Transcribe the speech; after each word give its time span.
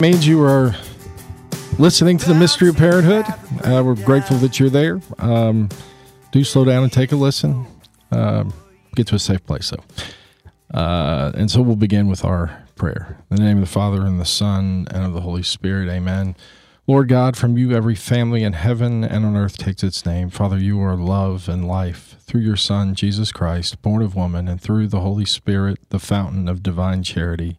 Means 0.00 0.26
you 0.26 0.42
are 0.44 0.76
listening 1.78 2.18
to 2.18 2.28
the 2.28 2.34
mystery 2.34 2.68
of 2.68 2.76
parenthood. 2.76 3.24
Uh, 3.64 3.82
we're 3.82 3.96
grateful 3.96 4.36
that 4.36 4.60
you're 4.60 4.70
there. 4.70 5.00
Um, 5.18 5.68
do 6.30 6.44
slow 6.44 6.64
down 6.64 6.84
and 6.84 6.92
take 6.92 7.10
a 7.10 7.16
listen. 7.16 7.66
Um, 8.12 8.52
get 8.94 9.08
to 9.08 9.16
a 9.16 9.18
safe 9.18 9.44
place, 9.44 9.70
though. 9.70 10.78
Uh, 10.78 11.32
and 11.34 11.50
so 11.50 11.62
we'll 11.62 11.74
begin 11.74 12.06
with 12.06 12.24
our 12.24 12.64
prayer. 12.76 13.18
In 13.30 13.38
the 13.38 13.42
name 13.42 13.56
of 13.56 13.62
the 13.62 13.70
Father, 13.70 14.02
and 14.02 14.20
the 14.20 14.24
Son, 14.24 14.86
and 14.92 15.04
of 15.04 15.14
the 15.14 15.22
Holy 15.22 15.42
Spirit. 15.42 15.88
Amen. 15.88 16.36
Lord 16.86 17.08
God, 17.08 17.36
from 17.36 17.58
you 17.58 17.72
every 17.72 17.96
family 17.96 18.44
in 18.44 18.52
heaven 18.52 19.02
and 19.02 19.26
on 19.26 19.36
earth 19.36 19.58
takes 19.58 19.82
its 19.82 20.06
name. 20.06 20.30
Father, 20.30 20.58
you 20.58 20.80
are 20.80 20.96
love 20.96 21.48
and 21.48 21.66
life. 21.66 22.16
Through 22.20 22.42
your 22.42 22.56
Son, 22.56 22.94
Jesus 22.94 23.32
Christ, 23.32 23.82
born 23.82 24.02
of 24.02 24.14
woman, 24.14 24.46
and 24.46 24.60
through 24.60 24.86
the 24.86 25.00
Holy 25.00 25.24
Spirit, 25.24 25.80
the 25.88 25.98
fountain 25.98 26.48
of 26.48 26.62
divine 26.62 27.02
charity. 27.02 27.58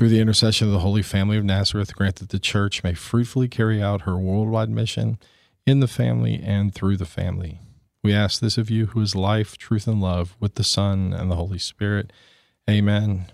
Through 0.00 0.08
the 0.08 0.20
intercession 0.20 0.66
of 0.66 0.72
the 0.72 0.78
Holy 0.78 1.02
Family 1.02 1.36
of 1.36 1.44
Nazareth, 1.44 1.94
grant 1.94 2.16
that 2.16 2.30
the 2.30 2.38
Church 2.38 2.82
may 2.82 2.94
fruitfully 2.94 3.48
carry 3.48 3.82
out 3.82 4.00
her 4.00 4.16
worldwide 4.16 4.70
mission 4.70 5.18
in 5.66 5.80
the 5.80 5.86
family 5.86 6.40
and 6.42 6.74
through 6.74 6.96
the 6.96 7.04
family. 7.04 7.60
We 8.02 8.14
ask 8.14 8.40
this 8.40 8.56
of 8.56 8.70
you, 8.70 8.86
who 8.86 9.02
is 9.02 9.14
life, 9.14 9.58
truth, 9.58 9.86
and 9.86 10.00
love, 10.00 10.36
with 10.40 10.54
the 10.54 10.64
Son 10.64 11.12
and 11.12 11.30
the 11.30 11.36
Holy 11.36 11.58
Spirit. 11.58 12.14
Amen. 12.66 13.26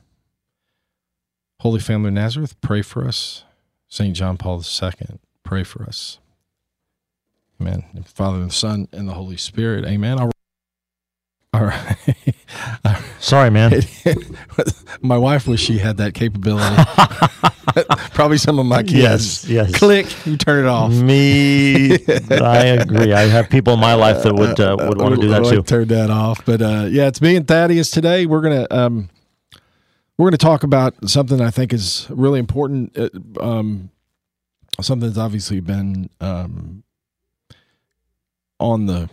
Holy 1.61 1.79
Family 1.79 2.09
of 2.09 2.15
Nazareth, 2.15 2.61
pray 2.61 2.83
for 2.83 3.07
us. 3.07 3.45
St. 3.87 4.17
John 4.17 4.37
Paul 4.37 4.61
II, 4.61 5.21
pray 5.45 5.63
for 5.63 5.85
us. 5.85 6.19
Amen. 7.61 7.85
Father, 8.07 8.39
and 8.39 8.53
Son, 8.53 8.89
and 8.91 9.09
the 9.09 9.15
Holy 9.15 9.37
Spirit. 9.37 9.85
Amen. 9.85 10.19
Right. 11.67 12.97
Sorry, 13.21 13.51
man. 13.51 13.83
my 15.01 15.19
wife 15.19 15.47
wish 15.47 15.61
she 15.61 15.79
had 15.79 15.97
that 15.99 16.15
capability. 16.15 16.83
Probably 18.15 18.39
some 18.39 18.59
of 18.59 18.67
my 18.67 18.83
kids. 18.83 18.95
Yes, 18.95 19.45
yes. 19.45 19.75
Click, 19.75 20.27
you 20.27 20.37
turn 20.37 20.65
it 20.65 20.69
off. 20.69 20.93
Me, 20.93 21.93
I 22.31 22.65
agree. 22.67 23.13
I 23.13 23.23
have 23.23 23.51
people 23.51 23.75
in 23.75 23.81
my 23.81 23.95
life 23.95 24.23
that 24.23 24.35
would 24.35 24.59
uh, 24.59 24.77
would 24.79 24.99
want 24.99 25.15
to 25.15 25.21
do 25.21 25.29
that 25.29 25.45
too. 25.45 25.63
Turn 25.63 25.89
that 25.89 26.11
off. 26.11 26.45
But 26.45 26.63
uh, 26.63 26.87
yeah, 26.89 27.09
it's 27.09 27.21
me 27.21 27.37
and 27.37 27.47
Thaddeus 27.47 27.91
today. 27.91 28.25
We're 28.25 28.41
gonna 28.41 28.67
um, 28.71 29.11
we're 30.17 30.29
gonna 30.29 30.39
talk 30.39 30.63
about 30.63 31.09
something 31.09 31.41
I 31.41 31.51
think 31.51 31.73
is 31.73 32.07
really 32.09 32.39
important. 32.39 32.97
Uh, 32.97 33.11
um, 33.41 33.91
something 34.81 35.09
that's 35.09 35.19
obviously 35.19 35.61
been 35.61 36.09
um, 36.21 36.83
on 38.59 38.87
the 38.87 39.11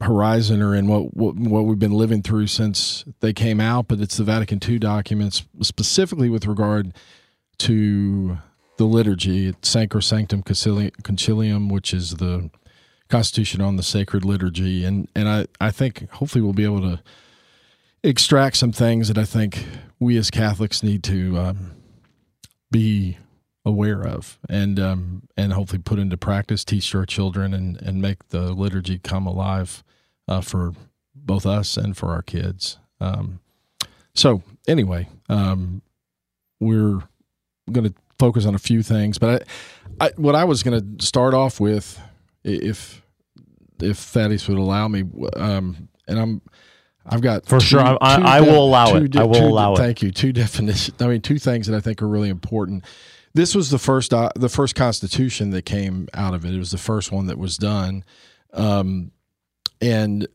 horizon 0.00 0.60
or 0.60 0.74
in 0.74 0.86
what, 0.86 1.16
what 1.16 1.36
what 1.36 1.64
we've 1.64 1.78
been 1.78 1.92
living 1.92 2.22
through 2.22 2.46
since 2.46 3.04
they 3.20 3.32
came 3.32 3.60
out, 3.60 3.88
but 3.88 4.00
it's 4.00 4.16
the 4.16 4.24
Vatican 4.24 4.60
II 4.66 4.78
documents 4.78 5.44
specifically 5.62 6.28
with 6.28 6.46
regard 6.46 6.92
to 7.58 8.38
the 8.76 8.84
liturgy, 8.84 9.48
it's 9.48 9.74
Sacrosanctum 9.74 10.44
Concili- 10.44 10.94
Concilium, 11.02 11.70
which 11.72 11.94
is 11.94 12.16
the 12.16 12.50
Constitution 13.08 13.60
on 13.60 13.76
the 13.76 13.82
Sacred 13.82 14.24
Liturgy, 14.24 14.84
and 14.84 15.08
and 15.14 15.28
I 15.28 15.46
I 15.60 15.70
think 15.70 16.10
hopefully 16.10 16.42
we'll 16.42 16.52
be 16.52 16.64
able 16.64 16.82
to 16.82 17.00
extract 18.02 18.56
some 18.56 18.72
things 18.72 19.08
that 19.08 19.18
I 19.18 19.24
think 19.24 19.64
we 19.98 20.16
as 20.16 20.30
Catholics 20.30 20.82
need 20.82 21.02
to 21.04 21.38
um, 21.38 21.72
be 22.70 23.18
aware 23.66 24.00
of 24.06 24.38
and 24.48 24.78
um, 24.80 25.22
and 25.36 25.52
hopefully 25.52 25.82
put 25.82 25.98
into 25.98 26.16
practice, 26.16 26.64
teach 26.64 26.94
our 26.94 27.04
children, 27.04 27.52
and 27.52 27.76
and 27.82 28.00
make 28.00 28.28
the 28.28 28.52
liturgy 28.52 28.98
come 28.98 29.26
alive 29.26 29.82
uh, 30.28 30.40
for 30.40 30.72
both 31.14 31.44
us 31.44 31.76
and 31.76 31.96
for 31.96 32.10
our 32.10 32.22
kids. 32.22 32.78
Um, 33.00 33.40
so 34.14 34.42
anyway, 34.68 35.08
um, 35.28 35.82
we're 36.60 37.00
going 37.70 37.88
to 37.88 37.94
focus 38.18 38.46
on 38.46 38.54
a 38.54 38.58
few 38.58 38.82
things, 38.82 39.18
but 39.18 39.46
I, 40.00 40.06
I 40.06 40.10
what 40.16 40.34
I 40.34 40.44
was 40.44 40.62
going 40.62 40.96
to 40.98 41.04
start 41.04 41.34
off 41.34 41.58
with, 41.60 42.00
if 42.44 43.02
if 43.82 43.98
Thaddeus 43.98 44.48
would 44.48 44.58
allow 44.58 44.88
me, 44.88 45.04
um, 45.34 45.88
and 46.08 46.18
I'm. 46.18 46.40
I've 47.08 47.20
got 47.20 47.46
For 47.46 47.60
sure. 47.60 47.78
I- 47.80 47.96
I- 48.00 48.38
I 48.38 48.40
will 48.40 48.64
allow 48.64 48.96
it. 48.96 49.14
I 49.16 49.22
will 49.22 49.46
allow 49.46 49.74
it. 49.74 49.76
Thank 49.76 50.02
you. 50.02 50.10
Two 50.10 50.32
definitions. 50.42 51.00
I 51.00 51.06
mean, 51.06 51.20
two 51.20 51.38
things 51.38 51.68
that 51.68 51.76
I 51.76 51.78
think 51.80 52.02
are 52.02 52.08
really 52.08 52.30
important. 52.30 52.82
This 53.36 53.54
was 53.54 53.68
the 53.68 53.78
first 53.78 54.14
uh, 54.14 54.30
the 54.34 54.48
first 54.48 54.74
constitution 54.74 55.50
that 55.50 55.66
came 55.66 56.08
out 56.14 56.32
of 56.32 56.46
it. 56.46 56.54
It 56.54 56.58
was 56.58 56.70
the 56.70 56.78
first 56.78 57.12
one 57.12 57.26
that 57.26 57.36
was 57.36 57.58
done, 57.58 58.02
um, 58.54 59.10
and 59.78 60.26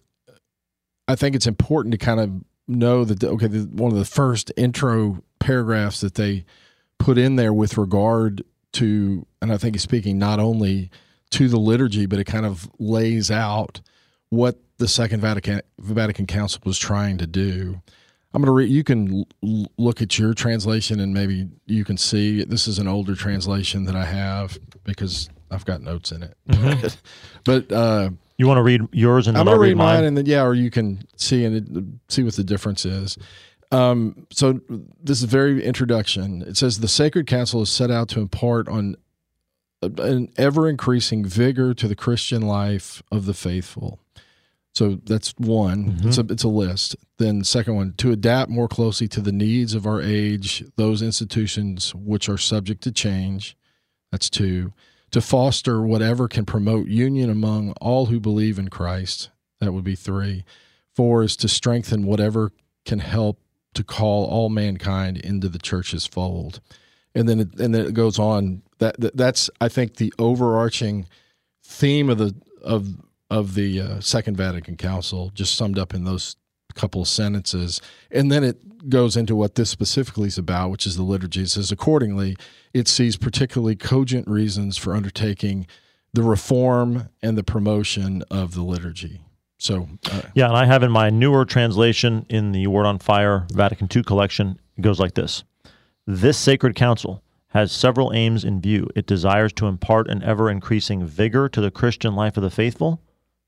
I 1.08 1.16
think 1.16 1.36
it's 1.36 1.48
important 1.48 1.94
to 1.94 1.98
kind 1.98 2.20
of 2.20 2.32
know 2.68 3.04
that 3.04 3.24
okay, 3.24 3.48
the, 3.48 3.62
one 3.62 3.92
of 3.92 3.98
the 3.98 4.06
first 4.06 4.52
intro 4.56 5.24
paragraphs 5.40 6.02
that 6.02 6.14
they 6.14 6.46
put 7.00 7.18
in 7.18 7.38
there 7.38 7.52
with 7.52 7.76
regard 7.76 8.44
to, 8.74 9.26
and 9.42 9.52
I 9.52 9.58
think 9.58 9.74
he's 9.74 9.82
speaking 9.82 10.20
not 10.20 10.40
only 10.40 10.92
to 11.32 11.48
the 11.48 11.58
liturgy, 11.58 12.06
but 12.06 12.20
it 12.20 12.26
kind 12.26 12.46
of 12.46 12.70
lays 12.78 13.32
out 13.32 13.82
what 14.30 14.60
the 14.78 14.88
Second 14.88 15.22
Vatican 15.22 15.62
Vatican 15.80 16.28
Council 16.28 16.62
was 16.66 16.78
trying 16.78 17.18
to 17.18 17.26
do. 17.26 17.82
I'm 18.34 18.42
going 18.42 18.48
to 18.48 18.52
read. 18.54 18.70
You 18.70 18.84
can 18.84 19.26
l- 19.44 19.66
look 19.78 20.02
at 20.02 20.18
your 20.18 20.34
translation 20.34 21.00
and 21.00 21.14
maybe 21.14 21.50
you 21.66 21.84
can 21.84 21.98
see 21.98 22.44
this 22.46 22.68
is 22.68 22.80
an 22.80 22.88
older 22.88 23.16
translation 23.16 23.84
that 23.86 23.96
I 23.96 24.06
have 24.06 24.58
because 24.84 25.30
I've 25.50 25.66
got 25.66 25.82
notes 25.82 26.12
in 26.14 26.24
it. 26.24 26.38
but 27.44 27.72
uh, 27.72 28.10
You 28.38 28.48
want 28.48 28.58
to 28.58 28.64
read 28.64 28.82
yours 28.94 29.28
and 29.28 29.38
I'm 29.38 29.46
then 29.46 29.54
gonna 29.56 29.62
read 29.62 29.76
mine, 29.78 29.96
mine? 29.98 30.04
and 30.06 30.18
then 30.18 30.26
yeah, 30.26 30.44
or 30.44 30.54
you 30.54 30.72
can 30.72 31.02
see 31.18 31.44
and 31.44 31.56
it, 31.56 31.84
see 32.14 32.24
what 32.24 32.36
the 32.36 32.44
difference 32.44 32.86
is. 32.86 33.18
Um, 33.74 34.28
so 34.32 34.60
this 35.02 35.20
is 35.20 35.24
very 35.26 35.64
introduction. 35.64 36.42
It 36.42 36.58
says 36.58 36.80
the 36.80 36.88
Sacred 36.88 37.28
Council 37.28 37.62
is 37.62 37.70
set 37.70 37.92
out 37.92 38.10
to 38.10 38.20
impart 38.22 38.68
on 38.70 38.96
an 39.82 40.30
ever 40.38 40.70
increasing 40.70 41.26
vigor 41.26 41.74
to 41.74 41.88
the 41.88 41.96
Christian 41.96 42.42
life 42.44 43.02
of 43.12 43.26
the 43.26 43.34
faithful. 43.34 44.00
So 44.74 45.00
that's 45.04 45.34
one. 45.38 45.92
Mm-hmm. 45.92 46.08
It's 46.08 46.18
a 46.18 46.26
it's 46.30 46.44
a 46.44 46.50
list. 46.50 46.96
Then 47.18 47.44
second 47.44 47.76
one 47.76 47.94
to 47.98 48.12
adapt 48.12 48.50
more 48.50 48.68
closely 48.68 49.08
to 49.10 49.22
the 49.22 49.32
needs 49.32 49.74
of 49.74 49.86
our 49.86 50.02
age, 50.02 50.64
those 50.78 51.02
institutions 51.02 51.94
which 51.94 52.30
are 52.30 52.38
subject 52.38 52.82
to 52.84 52.92
change. 52.92 53.58
That's 54.12 54.30
two. 54.30 54.74
To 55.12 55.22
foster 55.22 55.82
whatever 55.82 56.30
can 56.30 56.46
promote 56.46 56.88
union 56.88 57.30
among 57.30 57.74
all 57.82 58.06
who 58.06 58.20
believe 58.20 58.58
in 58.58 58.70
Christ. 58.70 59.30
That 59.60 59.74
would 59.74 59.84
be 59.84 59.96
three. 59.96 60.46
Four 60.96 61.24
is 61.24 61.36
to 61.38 61.48
strengthen 61.48 62.06
whatever 62.06 62.52
can 62.86 63.00
help 63.00 63.40
to 63.74 63.84
call 63.84 64.26
all 64.26 64.50
mankind 64.50 65.18
into 65.18 65.50
the 65.50 65.60
church's 65.60 66.06
fold. 66.06 66.62
And 67.14 67.28
then 67.28 67.42
it, 67.42 67.60
and 67.60 67.76
then 67.76 67.86
it 67.86 67.94
goes 67.94 68.18
on. 68.20 68.62
That, 68.80 69.00
that 69.02 69.18
that's 69.18 69.50
I 69.60 69.68
think 69.68 69.98
the 69.98 70.14
overarching 70.18 71.08
theme 71.64 72.10
of 72.10 72.18
the 72.18 72.34
of 72.64 72.96
of 73.32 73.56
the 73.56 73.80
uh, 73.80 74.00
Second 74.02 74.36
Vatican 74.36 74.76
Council, 74.76 75.32
just 75.34 75.56
summed 75.56 75.80
up 75.80 75.94
in 75.94 76.04
those 76.04 76.36
couple 76.76 77.02
of 77.02 77.08
sentences. 77.08 77.82
And 78.12 78.32
then 78.32 78.44
it 78.44 78.90
goes 78.90 79.18
into 79.18 79.36
what 79.36 79.56
this 79.56 79.70
specifically 79.70 80.28
is 80.28 80.38
about, 80.38 80.70
which 80.70 80.86
is 80.86 80.98
the 80.98 81.04
liturgy. 81.04 81.44
It 81.44 81.50
says, 81.50 81.72
accordingly, 81.72 82.38
it 82.74 82.88
sees 82.88 83.18
particularly 83.18 83.76
cogent 83.76 84.28
reasons 84.28 84.78
for 84.78 84.96
undertaking 84.96 85.66
the 86.14 86.24
reform 86.24 87.10
and 87.22 87.38
the 87.38 87.44
promotion 87.44 88.24
of 88.30 88.54
the 88.54 88.64
liturgy. 88.64 89.22
So, 89.58 89.88
uh, 90.12 90.24
Yeah, 90.34 90.48
and 90.48 90.58
I 90.58 90.66
have 90.66 90.84
in 90.84 90.92
my 90.92 91.10
newer 91.10 91.46
translation 91.46 92.26
in 92.30 92.52
the 92.52 92.68
Word 92.68 92.86
on 92.86 93.00
Fire 93.00 93.48
Vatican 93.54 93.88
II 93.94 94.04
collection, 94.04 94.60
it 94.78 94.82
goes 94.82 95.00
like 95.00 95.14
this 95.14 95.44
This 96.06 96.38
sacred 96.38 96.76
council 96.76 97.24
has 97.50 97.72
several 97.72 98.12
aims 98.14 98.44
in 98.44 98.62
view. 98.62 98.90
It 98.96 99.06
desires 99.06 99.54
to 99.54 99.68
impart 99.68 100.10
an 100.10 100.24
ever 100.24 100.50
increasing 100.50 101.06
vigor 101.06 101.48
to 101.50 101.62
the 101.62 101.72
Christian 101.72 102.16
life 102.16 102.38
of 102.38 102.44
the 102.44 102.50
faithful, 102.50 103.02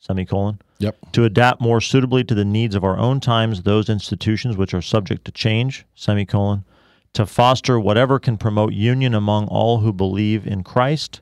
semicolon, 0.05 0.59
yep. 0.79 0.97
to 1.13 1.23
adapt 1.23 1.61
more 1.61 1.79
suitably 1.79 2.25
to 2.25 2.35
the 2.35 2.43
needs 2.43 2.75
of 2.75 2.83
our 2.83 2.97
own 2.97 3.21
times 3.21 3.61
those 3.61 3.89
institutions 3.89 4.57
which 4.57 4.73
are 4.73 4.81
subject 4.81 5.23
to 5.23 5.31
change, 5.31 5.85
semicolon, 5.95 6.65
to 7.13 7.25
foster 7.25 7.79
whatever 7.79 8.19
can 8.19 8.37
promote 8.37 8.73
union 8.73 9.13
among 9.13 9.47
all 9.47 9.79
who 9.79 9.93
believe 9.93 10.45
in 10.45 10.61
Christ, 10.61 11.21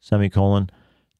semicolon, 0.00 0.70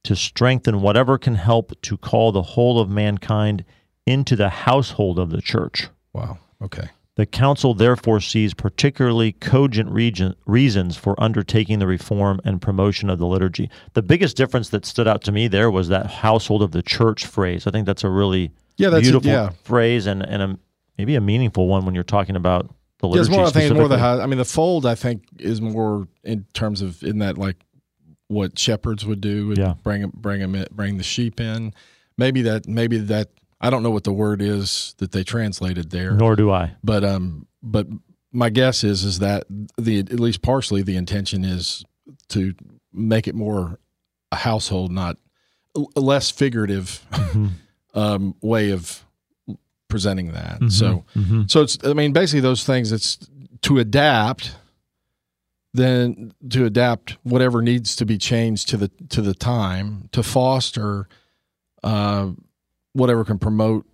to 0.04 0.14
strengthen 0.14 0.80
whatever 0.80 1.18
can 1.18 1.34
help 1.34 1.80
to 1.82 1.96
call 1.96 2.30
the 2.30 2.42
whole 2.42 2.78
of 2.78 2.88
mankind 2.88 3.64
into 4.06 4.36
the 4.36 4.48
household 4.48 5.18
of 5.18 5.30
the 5.30 5.42
church. 5.42 5.88
Wow. 6.12 6.38
Okay. 6.60 6.88
The 7.16 7.26
Council 7.26 7.74
therefore 7.74 8.20
sees 8.20 8.54
particularly 8.54 9.32
cogent 9.32 9.90
region, 9.90 10.34
reasons 10.46 10.96
for 10.96 11.14
undertaking 11.22 11.78
the 11.78 11.86
reform 11.86 12.40
and 12.44 12.60
promotion 12.62 13.10
of 13.10 13.18
the 13.18 13.26
liturgy. 13.26 13.68
The 13.92 14.02
biggest 14.02 14.34
difference 14.36 14.70
that 14.70 14.86
stood 14.86 15.06
out 15.06 15.22
to 15.24 15.32
me 15.32 15.46
there 15.46 15.70
was 15.70 15.88
that 15.88 16.06
household 16.06 16.62
of 16.62 16.72
the 16.72 16.80
church 16.82 17.26
phrase. 17.26 17.66
I 17.66 17.70
think 17.70 17.84
that's 17.84 18.02
a 18.02 18.08
really 18.08 18.50
Yeah, 18.78 18.88
that's 18.88 19.02
beautiful 19.02 19.30
yeah. 19.30 19.50
phrase 19.64 20.06
and, 20.06 20.22
and 20.22 20.42
a, 20.42 20.58
maybe 20.96 21.14
a 21.14 21.20
meaningful 21.20 21.68
one 21.68 21.84
when 21.84 21.94
you're 21.94 22.02
talking 22.02 22.34
about 22.34 22.74
the 23.00 23.08
Yeah, 23.08 23.12
liturgy. 23.14 23.30
more. 23.36 23.46
I 23.46 23.50
think 23.50 23.74
more 23.74 23.88
the. 23.88 23.96
I 23.98 24.24
mean, 24.26 24.38
the 24.38 24.44
fold. 24.46 24.86
I 24.86 24.94
think 24.94 25.24
is 25.38 25.60
more 25.60 26.08
in 26.24 26.46
terms 26.54 26.80
of 26.80 27.02
in 27.02 27.18
that 27.18 27.36
like 27.36 27.56
what 28.28 28.58
shepherds 28.58 29.04
would 29.04 29.20
do. 29.20 29.48
Would 29.48 29.58
Yeah. 29.58 29.74
bring 29.82 30.00
them 30.40 30.54
in, 30.54 30.66
bring 30.70 30.96
the 30.96 31.02
sheep 31.04 31.40
in. 31.40 31.74
Maybe 32.16 32.40
that. 32.42 32.66
Maybe 32.66 32.96
that. 32.98 33.28
I 33.64 33.70
don't 33.70 33.82
know 33.84 33.90
what 33.92 34.04
the 34.04 34.12
word 34.12 34.42
is 34.42 34.94
that 34.98 35.12
they 35.12 35.22
translated 35.24 35.90
there. 35.90 36.12
Nor 36.12 36.34
do 36.36 36.50
I. 36.50 36.74
but 36.82 37.04
um 37.04 37.46
but 37.62 37.86
my 38.32 38.50
guess 38.50 38.82
is 38.82 39.04
is 39.04 39.18
that 39.20 39.44
the 39.78 39.98
at 40.00 40.18
least 40.20 40.42
partially 40.42 40.82
the 40.82 40.96
intention 40.96 41.44
is 41.44 41.84
to 42.30 42.54
make 42.92 43.28
it 43.28 43.34
more 43.34 43.78
a 44.32 44.36
household 44.36 44.90
not 44.90 45.16
a 45.96 46.00
less 46.00 46.30
figurative 46.30 47.06
um 47.94 48.34
way 48.40 48.70
of 48.70 49.04
presenting 49.88 50.32
that 50.32 50.58
so 50.70 51.04
Mhm. 51.14 51.50
so 51.50 51.60
it's 51.62 51.78
i 51.84 51.92
mean 51.92 52.12
basically 52.12 52.40
those 52.40 52.64
things 52.64 52.90
it's 52.92 53.18
to 53.60 53.78
adapt 53.78 54.56
then 55.74 56.32
to 56.50 56.64
adapt 56.64 57.16
whatever 57.22 57.62
needs 57.62 57.96
to 57.96 58.04
be 58.06 58.18
changed 58.18 58.68
to 58.70 58.76
the 58.76 58.88
to 59.10 59.22
the 59.22 59.34
time 59.34 60.08
to 60.12 60.22
foster 60.22 61.08
uh 61.82 62.30
whatever 62.92 63.24
can 63.24 63.38
promote 63.38 63.86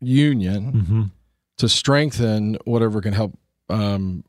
union 0.00 0.72
Mhm. 0.72 1.10
to 1.58 1.68
strengthen 1.68 2.56
whatever 2.64 3.00
can 3.00 3.12
help 3.12 3.38
um 3.68 4.24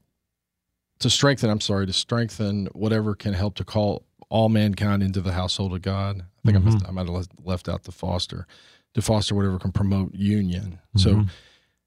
to 1.00 1.10
strengthen 1.10 1.50
i'm 1.50 1.60
sorry 1.62 1.86
to 1.86 1.94
strengthen 1.94 2.68
whatever 2.68 3.16
can 3.16 3.34
help 3.34 3.56
to 3.56 3.64
call 3.66 4.04
all 4.30 4.50
mankind 4.50 5.04
into 5.04 5.22
the 5.22 5.34
household 5.34 5.74
of 5.74 5.82
god 5.82 6.22
i 6.22 6.52
think 6.52 6.58
I, 6.58 6.60
must, 6.60 6.88
I 6.88 6.92
might 6.92 7.08
have 7.08 7.28
left, 7.44 7.70
out 7.70 7.84
the 7.84 7.92
foster 7.92 8.48
to 8.94 9.02
foster 9.02 9.36
whatever 9.36 9.60
can 9.60 9.72
promote 9.72 10.14
union 10.16 10.80
so 10.96 11.16
Mhm. 11.16 11.30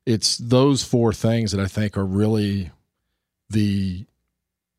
it's 0.06 0.36
those 0.38 0.82
four 0.82 1.12
things 1.12 1.52
that 1.52 1.60
i 1.60 1.66
think 1.66 1.96
are 1.96 2.06
really 2.06 2.70
the 3.48 4.06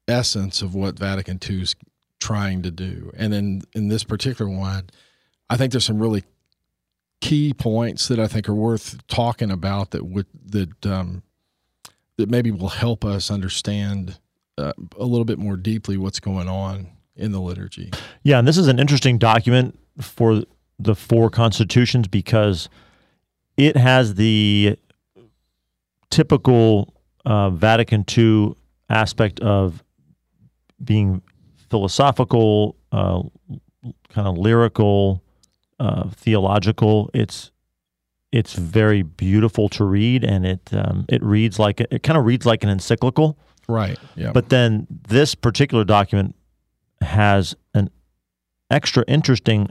essence 0.07 0.62
of 0.62 0.74
what 0.75 0.97
vatican 0.97 1.39
ii 1.50 1.62
is 1.62 1.75
trying 2.19 2.62
to 2.62 2.71
do 2.71 3.12
and 3.17 3.33
in 3.33 3.63
in 3.74 3.88
this 3.88 4.03
particular 4.03 4.50
one 4.50 4.83
i 5.50 5.57
think 5.57 5.71
there's 5.71 5.85
some 5.85 6.00
really 6.00 6.24
key 7.21 7.53
points 7.53 8.07
that 8.09 8.19
I 8.19 8.27
think 8.27 8.50
are 8.50 8.56
worth 8.56 9.06
talking 9.07 9.51
about 9.51 9.91
that 9.91 10.06
would 10.06 10.25
that 10.47 10.85
um, 10.85 11.23
that 12.18 12.29
maybe 12.29 12.51
will 12.51 12.69
help 12.69 13.06
us 13.06 13.31
understand 13.31 14.19
uh, 14.57 14.73
a 14.97 15.06
little 15.06 15.25
bit 15.25 15.39
more 15.39 15.56
deeply 15.56 15.97
what's 15.97 16.19
going 16.19 16.50
on 16.50 16.88
in 17.15 17.31
the 17.31 17.39
liturgy. 17.39 17.91
Yeah, 18.23 18.39
and 18.39 18.47
this 18.47 18.57
is 18.57 18.68
an 18.68 18.79
interesting 18.79 19.18
document 19.18 19.77
for 20.00 20.44
the 20.79 20.95
four 20.95 21.29
constitutions 21.29 22.07
because 22.07 22.69
it 23.57 23.77
has 23.77 24.15
the 24.15 24.77
typical 26.09 26.94
uh, 27.25 27.50
Vatican 27.51 28.03
II 28.17 28.56
aspect 28.89 29.39
of 29.39 29.83
being 30.83 31.21
philosophical, 31.69 32.75
uh, 32.91 33.21
kind 34.09 34.27
of 34.27 34.38
lyrical, 34.38 35.24
uh, 35.81 36.10
theological. 36.12 37.10
It's 37.12 37.51
it's 38.31 38.54
very 38.54 39.01
beautiful 39.01 39.68
to 39.69 39.83
read, 39.83 40.24
and 40.24 40.45
it 40.45 40.69
um, 40.74 41.06
it 41.10 41.24
reads 41.24 41.57
like 41.57 41.81
it 41.81 42.04
kind 42.04 42.18
of 42.18 42.25
reads 42.25 42.45
like 42.45 42.63
an 42.63 42.69
encyclical. 42.69 43.38
Right. 43.68 43.98
Yeah. 44.16 44.31
But 44.31 44.50
then 44.50 44.86
this 45.07 45.33
particular 45.33 45.83
document 45.83 46.36
has 47.01 47.56
an 47.74 47.89
extra 48.69 49.04
interesting 49.07 49.69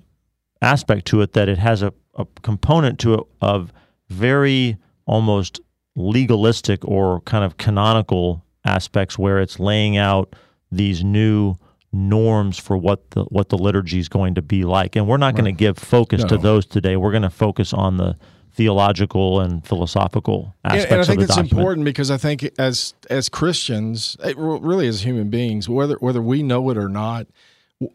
aspect 0.60 1.06
to 1.06 1.22
it 1.22 1.32
that 1.34 1.48
it 1.48 1.58
has 1.58 1.80
a, 1.82 1.92
a 2.16 2.26
component 2.42 2.98
to 3.00 3.14
it 3.14 3.20
of 3.40 3.72
very 4.08 4.76
almost 5.06 5.60
legalistic 5.94 6.84
or 6.84 7.20
kind 7.20 7.44
of 7.44 7.56
canonical 7.56 8.44
aspects 8.64 9.16
where 9.16 9.38
it's 9.38 9.60
laying 9.60 9.96
out 9.96 10.34
these 10.72 11.04
new 11.04 11.56
norms 11.92 12.58
for 12.58 12.76
what 12.76 13.10
the 13.10 13.24
what 13.24 13.48
the 13.48 13.58
liturgy 13.58 13.98
is 13.98 14.08
going 14.08 14.34
to 14.34 14.42
be 14.42 14.64
like. 14.64 14.96
And 14.96 15.06
we're 15.06 15.16
not 15.16 15.34
going 15.34 15.44
to 15.46 15.52
give 15.52 15.78
focus 15.78 16.24
to 16.24 16.38
those 16.38 16.66
today. 16.66 16.96
We're 16.96 17.10
going 17.10 17.22
to 17.22 17.30
focus 17.30 17.72
on 17.72 17.96
the 17.96 18.16
theological 18.52 19.40
and 19.40 19.64
philosophical 19.64 20.54
aspects 20.64 20.92
and 20.92 21.00
I 21.00 21.04
think 21.04 21.20
it's 21.20 21.28
document. 21.28 21.52
important 21.52 21.84
because 21.84 22.10
I 22.10 22.16
think 22.16 22.48
as 22.58 22.94
as 23.08 23.28
Christians, 23.28 24.16
really 24.36 24.86
as 24.86 25.02
human 25.02 25.30
beings, 25.30 25.68
whether 25.68 25.96
whether 25.96 26.22
we 26.22 26.42
know 26.42 26.70
it 26.70 26.76
or 26.76 26.88
not, 26.88 27.26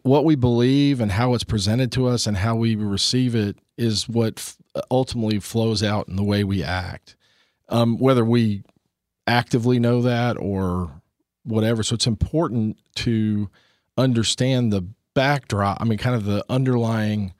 what 0.03 0.25
we 0.25 0.35
believe 0.35 0.99
and 0.99 1.11
how 1.11 1.33
it's 1.33 1.43
presented 1.43 1.91
to 1.93 2.07
us 2.07 2.25
and 2.25 2.37
how 2.37 2.55
we 2.55 2.75
receive 2.75 3.35
it 3.35 3.57
is 3.77 4.09
what 4.09 4.33
f- 4.37 4.57
ultimately 4.89 5.39
flows 5.39 5.83
out 5.83 6.07
in 6.07 6.15
the 6.15 6.23
way 6.23 6.43
we 6.43 6.63
act. 6.63 7.15
Um, 7.69 7.97
whether 7.97 8.25
we 8.25 8.63
actively 9.27 9.79
know 9.79 10.01
that 10.01 10.37
or 10.37 11.01
whatever, 11.43 11.83
so 11.83 11.95
it's 11.95 12.07
important 12.07 12.77
to 12.95 13.49
understand 13.97 14.71
the 14.73 14.85
backdrop. 15.13 15.79
I 15.81 15.85
mean, 15.85 15.97
kind 15.97 16.15
of 16.15 16.25
the 16.25 16.43
underlying 16.49 17.33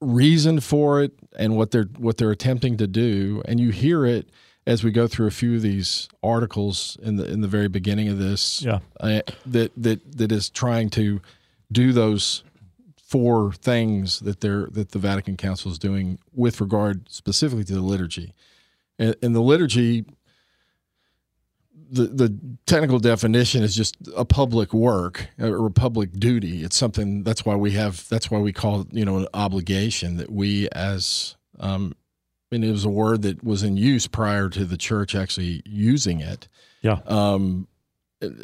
reason 0.00 0.60
for 0.60 1.00
it 1.02 1.12
and 1.38 1.56
what 1.56 1.70
they're 1.70 1.88
what 1.96 2.16
they're 2.16 2.32
attempting 2.32 2.76
to 2.76 2.86
do 2.88 3.40
and 3.44 3.60
you 3.60 3.70
hear 3.70 4.04
it 4.04 4.28
as 4.66 4.82
we 4.82 4.90
go 4.90 5.06
through 5.06 5.28
a 5.28 5.30
few 5.30 5.54
of 5.54 5.62
these 5.62 6.08
articles 6.24 6.96
in 7.02 7.14
the 7.16 7.24
in 7.30 7.40
the 7.40 7.46
very 7.46 7.68
beginning 7.68 8.08
of 8.08 8.18
this 8.18 8.62
Yeah. 8.62 8.80
uh, 8.98 9.20
that 9.46 9.70
that 9.76 10.00
that 10.18 10.32
is 10.32 10.50
trying 10.50 10.90
to 10.90 11.20
do 11.70 11.92
those 11.92 12.42
four 12.96 13.52
things 13.52 14.18
that 14.20 14.40
they're 14.40 14.66
that 14.72 14.90
the 14.90 14.98
Vatican 14.98 15.36
Council 15.36 15.70
is 15.70 15.78
doing 15.78 16.18
with 16.34 16.60
regard 16.60 17.08
specifically 17.08 17.62
to 17.64 17.74
the 17.74 17.80
liturgy 17.80 18.32
and, 18.98 19.14
and 19.22 19.36
the 19.36 19.40
liturgy 19.40 20.04
the 21.92 22.06
the 22.06 22.56
technical 22.66 22.98
definition 22.98 23.62
is 23.62 23.76
just 23.76 23.96
a 24.16 24.24
public 24.24 24.72
work 24.72 25.28
or 25.38 25.66
a 25.66 25.70
public 25.70 26.12
duty. 26.12 26.64
It's 26.64 26.76
something 26.76 27.22
that's 27.22 27.44
why 27.44 27.54
we 27.54 27.72
have 27.72 28.08
that's 28.08 28.30
why 28.30 28.38
we 28.38 28.52
call 28.52 28.80
it 28.80 28.88
you 28.92 29.04
know 29.04 29.18
an 29.18 29.28
obligation 29.34 30.16
that 30.16 30.32
we 30.32 30.68
as 30.70 31.36
um, 31.60 31.94
and 32.50 32.64
it 32.64 32.70
was 32.70 32.86
a 32.86 32.90
word 32.90 33.22
that 33.22 33.44
was 33.44 33.62
in 33.62 33.76
use 33.76 34.06
prior 34.06 34.48
to 34.48 34.64
the 34.64 34.78
church 34.78 35.14
actually 35.14 35.62
using 35.66 36.20
it. 36.20 36.48
Yeah. 36.80 37.00
Um, 37.06 37.68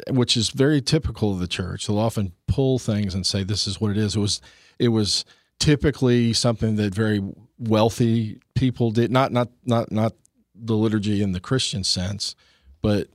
which 0.09 0.35
is 0.35 0.49
very 0.49 0.81
typical 0.81 1.31
of 1.31 1.39
the 1.39 1.47
church. 1.47 1.87
They'll 1.87 1.99
often 1.99 2.33
pull 2.47 2.79
things 2.79 3.15
and 3.15 3.25
say 3.25 3.43
this 3.43 3.65
is 3.65 3.81
what 3.81 3.91
it 3.91 3.97
is. 3.97 4.15
It 4.15 4.19
was 4.19 4.41
it 4.77 4.89
was 4.89 5.25
typically 5.59 6.33
something 6.33 6.75
that 6.75 6.93
very 6.93 7.21
wealthy 7.57 8.39
people 8.53 8.91
did 8.91 9.09
not 9.09 9.31
not 9.31 9.49
not 9.65 9.91
not 9.91 10.13
the 10.53 10.75
liturgy 10.75 11.23
in 11.23 11.31
the 11.31 11.39
Christian 11.39 11.83
sense, 11.83 12.35
but 12.81 13.07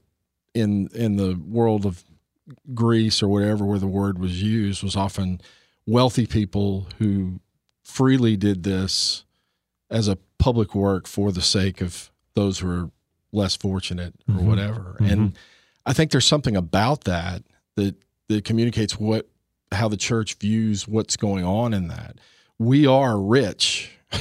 in 0.54 0.88
in 0.94 1.16
the 1.16 1.34
world 1.46 1.84
of 1.84 2.04
Greece 2.74 3.22
or 3.22 3.28
whatever 3.28 3.64
where 3.64 3.78
the 3.78 3.86
word 3.86 4.18
was 4.18 4.42
used 4.42 4.82
was 4.82 4.96
often 4.96 5.40
wealthy 5.86 6.26
people 6.26 6.86
who 6.98 7.40
freely 7.82 8.36
did 8.36 8.62
this 8.62 9.24
as 9.90 10.08
a 10.08 10.16
public 10.38 10.74
work 10.74 11.06
for 11.06 11.32
the 11.32 11.42
sake 11.42 11.80
of 11.80 12.10
those 12.34 12.58
who 12.58 12.70
are 12.70 12.90
less 13.32 13.56
fortunate 13.56 14.14
or 14.28 14.34
Mhm. 14.36 14.44
whatever. 14.44 14.96
Mhm. 15.00 15.10
And 15.12 15.38
I 15.86 15.92
think 15.92 16.10
there's 16.10 16.24
something 16.26 16.56
about 16.56 17.04
that 17.04 17.42
that 17.76 17.96
that 18.28 18.44
communicates 18.44 18.98
what 18.98 19.28
how 19.72 19.88
the 19.88 19.96
church 19.96 20.34
views 20.34 20.86
what's 20.86 21.16
going 21.16 21.44
on 21.44 21.74
in 21.74 21.88
that. 21.88 22.18
We 22.58 22.86
are 22.86 23.20
rich 23.20 23.90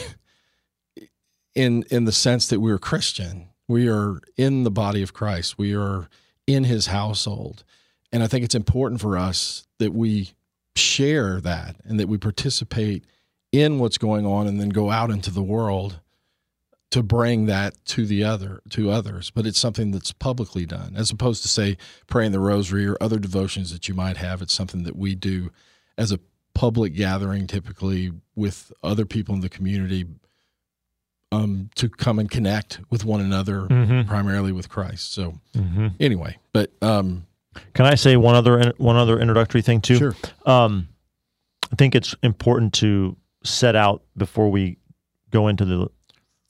in 1.56 1.84
in 1.92 2.06
the 2.06 2.12
sense 2.12 2.48
that 2.48 2.60
we're 2.60 2.80
Christian. 2.80 3.50
We 3.68 3.88
are 3.88 4.20
in 4.38 4.64
the 4.64 4.72
body 4.72 5.02
of 5.02 5.14
Christ. 5.14 5.58
We 5.58 5.74
are 5.76 6.10
in 6.48 6.66
his 6.66 6.88
household. 6.88 7.64
And 8.12 8.22
I 8.24 8.28
think 8.28 8.44
it's 8.44 8.56
important 8.56 9.02
for 9.02 9.18
us 9.18 9.66
that 9.80 9.94
we 9.94 10.32
share 10.76 11.40
that 11.42 11.76
and 11.84 12.00
that 12.00 12.08
we 12.08 12.18
participate 12.18 13.06
in 13.52 13.80
what's 13.80 13.98
going 13.98 14.26
on 14.26 14.48
and 14.48 14.60
then 14.60 14.70
go 14.70 14.90
out 14.90 15.12
into 15.12 15.32
the 15.32 15.44
world 15.44 16.00
to 16.90 17.04
bring 17.04 17.46
that 17.48 17.74
to 17.86 18.06
the 18.06 18.24
other 18.24 18.62
to 18.70 18.92
others 18.92 19.32
but 19.32 19.48
it's 19.48 19.60
something 19.60 19.92
that's 19.92 20.12
publicly 20.12 20.66
done 20.66 20.94
as 20.96 21.10
opposed 21.10 21.42
to 21.42 21.48
say 21.48 21.76
praying 22.08 22.32
the 22.32 22.40
rosary 22.40 22.86
or 22.86 22.96
other 23.02 23.18
devotions 23.18 23.72
that 23.72 23.88
you 23.88 23.96
might 23.96 24.18
have 24.18 24.44
it's 24.44 24.54
something 24.54 24.84
that 24.84 24.96
we 24.96 25.16
do 25.16 25.52
as 25.98 26.12
a 26.12 26.20
public 26.54 26.94
gathering 26.94 27.48
typically 27.48 28.12
with 28.36 28.72
other 28.84 29.06
people 29.06 29.34
in 29.34 29.42
the 29.42 29.50
community 29.50 30.06
um, 31.34 31.70
to 31.76 31.90
come 31.90 32.20
and 32.20 32.30
connect 32.30 32.80
with 32.90 33.04
one 33.06 33.22
another 33.22 33.68
Mhm. 33.68 34.08
primarily 34.08 34.52
with 34.52 34.70
christ 34.70 35.14
so 35.14 35.34
Mm-hmm. 35.56 35.88
anyway 36.00 36.38
but 36.54 36.72
um, 36.82 37.26
Can 37.74 37.86
I 37.86 37.96
say 37.96 38.16
one 38.18 38.36
other 38.36 38.74
one 38.78 38.96
other 38.96 39.20
introductory 39.20 39.62
thing 39.62 39.82
too? 39.82 39.98
sure 39.98 40.16
Um, 40.46 40.88
I 41.72 41.76
think 41.76 41.96
it's 41.96 42.16
important 42.24 42.74
to 42.76 43.16
set 43.44 43.76
out 43.76 44.02
before 44.18 44.50
we 44.52 44.78
go 45.32 45.48
into 45.48 45.66
the 45.66 45.88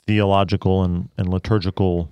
theological 0.06 0.84
and, 0.84 1.10
and 1.18 1.30
liturgical 1.30 2.10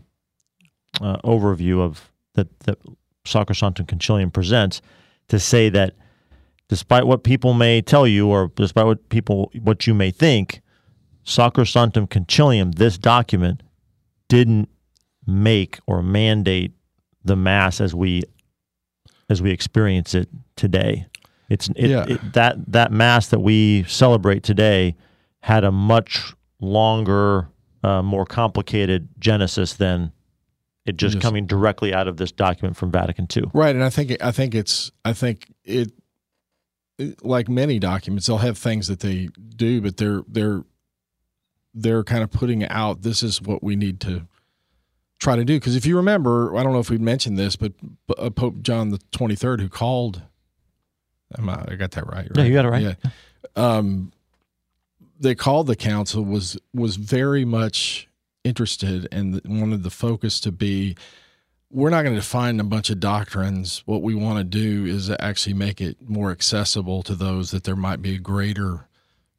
uh, 1.02 1.18
overview 1.24 1.80
of 1.82 2.12
that 2.36 2.48
that 2.62 2.78
Sacrosanctum 3.26 3.86
Concilium 3.86 4.32
presents 4.32 4.82
to 5.28 5.40
say 5.40 5.70
that 5.70 5.94
despite 6.70 7.06
what 7.06 7.24
people 7.24 7.54
may 7.54 7.82
tell 7.82 8.08
you 8.08 8.28
or 8.30 8.52
despite 8.56 8.86
what 8.86 9.10
people 9.10 9.52
what 9.62 9.86
you 9.88 9.94
may 9.94 10.12
think, 10.12 10.62
Sacrosanctum 11.26 12.08
Concilium, 12.08 12.76
this 12.76 12.98
document, 12.98 13.64
didn't 14.28 14.70
make 15.28 15.80
or 15.88 16.02
mandate 16.02 16.74
the 17.24 17.36
mass 17.36 17.80
as 17.80 17.94
we 17.94 18.24
as 19.30 19.42
we 19.42 19.52
experience 19.52 20.14
it 20.14 20.28
today. 20.56 21.06
It's 21.50 21.70
it, 21.76 21.90
Yeah. 21.90 22.06
it, 22.08 22.34
that 22.34 22.56
that 22.72 22.92
mass 22.92 23.28
that 23.30 23.40
we 23.40 23.84
celebrate 23.84 24.44
today 24.44 24.96
had 25.42 25.64
a 25.64 25.72
much 25.72 26.34
longer, 26.60 27.50
uh, 27.84 28.02
more 28.02 28.26
complicated 28.26 29.08
genesis 29.20 29.74
than 29.74 30.12
it 30.86 30.98
just 30.98 31.16
Yes. 31.16 31.22
coming 31.22 31.46
directly 31.46 31.94
out 31.94 32.08
of 32.08 32.18
this 32.18 32.32
document 32.32 32.76
from 32.76 32.92
Vatican 32.92 33.28
II. 33.36 33.44
Right, 33.54 33.76
and 33.76 33.84
I 33.84 33.90
think 33.90 34.16
I 34.24 34.32
think 34.32 34.56
it's 34.56 34.92
I 35.06 35.14
think 35.14 35.54
it, 35.64 35.92
it- 36.98 37.24
like 37.24 37.48
many 37.48 37.78
documents 37.80 38.26
they'll 38.28 38.38
have 38.40 38.58
things 38.58 38.88
that 38.88 39.00
they 39.02 39.30
do, 39.56 39.82
but 39.82 39.98
they're 39.98 40.24
they're 40.28 40.64
they're 41.74 42.04
kind 42.04 42.24
of 42.24 42.32
putting 42.32 42.66
out 42.66 43.02
this 43.02 43.24
is 43.24 43.42
what 43.42 43.64
we 43.64 43.76
need 43.76 44.00
to 44.02 44.28
try 45.20 45.36
to 45.36 45.46
do 45.46 45.56
because 45.56 45.76
if 45.76 45.86
you 45.86 45.96
remember, 45.96 46.58
I 46.58 46.64
don't 46.64 46.74
know 46.74 46.80
if 46.80 46.90
we 46.90 46.98
mentioned 46.98 47.38
this, 47.38 47.56
but 47.56 47.74
uh, 48.18 48.30
Pope 48.30 48.62
John 48.62 48.90
the 48.90 49.00
twenty 49.12 49.36
third 49.36 49.62
who 49.62 49.70
called, 49.70 50.22
am 51.38 51.50
I, 51.50 51.66
I 51.70 51.76
got 51.76 51.92
that 51.92 52.08
right? 52.08 52.28
Yeah, 52.36 52.44
you 52.44 52.54
got 52.54 52.66
it 52.66 52.70
right. 52.70 52.82
Yeah, 52.82 53.12
um, 53.56 54.12
they 55.20 55.36
called 55.36 55.68
the 55.68 55.76
council 55.76 56.26
was 56.26 56.58
was 56.74 56.96
very 56.96 57.46
much 57.46 58.08
interested 58.44 59.08
and 59.12 59.40
wanted 59.46 59.84
the 59.84 59.92
focus 59.92 60.40
to 60.42 60.52
be 60.52 60.96
we're 61.70 61.90
not 61.90 62.02
going 62.02 62.16
to 62.16 62.20
define 62.20 62.60
a 62.60 62.66
bunch 62.66 62.90
of 62.90 63.00
doctrines. 63.00 63.82
What 63.86 64.02
we 64.02 64.14
want 64.14 64.40
to 64.40 64.44
do 64.44 64.86
is 64.86 65.10
actually 65.20 65.54
make 65.54 65.80
it 65.80 65.98
more 66.02 66.32
accessible 66.32 67.02
to 67.04 67.16
those 67.16 67.52
that 67.52 67.64
there 67.64 67.78
might 67.78 68.02
be 68.02 68.16
a 68.16 68.20
greater 68.20 68.88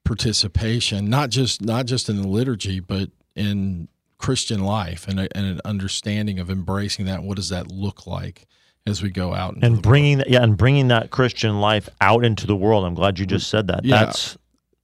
participation, 0.04 1.08
not 1.08 1.30
just 1.30 1.62
not 1.62 1.86
just 1.86 2.08
in 2.08 2.20
the 2.20 2.28
liturgy, 2.28 2.80
but 2.80 3.10
in 3.34 3.88
Christian 4.18 4.62
life 4.62 5.08
and, 5.08 5.18
a, 5.20 5.36
and 5.36 5.46
an 5.46 5.60
understanding 5.64 6.38
of 6.38 6.50
embracing 6.50 7.06
that. 7.06 7.22
What 7.22 7.36
does 7.36 7.48
that 7.48 7.68
look 7.68 8.06
like 8.06 8.46
as 8.86 9.02
we 9.02 9.10
go 9.10 9.34
out 9.34 9.54
into 9.54 9.66
And 9.66 9.82
bringing 9.82 10.18
that, 10.18 10.28
yeah, 10.30 10.42
and 10.42 10.56
bringing 10.56 10.88
that 10.88 11.10
Christian 11.10 11.60
life 11.60 11.88
out 12.00 12.24
into 12.24 12.46
the 12.46 12.56
world. 12.56 12.84
I'm 12.84 12.94
glad 12.94 13.18
you 13.18 13.26
just 13.26 13.48
said 13.48 13.68
that. 13.68 13.84
Yeah. 13.84 14.04
That's 14.04 14.36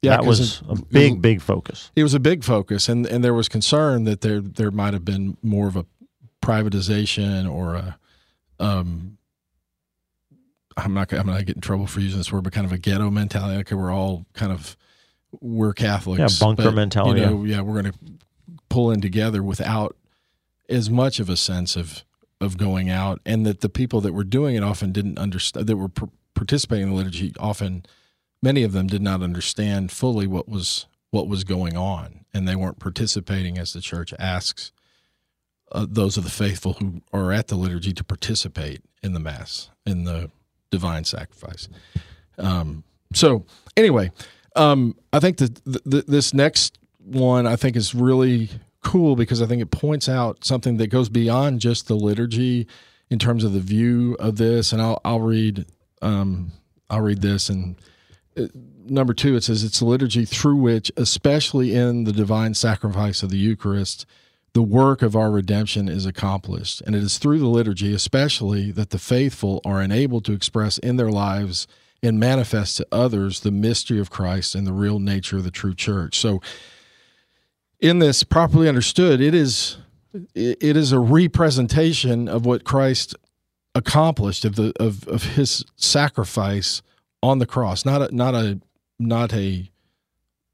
Yeah, 0.02 0.12
that 0.12 0.24
was 0.24 0.62
a 0.68 0.76
big, 0.76 1.20
big 1.20 1.40
focus. 1.40 1.90
it 1.96 2.02
was 2.02 2.14
a 2.14 2.20
big 2.20 2.44
focus, 2.44 2.88
and 2.88 3.06
and 3.06 3.24
there 3.24 3.34
was 3.34 3.48
concern 3.48 4.04
that 4.04 4.20
there 4.20 4.40
there 4.40 4.70
might 4.70 4.92
have 4.92 5.04
been 5.04 5.36
more 5.42 5.66
of 5.66 5.76
a 5.76 5.86
privatization 6.42 7.50
or 7.50 7.74
a 7.74 7.98
um. 8.60 9.18
I'm 10.76 10.94
not. 10.94 11.12
I'm 11.12 11.26
not 11.26 11.44
get 11.44 11.56
in 11.56 11.60
trouble 11.60 11.88
for 11.88 11.98
using 11.98 12.18
this 12.18 12.30
word, 12.32 12.44
but 12.44 12.52
kind 12.52 12.64
of 12.64 12.72
a 12.72 12.78
ghetto 12.78 13.10
mentality. 13.10 13.58
Okay, 13.58 13.74
we're 13.74 13.92
all 13.92 14.26
kind 14.32 14.52
of 14.52 14.76
we're 15.40 15.72
Catholics. 15.72 16.18
Yeah, 16.18 16.46
bunker 16.46 16.64
but, 16.64 16.74
mentality, 16.74 17.20
You 17.20 17.26
know, 17.26 17.44
yeah, 17.44 17.60
we're 17.60 17.80
going 17.80 17.92
to 17.92 17.98
pull 18.68 18.90
in 18.90 19.00
together 19.00 19.42
without 19.42 19.96
as 20.68 20.90
much 20.90 21.20
of 21.20 21.28
a 21.28 21.36
sense 21.36 21.76
of 21.76 22.04
of 22.40 22.56
going 22.56 22.88
out, 22.88 23.20
and 23.26 23.44
that 23.46 23.60
the 23.62 23.68
people 23.68 24.00
that 24.00 24.12
were 24.12 24.24
doing 24.24 24.54
it 24.54 24.62
often 24.62 24.92
didn't 24.92 25.18
understand 25.18 25.66
that 25.66 25.76
were 25.76 25.88
par- 25.88 26.10
participating 26.34 26.84
in 26.84 26.90
the 26.90 26.96
liturgy. 26.96 27.32
Often, 27.40 27.84
many 28.42 28.62
of 28.62 28.72
them 28.72 28.86
did 28.86 29.02
not 29.02 29.22
understand 29.22 29.90
fully 29.90 30.26
what 30.26 30.48
was 30.48 30.86
what 31.10 31.28
was 31.28 31.44
going 31.44 31.76
on, 31.76 32.24
and 32.32 32.46
they 32.46 32.54
weren't 32.54 32.78
participating 32.78 33.58
as 33.58 33.72
the 33.72 33.80
church 33.80 34.14
asks 34.18 34.72
uh, 35.72 35.86
those 35.88 36.16
of 36.16 36.24
the 36.24 36.30
faithful 36.30 36.74
who 36.74 37.02
are 37.12 37.32
at 37.32 37.48
the 37.48 37.56
liturgy 37.56 37.92
to 37.92 38.04
participate 38.04 38.82
in 39.02 39.12
the 39.12 39.20
mass 39.20 39.70
in 39.84 40.04
the 40.04 40.30
divine 40.70 41.04
sacrifice. 41.04 41.68
Um, 42.38 42.84
so 43.14 43.44
anyway, 43.76 44.12
um, 44.58 44.96
I 45.12 45.20
think 45.20 45.38
that 45.38 45.64
th- 45.64 45.84
th- 45.88 46.06
this 46.06 46.34
next 46.34 46.78
one 46.98 47.46
I 47.46 47.56
think 47.56 47.76
is 47.76 47.94
really 47.94 48.50
cool 48.82 49.16
because 49.16 49.40
I 49.40 49.46
think 49.46 49.62
it 49.62 49.70
points 49.70 50.08
out 50.08 50.44
something 50.44 50.76
that 50.78 50.88
goes 50.88 51.08
beyond 51.08 51.60
just 51.60 51.88
the 51.88 51.94
liturgy 51.94 52.66
in 53.10 53.18
terms 53.18 53.44
of 53.44 53.52
the 53.52 53.60
view 53.60 54.16
of 54.18 54.36
this. 54.36 54.72
And 54.72 54.82
I'll 54.82 55.00
I'll 55.04 55.20
read 55.20 55.66
um, 56.02 56.52
I'll 56.90 57.00
read 57.00 57.22
this 57.22 57.48
and 57.48 57.76
uh, 58.36 58.46
number 58.84 59.14
two 59.14 59.36
it 59.36 59.44
says 59.44 59.64
it's 59.64 59.80
liturgy 59.80 60.24
through 60.24 60.56
which, 60.56 60.90
especially 60.96 61.74
in 61.74 62.04
the 62.04 62.12
divine 62.12 62.54
sacrifice 62.54 63.22
of 63.22 63.30
the 63.30 63.38
Eucharist. 63.38 64.06
The 64.54 64.62
work 64.62 65.02
of 65.02 65.14
our 65.14 65.30
redemption 65.30 65.88
is 65.88 66.06
accomplished, 66.06 66.80
and 66.80 66.96
it 66.96 67.02
is 67.02 67.18
through 67.18 67.38
the 67.38 67.46
liturgy, 67.46 67.92
especially, 67.92 68.72
that 68.72 68.90
the 68.90 68.98
faithful 68.98 69.60
are 69.64 69.80
enabled 69.82 70.24
to 70.24 70.32
express 70.32 70.78
in 70.78 70.96
their 70.96 71.10
lives 71.10 71.68
and 72.02 72.20
manifest 72.20 72.76
to 72.76 72.86
others 72.92 73.40
the 73.40 73.50
mystery 73.50 73.98
of 73.98 74.10
Christ 74.10 74.54
and 74.54 74.66
the 74.66 74.72
real 74.72 74.98
nature 74.98 75.36
of 75.38 75.44
the 75.44 75.50
true 75.50 75.74
church. 75.74 76.18
So, 76.18 76.40
in 77.80 77.98
this 78.00 78.22
properly 78.24 78.68
understood, 78.68 79.20
it 79.20 79.34
is 79.34 79.78
it 80.34 80.76
is 80.76 80.92
a 80.92 80.98
representation 80.98 82.28
of 82.28 82.44
what 82.46 82.64
Christ 82.64 83.14
accomplished 83.74 84.44
of 84.44 84.56
the 84.56 84.72
of, 84.80 85.06
of 85.08 85.22
his 85.22 85.64
sacrifice 85.76 86.82
on 87.22 87.38
the 87.38 87.46
cross. 87.46 87.84
Not 87.84 88.10
a 88.10 88.14
not 88.14 88.34
a 88.34 88.60
not 88.98 89.32
a 89.32 89.70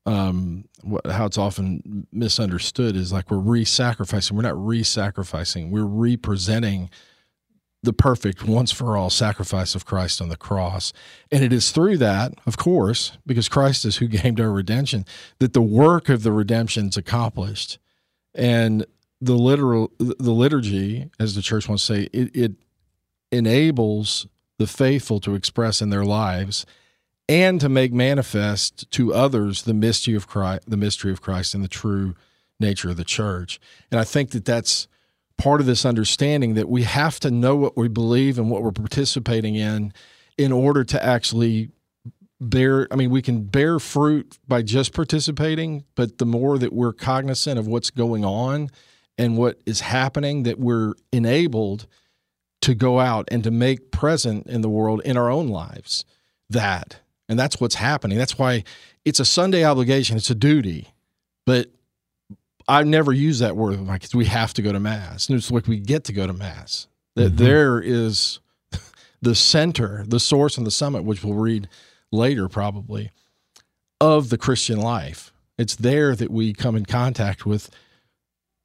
um 0.06 0.64
how 1.10 1.26
it's 1.26 1.38
often 1.38 2.06
misunderstood 2.12 2.94
is 2.96 3.12
like 3.12 3.30
we're 3.30 3.38
re-sacrificing. 3.38 4.36
We're 4.36 4.42
not 4.42 4.66
re-sacrificing. 4.66 5.70
We're 5.70 5.84
representing 5.84 6.90
the 7.84 7.92
perfect 7.92 8.44
once 8.44 8.72
for 8.72 8.96
all 8.96 9.10
sacrifice 9.10 9.74
of 9.74 9.84
Christ 9.84 10.20
on 10.20 10.28
the 10.28 10.36
cross. 10.36 10.92
And 11.30 11.44
it 11.44 11.52
is 11.52 11.70
through 11.70 11.98
that, 11.98 12.34
of 12.46 12.56
course, 12.56 13.16
because 13.26 13.48
Christ 13.48 13.84
is 13.84 13.96
who 13.96 14.08
gained 14.08 14.40
our 14.40 14.50
redemption, 14.50 15.04
that 15.38 15.52
the 15.52 15.62
work 15.62 16.08
of 16.08 16.22
the 16.22 16.32
redemption 16.32 16.88
is 16.88 16.96
accomplished. 16.96 17.78
And 18.34 18.86
the 19.20 19.34
literal 19.34 19.90
the 19.98 20.32
liturgy, 20.32 21.10
as 21.18 21.34
the 21.34 21.42
church 21.42 21.68
wants 21.68 21.86
to 21.86 21.94
say, 21.94 22.08
it, 22.12 22.34
it 22.34 22.52
enables 23.30 24.26
the 24.58 24.66
faithful 24.66 25.20
to 25.20 25.34
express 25.34 25.80
in 25.80 25.90
their 25.90 26.04
lives 26.04 26.66
and 27.28 27.60
to 27.60 27.68
make 27.68 27.92
manifest 27.92 28.90
to 28.92 29.14
others 29.14 29.62
the 29.62 29.74
mystery 29.74 30.14
of 30.14 30.26
Christ, 30.26 30.68
the 30.68 30.76
mystery 30.76 31.10
of 31.10 31.22
Christ 31.22 31.54
and 31.54 31.64
the 31.64 31.68
true 31.68 32.14
nature 32.60 32.90
of 32.90 32.96
the 32.96 33.04
church. 33.04 33.60
And 33.90 33.98
I 33.98 34.04
think 34.04 34.30
that 34.30 34.44
that's 34.44 34.88
part 35.38 35.60
of 35.60 35.66
this 35.66 35.84
understanding 35.84 36.54
that 36.54 36.68
we 36.68 36.84
have 36.84 37.18
to 37.20 37.30
know 37.30 37.56
what 37.56 37.76
we 37.76 37.88
believe 37.88 38.38
and 38.38 38.50
what 38.50 38.62
we're 38.62 38.72
participating 38.72 39.56
in 39.56 39.92
in 40.38 40.52
order 40.52 40.84
to 40.84 41.04
actually 41.04 41.70
bear 42.40 42.88
I 42.90 42.96
mean 42.96 43.10
we 43.10 43.22
can 43.22 43.44
bear 43.44 43.78
fruit 43.78 44.38
by 44.46 44.62
just 44.62 44.92
participating, 44.92 45.84
but 45.94 46.18
the 46.18 46.26
more 46.26 46.58
that 46.58 46.72
we're 46.72 46.92
cognizant 46.92 47.58
of 47.58 47.66
what's 47.66 47.90
going 47.90 48.24
on 48.24 48.70
and 49.16 49.36
what 49.36 49.60
is 49.66 49.80
happening 49.80 50.42
that 50.42 50.58
we're 50.58 50.94
enabled 51.12 51.86
to 52.62 52.74
go 52.74 52.98
out 52.98 53.28
and 53.30 53.44
to 53.44 53.50
make 53.50 53.90
present 53.90 54.46
in 54.46 54.62
the 54.62 54.68
world 54.68 55.02
in 55.04 55.16
our 55.16 55.30
own 55.30 55.48
lives 55.48 56.04
that. 56.50 57.00
And 57.28 57.38
that's 57.38 57.60
what's 57.60 57.76
happening. 57.76 58.18
That's 58.18 58.38
why 58.38 58.64
it's 59.04 59.20
a 59.20 59.24
sunday 59.24 59.64
obligation. 59.64 60.16
It's 60.16 60.30
a 60.30 60.34
duty. 60.34 60.92
But 61.46 61.70
i 62.68 62.82
never 62.82 63.12
use 63.12 63.38
that 63.40 63.56
word 63.56 63.70
with 63.70 63.86
my 63.86 63.98
kids 63.98 64.14
we 64.14 64.26
have 64.26 64.54
to 64.54 64.62
go 64.62 64.72
to 64.72 64.80
mass. 64.80 65.28
And 65.28 65.36
it's 65.38 65.50
like 65.50 65.66
we 65.66 65.78
get 65.78 66.04
to 66.04 66.12
go 66.12 66.26
to 66.26 66.32
mass. 66.32 66.86
That 67.16 67.34
mm-hmm. 67.34 67.44
there 67.44 67.80
is 67.80 68.40
the 69.22 69.34
center 69.34 70.04
the 70.06 70.20
source 70.20 70.56
and 70.56 70.66
the 70.66 70.70
summit 70.70 71.04
which 71.04 71.24
we'll 71.24 71.34
read 71.34 71.68
later 72.12 72.48
probably 72.48 73.10
of 74.00 74.30
the 74.30 74.38
christian 74.38 74.80
life. 74.80 75.32
It's 75.56 75.76
there 75.76 76.16
that 76.16 76.30
we 76.30 76.52
come 76.52 76.74
in 76.74 76.84
contact 76.84 77.46
with 77.46 77.70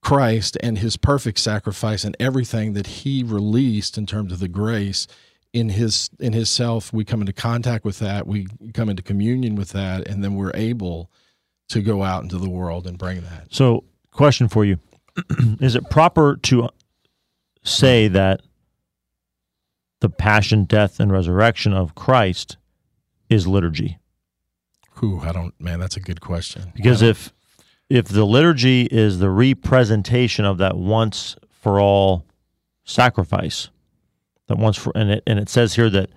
Christ 0.01 0.57
and 0.63 0.77
his 0.77 0.97
perfect 0.97 1.39
sacrifice 1.39 2.03
and 2.03 2.15
everything 2.19 2.73
that 2.73 2.87
he 2.87 3.23
released 3.23 3.97
in 3.97 4.05
terms 4.05 4.31
of 4.31 4.39
the 4.39 4.47
grace 4.47 5.07
in 5.53 5.69
his 5.69 6.09
in 6.19 6.33
his 6.33 6.49
self. 6.49 6.93
We 6.93 7.05
come 7.05 7.21
into 7.21 7.33
contact 7.33 7.85
with 7.85 7.99
that. 7.99 8.25
We 8.25 8.47
come 8.73 8.89
into 8.89 9.03
communion 9.03 9.55
with 9.55 9.69
that 9.69 10.07
and 10.07 10.23
then 10.23 10.35
we're 10.35 10.55
able 10.55 11.11
to 11.69 11.81
go 11.81 12.03
out 12.03 12.23
into 12.23 12.37
the 12.37 12.49
world 12.49 12.87
and 12.87 12.97
bring 12.97 13.21
that. 13.21 13.47
So, 13.51 13.83
question 14.11 14.47
for 14.47 14.65
you: 14.65 14.77
Is 15.59 15.75
it 15.75 15.89
proper 15.89 16.37
to 16.43 16.69
say 17.63 18.07
that 18.07 18.41
the 20.01 20.09
passion, 20.09 20.65
death, 20.65 20.99
and 20.99 21.11
resurrection 21.11 21.73
of 21.73 21.95
Christ 21.95 22.57
is 23.29 23.47
liturgy? 23.47 23.97
Who 24.95 25.19
I 25.21 25.31
don't, 25.31 25.53
man, 25.59 25.79
that's 25.79 25.95
a 25.95 26.01
good 26.01 26.21
question. 26.21 26.73
Because 26.75 27.01
if 27.01 27.31
if 27.89 28.07
the 28.07 28.25
liturgy 28.25 28.83
is 28.83 29.19
the 29.19 29.29
representation 29.29 30.45
of 30.45 30.57
that 30.59 30.77
once 30.77 31.35
for 31.51 31.79
all 31.79 32.25
sacrifice, 32.83 33.69
that 34.47 34.57
once 34.57 34.77
for 34.77 34.91
and 34.95 35.11
it 35.11 35.23
and 35.25 35.39
it 35.39 35.49
says 35.49 35.75
here 35.75 35.89
that 35.89 36.09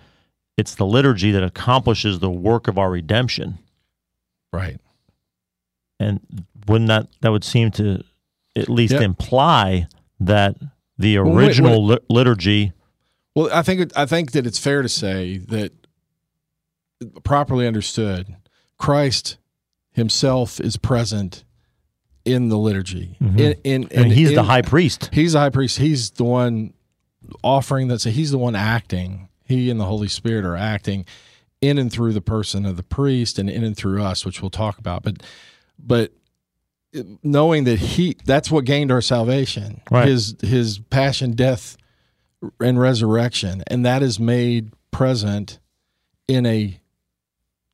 it's 0.57 0.75
the 0.75 0.87
liturgy 0.87 1.31
that 1.31 1.43
accomplishes 1.43 2.19
the 2.19 2.31
work 2.31 2.69
of 2.69 2.77
our 2.77 2.91
redemption, 2.91 3.59
right, 4.53 4.79
and 6.01 6.21
wouldn't 6.67 6.89
that 6.89 7.09
that 7.21 7.31
would 7.33 7.45
seem 7.45 7.71
to 7.73 8.03
at 8.57 8.69
least 8.69 8.95
Yeah. 8.95 9.01
imply 9.03 9.87
that 10.21 10.57
the 10.99 11.19
Well, 11.19 11.33
wait, 11.35 11.45
original 11.47 11.99
liturgy 12.09 12.73
Well, 13.35 13.49
I 13.53 13.63
think 13.63 13.81
it, 13.81 13.93
I 13.97 14.05
think 14.07 14.33
that 14.33 14.47
it's 14.47 14.59
fair 14.59 14.83
to 14.83 14.89
say 14.89 15.39
that 15.49 15.73
properly 17.25 17.67
understood, 17.67 18.37
Christ 18.79 19.39
Himself 19.93 20.61
is 20.61 20.77
present 20.77 21.45
in 22.25 22.49
the 22.49 22.57
liturgy. 22.57 23.17
Mhm. 23.21 23.39
In, 23.41 23.53
in, 23.65 23.83
and 23.91 24.07
in- 24.07 24.11
he's 24.13 24.33
the 24.35 24.45
high 24.45 24.63
priest. 24.63 25.11
He's 25.13 25.33
the 25.33 25.41
high 25.41 25.51
priest. 25.51 25.79
He's 25.79 26.11
the 26.13 26.25
one 26.25 26.73
offering 27.43 27.89
that. 27.89 28.01
So 28.01 28.11
he's 28.11 28.31
the 28.31 28.39
one 28.39 28.55
acting. 28.55 29.29
He 29.45 29.69
and 29.71 29.79
the 29.81 29.85
Holy 29.85 30.09
Spirit 30.09 30.45
are 30.45 30.57
acting 30.57 31.05
in 31.61 31.79
and 31.79 31.93
through 31.93 32.13
the 32.13 32.21
person 32.23 32.65
of 32.65 32.77
the 32.77 32.83
priest, 32.83 33.39
and 33.39 33.51
in 33.51 33.63
and 33.65 33.77
through 33.77 34.03
us, 34.03 34.25
which 34.25 34.41
we'll 34.41 34.51
talk 34.51 34.79
about. 34.79 35.03
But 35.03 35.23
but 35.79 36.13
knowing 37.23 37.65
that 37.65 37.79
he 37.79 38.17
that's 38.27 38.51
what 38.51 38.65
gained 38.65 38.91
our 38.93 39.01
salvation 39.01 39.81
Right. 39.91 40.09
his 40.09 40.37
his 40.43 40.79
passion 40.79 41.33
death 41.33 41.77
and 42.61 42.79
resurrection 42.79 43.63
and 43.69 43.85
that 43.87 44.03
is 44.03 44.19
made 44.21 44.73
present 44.91 45.59
in 46.29 46.45
a 46.47 46.79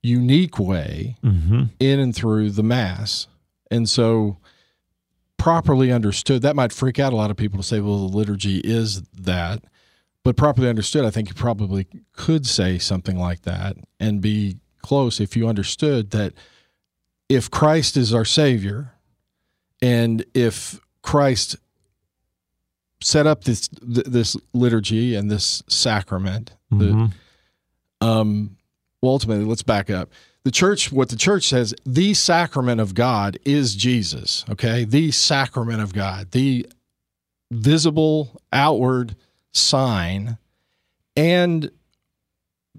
unique 0.03 0.59
way 0.59 1.17
Mm-hmm. 1.25 1.65
in 1.81 1.99
and 2.01 2.15
through 2.15 2.51
the 2.51 2.63
mass 2.63 3.27
and 3.71 3.89
so 3.89 4.39
properly 5.37 5.91
understood 5.93 6.43
that 6.43 6.57
might 6.57 6.73
freak 6.73 6.99
out 6.99 7.13
a 7.13 7.17
lot 7.17 7.31
of 7.31 7.37
people 7.37 7.59
to 7.59 7.63
say 7.65 7.81
well 7.81 8.09
the 8.09 8.17
liturgy 8.17 8.59
is 8.59 9.03
that 9.13 9.65
but 10.25 10.37
properly 10.37 10.69
understood 10.69 11.05
i 11.05 11.11
think 11.11 11.29
you 11.29 11.35
probably 11.35 11.87
could 12.13 12.47
say 12.47 12.79
something 12.79 13.19
like 13.19 13.43
that 13.43 13.77
and 13.99 14.21
be 14.21 14.57
close 14.83 15.21
if 15.21 15.37
you 15.37 15.49
understood 15.49 16.11
that 16.11 16.33
if 17.29 17.51
christ 17.51 17.97
is 17.97 18.13
our 18.15 18.25
savior 18.25 18.93
and 19.83 20.25
if 20.35 20.81
christ 21.03 21.57
set 23.01 23.27
up 23.27 23.45
this 23.45 23.69
this 23.83 24.37
liturgy 24.53 25.15
and 25.15 25.31
this 25.31 25.63
sacrament 25.69 26.53
the, 26.71 26.85
Mhm. 26.85 27.13
um, 28.03 28.57
well, 29.01 29.13
ultimately, 29.13 29.45
let's 29.47 29.63
back 29.63 29.89
up. 29.89 30.11
The 30.45 30.51
church, 30.51 30.91
what 30.93 31.09
the 31.09 31.17
church 31.17 31.49
says, 31.49 31.73
the 31.87 32.13
sacrament 32.13 32.79
of 32.81 32.95
God 32.95 33.39
is 33.45 33.75
Jesus. 33.77 34.45
Okay, 34.51 34.85
the 34.85 35.11
sacrament 35.13 35.81
of 35.81 35.93
God, 35.95 36.33
the 36.33 36.67
visible 37.51 38.41
outward 38.53 39.17
sign, 39.53 40.37
and 41.17 41.71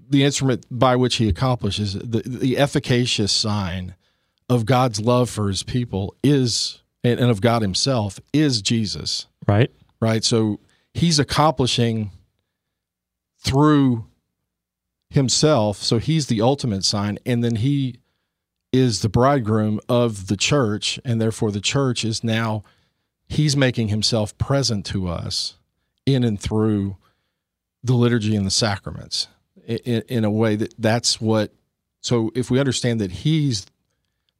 the 0.08 0.22
instrument 0.22 0.66
by 0.70 0.94
which 0.96 1.16
He 1.16 1.28
accomplishes 1.28 1.94
the 1.94 2.22
the 2.24 2.58
efficacious 2.58 3.32
sign 3.32 3.94
of 4.50 4.66
God's 4.66 5.00
love 5.00 5.30
for 5.30 5.48
His 5.48 5.62
people 5.62 6.14
is, 6.22 6.82
and, 7.02 7.18
and 7.18 7.30
of 7.30 7.40
God 7.40 7.62
Himself 7.62 8.20
is 8.34 8.60
Jesus 8.60 9.26
right. 9.46 9.70
right? 10.00 10.22
So 10.24 10.60
he's 10.94 11.18
accomplishing 11.18 12.10
through 13.38 14.06
himself. 15.08 15.78
So 15.78 15.98
he's 15.98 16.26
the 16.26 16.40
ultimate 16.40 16.84
sign. 16.84 17.18
And 17.26 17.42
then 17.42 17.56
he 17.56 18.00
is 18.72 19.02
the 19.02 19.08
bridegroom 19.08 19.80
of 19.88 20.28
the 20.28 20.36
church. 20.36 21.00
And 21.04 21.20
therefore, 21.20 21.50
the 21.50 21.60
church 21.60 22.04
is 22.04 22.22
now, 22.22 22.62
he's 23.28 23.56
making 23.56 23.88
himself 23.88 24.36
present 24.38 24.86
to 24.86 25.08
us 25.08 25.56
in 26.06 26.22
and 26.24 26.40
through 26.40 26.96
the 27.82 27.94
liturgy 27.94 28.36
and 28.36 28.46
the 28.46 28.50
sacraments 28.50 29.28
in, 29.66 30.02
in 30.08 30.24
a 30.24 30.30
way 30.30 30.56
that 30.56 30.74
that's 30.78 31.20
what. 31.20 31.52
So 32.02 32.30
if 32.34 32.50
we 32.50 32.58
understand 32.58 33.00
that 33.00 33.10
he's 33.10 33.66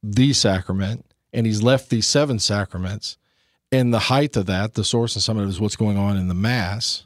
the 0.03 0.33
sacrament 0.33 1.05
and 1.33 1.45
he's 1.45 1.63
left 1.63 1.89
these 1.89 2.07
seven 2.07 2.39
sacraments, 2.39 3.17
and 3.71 3.93
the 3.93 3.99
height 3.99 4.35
of 4.35 4.47
that, 4.47 4.73
the 4.73 4.83
source 4.83 5.15
and 5.15 5.23
summit, 5.23 5.43
of 5.43 5.47
it 5.47 5.51
is 5.51 5.61
what's 5.61 5.77
going 5.77 5.97
on 5.97 6.17
in 6.17 6.27
the 6.27 6.33
Mass, 6.33 7.03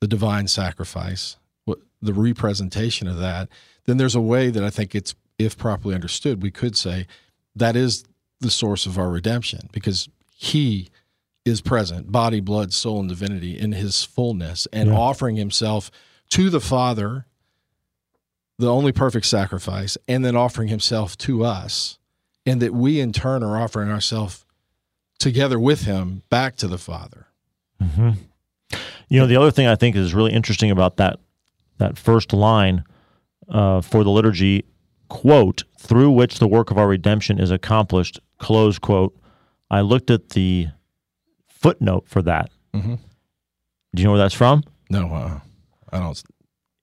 the 0.00 0.06
divine 0.06 0.46
sacrifice, 0.46 1.36
what 1.64 1.78
the 2.02 2.12
representation 2.12 3.08
of 3.08 3.16
that. 3.18 3.48
Then 3.86 3.96
there's 3.96 4.14
a 4.14 4.20
way 4.20 4.50
that 4.50 4.62
I 4.62 4.68
think 4.68 4.94
it's, 4.94 5.14
if 5.38 5.56
properly 5.56 5.94
understood, 5.94 6.42
we 6.42 6.50
could 6.50 6.76
say 6.76 7.06
that 7.54 7.76
is 7.76 8.04
the 8.40 8.50
source 8.50 8.84
of 8.84 8.98
our 8.98 9.08
redemption 9.08 9.70
because 9.72 10.08
He 10.34 10.90
is 11.46 11.62
present, 11.62 12.12
body, 12.12 12.40
blood, 12.40 12.74
soul, 12.74 13.00
and 13.00 13.08
divinity 13.08 13.58
in 13.58 13.72
His 13.72 14.04
fullness, 14.04 14.66
and 14.72 14.90
Yeah. 14.90 14.96
offering 14.96 15.36
Himself 15.36 15.90
to 16.30 16.50
the 16.50 16.60
Father, 16.60 17.24
the 18.58 18.70
only 18.70 18.92
perfect 18.92 19.24
sacrifice, 19.26 19.96
and 20.06 20.22
then 20.24 20.36
offering 20.36 20.68
Himself 20.68 21.16
to 21.18 21.42
us, 21.44 21.95
and 22.46 22.62
that 22.62 22.72
we 22.72 23.00
in 23.00 23.12
turn 23.12 23.42
are 23.42 23.60
offering 23.60 23.90
ourselves 23.90 24.44
together 25.18 25.58
with 25.58 25.82
him 25.82 26.22
back 26.30 26.56
to 26.56 26.68
the 26.68 26.78
Father. 26.78 27.26
hmm 27.80 28.10
You 29.08 29.20
know, 29.20 29.26
the 29.26 29.36
other 29.36 29.50
thing 29.50 29.66
I 29.66 29.76
think 29.76 29.96
is 29.96 30.14
really 30.14 30.32
interesting 30.32 30.70
about 30.70 30.96
that 30.96 31.18
that 31.78 31.98
first 31.98 32.32
line 32.32 32.84
uh, 33.50 33.80
for 33.82 34.02
the 34.02 34.10
liturgy, 34.10 34.64
quote, 35.08 35.64
through 35.78 36.10
which 36.10 36.38
the 36.38 36.48
work 36.48 36.70
of 36.70 36.78
our 36.78 36.88
redemption 36.88 37.38
is 37.38 37.50
accomplished, 37.50 38.18
close 38.38 38.78
quote. 38.78 39.14
I 39.70 39.82
looked 39.82 40.10
at 40.10 40.30
the 40.30 40.68
footnote 41.48 42.04
for 42.08 42.22
that. 42.22 42.50
Mhm. 42.74 42.98
Do 43.94 44.02
you 44.02 44.04
know 44.06 44.12
where 44.12 44.18
that's 44.18 44.34
from? 44.34 44.62
No, 44.90 45.08
uh, 45.12 45.40
I 45.92 45.98
don't. 45.98 46.22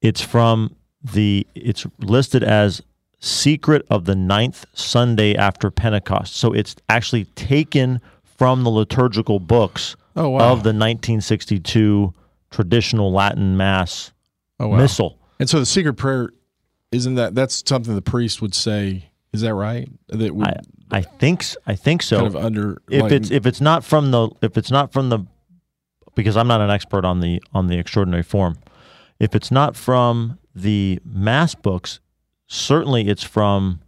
It's 0.02 0.22
from 0.22 0.76
the. 1.04 1.46
It's 1.56 1.86
listed 2.00 2.44
as 2.44 2.82
secret 3.24 3.86
of 3.90 4.04
the 4.06 4.16
ninth 4.16 4.66
Sunday 4.74 5.34
after 5.36 5.72
Pentecost. 5.72 6.36
So 6.36 6.52
it's 6.52 6.76
actually 6.90 7.24
taken 7.26 8.02
from 8.24 8.64
the 8.64 8.70
liturgical 8.70 9.40
books 9.40 9.96
Oh 10.16 10.30
wow! 10.30 10.40
of 10.52 10.64
the 10.64 10.74
1962 10.74 12.14
traditional 12.52 13.12
Latin 13.12 13.56
Mass 13.58 14.12
oh 14.60 14.68
wow! 14.68 14.78
missal. 14.78 15.18
And 15.40 15.50
so 15.50 15.60
the 15.60 15.66
secret 15.66 15.94
prayer 15.94 16.32
isn't 16.92 17.16
that 17.16 17.34
that's 17.34 17.64
something 17.66 17.96
the 17.96 18.02
priest 18.02 18.42
would 18.42 18.54
say? 18.54 19.10
Is 19.32 19.42
that 19.42 19.54
right? 19.56 19.90
That 20.10 20.36
would 20.36 20.48
I 20.48 20.60
I 20.92 21.02
think 21.02 21.42
s- 21.42 21.58
I 21.66 21.76
think 21.76 22.04
so. 22.04 22.18
kind 22.18 22.28
of 22.28 22.36
under 22.36 22.82
if 22.90 23.04
like- 23.04 23.12
it's 23.14 23.32
if 23.32 23.46
it's 23.46 23.62
not 23.62 23.84
from 23.84 24.12
the 24.12 24.30
if 24.42 24.58
it's 24.58 24.70
not 24.70 24.92
from 24.92 25.10
the 25.10 25.20
because 26.16 26.38
I'm 26.38 26.48
not 26.48 26.62
an 26.62 26.70
expert 26.70 27.06
on 27.06 27.22
the 27.22 27.42
on 27.54 27.68
the 27.68 27.78
extraordinary 27.80 28.24
form. 28.24 28.58
If 29.20 29.34
it's 29.34 29.50
not 29.50 29.76
from 29.76 30.38
the 30.54 31.00
mass 31.06 31.56
books, 31.56 32.00
certainly 32.54 33.08
it's 33.08 33.24
from 33.24 33.82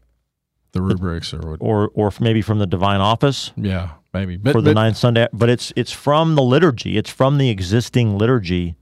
the 0.72 0.82
rubrics 0.82 1.34
or 1.34 1.40
what? 1.52 1.58
or 1.62 1.90
or 1.94 2.12
maybe 2.20 2.42
from 2.42 2.60
the 2.60 2.68
divine 2.68 3.00
office 3.02 3.52
Yeah, 3.56 3.92
maybe. 4.14 4.36
But, 4.38 4.52
for 4.54 4.62
the 4.62 4.72
but- 4.74 4.82
ninth 4.82 4.98
Sunday. 4.98 5.28
But 5.32 5.50
it's 5.50 5.72
it's 5.76 5.92
from 5.92 6.36
the 6.36 6.42
liturgy. 6.44 6.98
It's 6.98 7.10
from 7.10 7.38
the 7.38 7.50
existing 7.50 8.18
liturgy. 8.18 8.76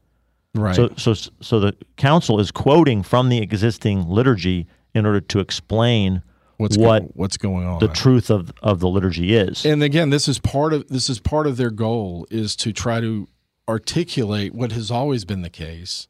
right. 0.55 0.75
So 0.75 0.89
so 0.97 1.13
so 1.13 1.59
the 1.59 1.75
council 1.97 2.39
is 2.39 2.49
quoting 2.51 3.03
from 3.03 3.29
the 3.29 3.39
existing 3.39 4.07
liturgy 4.07 4.67
in 4.95 5.05
order 5.05 5.21
to 5.21 5.39
explain 5.39 6.21
what's 6.57 6.77
what 6.77 7.01
go- 7.03 7.11
what's 7.15 7.37
going 7.37 7.65
on? 7.67 7.79
the 7.79 7.87
truth 7.89 8.29
of 8.31 8.51
of 8.63 8.79
the 8.79 8.87
liturgy 8.87 9.35
is. 9.35 9.65
and 9.65 9.83
again, 9.83 10.09
this 10.09 10.27
is 10.27 10.39
part 10.39 10.73
of 10.73 10.87
this 10.87 11.09
is 11.09 11.19
part 11.19 11.45
of 11.47 11.57
their 11.57 11.71
goal 11.71 12.25
is 12.31 12.55
to 12.55 12.71
try 12.71 12.99
to 13.01 13.27
articulate 13.69 14.53
what 14.53 14.71
has 14.71 14.91
always 14.91 15.25
been 15.25 15.41
the 15.41 15.49
case 15.49 16.07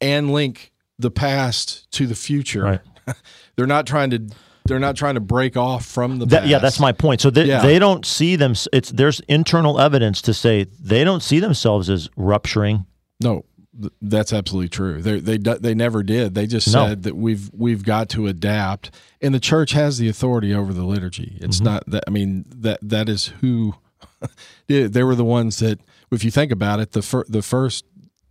and 0.00 0.30
link 0.32 0.72
the 0.98 1.10
past 1.10 1.90
to 1.92 2.06
the 2.06 2.14
future. 2.14 2.62
Right. 2.62 2.80
they're 3.56 3.66
not 3.66 3.86
trying 3.86 4.10
to 4.10 4.28
they're 4.66 4.78
not 4.78 4.96
trying 4.96 5.14
to 5.14 5.20
break 5.20 5.56
off 5.56 5.86
from 5.86 6.18
the 6.18 6.26
That- 6.26 6.46
yeah, 6.46 6.58
that's 6.58 6.78
my 6.78 6.92
point. 6.92 7.20
So 7.22 7.30
they, 7.30 7.44
Yeah. 7.46 7.62
they 7.62 7.78
don't 7.78 8.04
see 8.04 8.36
them. 8.36 8.54
It's 8.72 8.90
there's 8.90 9.20
internal 9.20 9.80
evidence 9.80 10.20
to 10.22 10.34
say 10.34 10.66
they 10.78 11.04
don't 11.04 11.22
see 11.22 11.40
themselves 11.40 11.88
as 11.88 12.10
rupturing. 12.16 12.84
No, 13.22 13.46
th- 13.80 13.92
that's 14.02 14.32
absolutely 14.32 14.68
true. 14.68 15.00
They 15.00 15.20
they 15.20 15.38
they 15.38 15.74
never 15.74 16.02
did. 16.02 16.34
They 16.34 16.46
just 16.46 16.70
No. 16.72 16.86
said 16.86 17.02
that 17.04 17.16
we've 17.16 17.50
we've 17.54 17.82
got 17.82 18.10
to 18.10 18.26
adapt, 18.26 18.90
and 19.22 19.34
the 19.34 19.40
church 19.40 19.72
has 19.72 19.96
the 19.96 20.08
authority 20.08 20.52
over 20.54 20.74
the 20.74 20.84
liturgy. 20.84 21.38
It's 21.40 21.56
Mm-hmm. 21.56 21.64
not 21.64 21.84
that. 21.90 22.04
I 22.06 22.10
mean 22.10 22.44
that 22.48 22.78
that 22.82 23.08
is 23.08 23.32
who. 23.40 23.74
they 24.66 25.02
were 25.02 25.14
the 25.14 25.24
ones 25.24 25.58
that, 25.60 25.80
if 26.10 26.24
you 26.24 26.30
think 26.30 26.50
about 26.52 26.78
it, 26.80 26.92
the 26.92 27.02
fir- 27.02 27.24
the 27.28 27.40
first, 27.42 27.84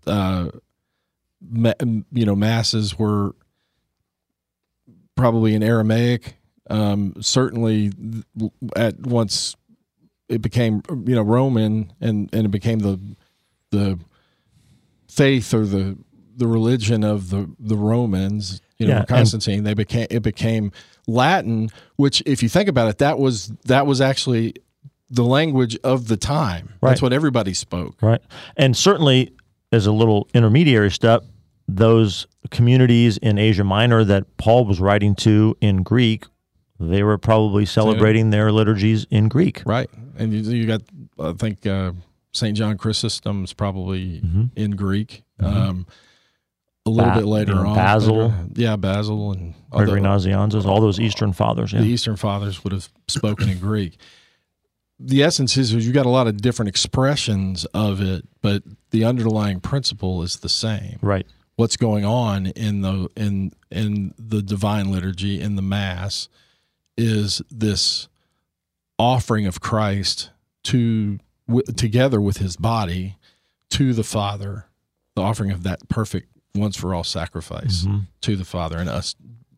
uh, 0.06 0.50
ma- 1.42 1.74
you 2.12 2.26
know, 2.26 2.36
masses 2.36 2.98
were 3.00 3.36
probably 5.18 5.54
in 5.56 5.64
Aramaic. 5.64 6.36
Um, 6.70 7.14
certainly, 7.22 7.92
at 8.76 9.00
once 9.00 9.56
it 10.30 10.42
became 10.42 10.82
you 11.06 11.16
know 11.16 11.22
Roman, 11.24 11.92
and 12.02 12.30
and 12.34 12.46
it 12.46 12.50
became 12.52 12.80
the 12.80 13.00
the 13.72 14.00
faith 15.08 15.54
or 15.54 15.66
the 15.66 15.98
the 16.36 16.48
religion 16.48 17.04
of 17.04 17.30
the 17.30 17.50
the 17.60 17.76
Romans. 17.78 18.62
You 18.78 18.88
know, 18.88 18.94
Yeah, 18.94 19.00
and- 19.00 19.08
Constantine. 19.08 19.64
they 19.64 19.74
became 19.74 20.08
it 20.10 20.22
became 20.22 20.72
Latin, 21.08 21.70
which, 21.96 22.22
if 22.26 22.44
you 22.44 22.50
think 22.50 22.70
about 22.70 22.90
it, 22.90 22.98
that 23.00 23.18
was 23.18 23.48
that 23.66 23.88
was 23.88 24.02
actually 24.02 24.54
the 25.10 25.24
language 25.24 25.78
of 25.86 26.10
the 26.10 26.18
time. 26.18 26.74
That's 26.82 27.02
what 27.02 27.14
everybody 27.14 27.54
spoke. 27.54 27.96
Right. 28.02 28.22
And 28.58 28.76
certainly, 28.76 29.34
as 29.72 29.88
a 29.88 29.92
little 29.94 30.28
intermediary 30.34 30.92
step, 30.92 31.24
those 31.68 32.28
communities 32.50 33.18
in 33.18 33.38
Asia 33.38 33.64
Minor 33.64 34.04
that 34.06 34.38
Paul 34.38 34.66
was 34.66 34.80
writing 34.80 35.16
to 35.16 35.58
in 35.62 35.84
Greek, 35.84 36.26
they 36.80 37.04
were 37.04 37.18
probably 37.18 37.66
celebrating 37.66 38.30
their 38.30 38.52
liturgies 38.52 39.06
in 39.10 39.28
Greek. 39.28 39.64
Right, 39.66 39.90
and 40.18 40.32
you, 40.34 40.40
you 40.52 40.66
got 40.66 40.82
I 41.20 41.34
think 41.34 41.66
uh, 41.66 41.92
Saint 42.34 42.56
John 42.56 42.78
Chrysostom's 42.78 43.54
probably 43.54 44.22
in 44.56 44.72
Greek. 44.72 45.24
Um, 45.40 45.88
a 46.86 46.90
little 46.90 47.12
Ba- 47.12 47.20
bit 47.20 47.26
later 47.26 47.52
you 47.54 47.64
know, 47.64 47.70
on, 47.70 47.76
Basil. 47.76 48.34
yeah, 48.56 48.76
Basil, 48.78 49.34
and 49.34 49.54
Gregory 49.72 50.00
Nazianzus, 50.00 50.66
all 50.66 50.80
those 50.80 51.00
Eastern 51.02 51.34
fathers. 51.34 51.74
Yeah. 51.74 51.82
the 51.82 51.88
Eastern 51.88 52.16
Fathers 52.16 52.64
would 52.64 52.72
have 52.72 52.88
spoken 53.10 53.50
in 53.50 53.60
Greek. 53.60 53.98
The 55.00 55.22
essence 55.22 55.58
is, 55.58 55.74
is 55.74 55.86
you 55.86 55.92
got 55.94 56.06
a 56.06 56.10
lot 56.10 56.28
of 56.28 56.38
different 56.38 56.70
expressions 56.70 57.66
of 57.66 58.02
it, 58.02 58.26
but 58.42 58.64
the 58.92 59.04
underlying 59.04 59.60
principle 59.60 60.24
is 60.24 60.38
the 60.38 60.50
same. 60.50 60.98
right. 61.02 61.28
What's 61.58 61.76
going 61.76 62.06
on 62.06 62.46
in 62.48 62.82
the 62.82 63.10
in 63.18 63.52
in 63.72 64.14
the 64.18 64.42
divine 64.44 64.92
liturgy 64.92 65.42
in 65.42 65.56
the 65.56 65.62
mass 65.64 66.30
is 66.96 67.42
this 67.52 68.08
offering 69.00 69.48
of 69.48 69.60
Christ 69.60 70.30
to 70.66 71.20
w- 71.48 71.66
together 71.76 72.22
with 72.22 72.38
his 72.38 72.58
body 72.58 73.18
to 73.72 73.94
the 73.94 74.04
Father, 74.04 74.66
the 75.16 75.22
offering 75.24 75.50
of 75.52 75.64
that 75.64 75.90
perfect 75.90 76.30
once 76.56 76.76
for 76.78 76.94
all 76.94 77.04
sacrifice 77.04 77.84
Mm-hmm. 77.86 77.98
to 78.22 78.36
the 78.36 78.46
Father 78.46 78.78
and 78.78 78.88
us 78.90 79.16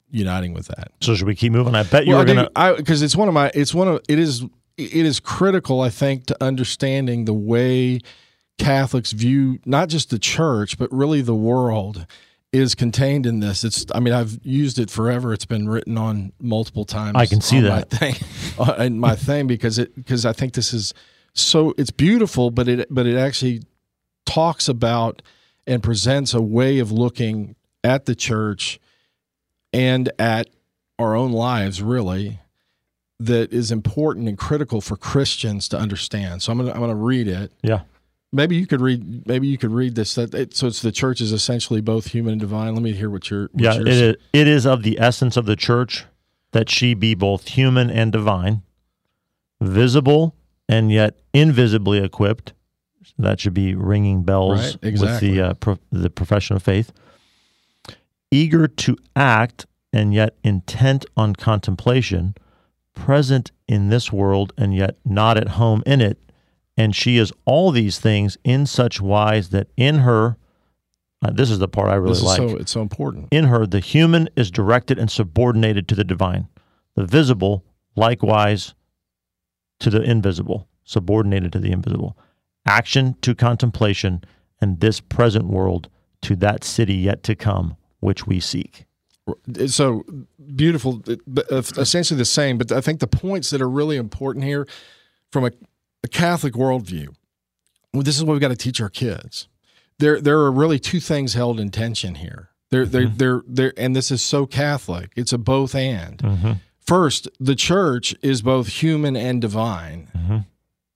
uniting 0.09 0.53
with 0.53 0.67
that. 0.69 0.91
So 1.01 1.15
should 1.15 1.27
we 1.27 1.35
keep 1.35 1.51
moving? 1.51 1.75
I 1.75 1.83
bet 1.83 2.05
you 2.05 2.12
Well, 2.13 2.19
were 2.19 2.33
going 2.33 2.47
to. 2.53 2.73
because 2.77 3.01
it's 3.01 3.15
one 3.15 3.27
of 3.27 3.33
my 3.33 3.51
it's 3.53 3.73
one 3.73 3.89
of 3.89 4.01
it 4.07 4.17
is 4.19 4.43
it 4.77 5.05
is 5.05 5.19
critical 5.19 5.81
I 5.81 5.89
think 5.89 6.27
to 6.27 6.38
understanding 6.41 7.25
the 7.25 7.33
way 7.33 7.99
Catholics 8.60 9.12
view 9.12 9.60
not 9.65 9.89
just 9.89 10.10
the 10.10 10.19
church 10.19 10.78
but 10.78 10.91
really 10.91 11.22
the 11.22 11.36
world 11.36 12.06
is 12.52 12.74
contained 12.74 13.26
in 13.26 13.39
this. 13.39 13.63
It's 13.63 13.86
I 13.93 14.00
mean 14.00 14.13
I've 14.13 14.39
used 14.43 14.80
it 14.80 14.89
forever. 14.89 15.34
It's 15.34 15.45
been 15.45 15.69
written 15.69 15.98
on 15.98 16.34
multiple 16.39 16.86
times. 16.86 17.15
I 17.15 17.26
can 17.26 17.41
see 17.41 17.60
that. 17.62 17.69
my 17.91 17.98
thing, 17.98 18.15
uh, 18.60 18.76
on 18.78 19.00
my 19.00 19.15
thing 19.15 19.48
because 19.48 19.78
it 19.78 19.95
because 19.95 20.26
I 20.26 20.34
think 20.34 20.54
this 20.54 20.74
is 20.74 20.93
so 21.34 21.74
it's 21.78 21.91
beautiful, 21.91 22.52
but 22.52 22.67
it 22.67 22.88
but 22.89 23.06
it 23.06 23.17
actually 23.17 23.63
talks 24.26 24.67
about 24.67 25.22
and 25.67 25.84
presents 25.84 26.34
a 26.34 26.41
way 26.41 26.80
of 26.80 26.91
looking 26.91 27.56
at 27.84 28.06
the 28.06 28.15
church 28.15 28.80
and 29.72 30.12
at 30.17 30.50
our 30.98 31.15
own 31.15 31.32
lives 31.32 31.82
really 31.82 32.39
that 33.19 33.54
is 33.54 33.72
important 33.72 34.28
and 34.28 34.38
critical 34.38 34.82
for 34.82 34.95
Christians 34.95 35.67
to 35.69 35.78
understand. 35.78 36.41
So 36.41 36.52
I'm 36.52 36.58
gonna 36.58 36.72
I'm 36.72 36.80
gonna 36.80 36.95
read 36.95 37.28
it. 37.28 37.52
Yeah. 37.62 37.82
Maybe 38.32 38.56
you 38.56 38.68
could 38.68 38.82
read. 38.82 39.28
Maybe 39.28 39.48
you 39.48 39.58
could 39.58 39.72
read 39.72 39.96
this. 39.96 40.13
That 40.15 40.34
it, 40.36 40.56
so 40.56 40.68
it's 40.68 40.82
the 40.82 40.92
church 40.92 41.20
is 41.20 41.32
essentially 41.32 41.82
both 41.82 42.08
human 42.08 42.34
and 42.34 42.39
divine. 42.42 42.74
Let 42.76 42.84
me 42.84 42.92
hear 42.94 43.10
what 43.10 43.30
you're. 43.32 43.50
What 43.54 43.63
Yeah. 43.63 43.74
you're 43.74 43.88
It 43.88 43.94
is, 43.94 44.15
it 44.34 44.48
is 44.48 44.65
of 44.65 44.84
the 44.84 45.00
essence 45.00 45.36
of 45.36 45.46
the 45.48 45.56
church 45.56 46.06
that 46.52 46.70
she 46.70 46.94
be 46.94 47.15
both 47.15 47.48
human 47.50 47.89
and 47.89 48.12
divine, 48.12 48.62
visible 49.62 50.36
and 50.68 50.92
yet 50.92 51.20
invisibly 51.34 51.98
equipped. 52.00 52.54
That 53.18 53.39
should 53.39 53.54
be 53.56 53.74
ringing 53.74 54.24
bells 54.24 54.78
Right, 54.84 55.00
with 55.00 55.20
the 55.20 55.42
uh, 55.42 55.54
pro- 55.56 55.80
the 55.92 56.10
profession 56.12 56.56
of 56.56 56.62
faith. 56.63 56.92
Eager 58.32 58.68
to 58.68 58.96
act 59.15 59.65
and 59.92 60.13
yet 60.13 60.36
intent 60.44 61.06
on 61.18 61.36
contemplation, 61.36 62.36
present 62.94 63.52
in 63.68 63.89
this 63.89 64.12
world 64.13 64.54
and 64.56 64.76
yet 64.76 64.98
not 65.04 65.36
at 65.38 65.50
home 65.50 65.82
in 65.88 66.00
it, 66.00 66.20
and 66.80 66.96
she 66.96 67.18
is 67.18 67.34
all 67.44 67.72
these 67.72 68.00
things 68.00 68.38
in 68.46 68.65
such 68.65 69.02
wise 69.02 69.50
that 69.50 69.68
in 69.76 70.00
her, 70.00 70.38
uh, 71.22 71.30
this 71.30 71.52
is 71.52 71.60
the 71.60 71.68
part 71.68 71.89
I 71.89 71.96
really 71.96 72.22
like. 72.22 72.38
so 72.38 72.56
it's 72.56 72.72
so 72.72 72.82
important. 72.82 73.28
In 73.32 73.46
her, 73.46 73.68
the 73.68 73.82
human 73.82 74.30
is 74.38 74.50
directed 74.50 74.98
and 74.98 75.12
subordinated 75.12 75.89
to 75.89 75.96
the 75.96 76.06
divine, 76.06 76.48
the 76.96 77.06
visible, 77.06 77.65
likewise, 77.98 78.76
to 79.82 79.89
the 79.89 80.02
invisible, 80.02 80.70
subordinated 80.86 81.52
to 81.52 81.60
the 81.60 81.70
invisible. 81.74 82.18
Action 82.65 83.18
to 83.24 83.36
contemplation, 83.36 84.24
and 84.62 84.80
this 84.80 85.02
present 85.02 85.48
world 85.48 85.89
to 86.22 86.36
that 86.38 86.63
city 86.63 86.96
yet 86.96 87.24
to 87.24 87.36
come, 87.36 87.76
which 88.00 88.26
we 88.26 88.39
seek. 88.39 88.86
So 89.68 90.06
beautiful, 90.56 91.04
uh, 91.08 91.58
essentially 91.58 92.18
the 92.18 92.26
same. 92.26 92.58
But 92.58 92.72
I 92.72 92.80
think 92.80 93.02
the 93.02 93.08
points 93.08 93.50
that 93.50 93.62
are 93.62 93.70
really 93.70 93.98
important 93.98 94.46
here, 94.46 94.65
from 95.32 95.46
a, 95.46 95.52
a 96.03 96.07
Catholic 96.07 96.53
worldview, 96.53 97.09
well, 97.93 98.03
this 98.03 98.17
is 98.17 98.23
what 98.23 98.33
we've 98.33 98.41
got 98.41 98.49
to 98.49 98.55
teach 98.55 98.81
our 98.81 98.89
kids. 98.89 99.47
There, 99.97 100.21
there 100.21 100.39
are 100.39 100.51
really 100.51 100.79
two 100.79 100.99
things 100.99 101.33
held 101.33 101.59
in 101.59 101.71
tension 101.71 102.15
here. 102.15 102.49
They're, 102.69 102.85
they're, 102.85 103.07
mm-hmm. 103.07 103.17
they're, 103.17 103.41
they're, 103.47 103.73
and 103.77 103.95
this 103.95 104.12
is 104.12 104.21
so 104.21 104.45
Catholic. 104.45 105.12
It's 105.15 105.33
a 105.33 105.38
both 105.38 105.75
and. 105.75 106.19
Mm-hmm. 106.19 106.51
First, 106.79 107.27
the 107.39 107.55
church 107.55 108.15
is 108.21 108.41
both 108.41 108.67
human 108.67 109.15
and 109.15 109.41
divine. 109.41 110.09
Mm-hmm. 110.15 110.38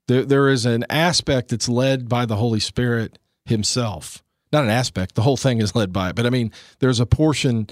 There, 0.07 0.25
there 0.25 0.49
is 0.49 0.65
an 0.65 0.85
aspect 0.89 1.49
that's 1.49 1.69
led 1.69 2.09
by 2.09 2.25
the 2.25 2.35
Holy 2.35 2.59
Spirit 2.59 3.19
Himself. 3.45 4.23
Not 4.51 4.63
an 4.63 4.69
aspect; 4.69 5.15
the 5.15 5.23
whole 5.23 5.37
thing 5.37 5.59
is 5.59 5.75
led 5.75 5.91
by 5.91 6.09
it. 6.09 6.15
But 6.15 6.25
I 6.25 6.29
mean, 6.29 6.51
there's 6.79 6.99
a 6.99 7.05
portion. 7.05 7.67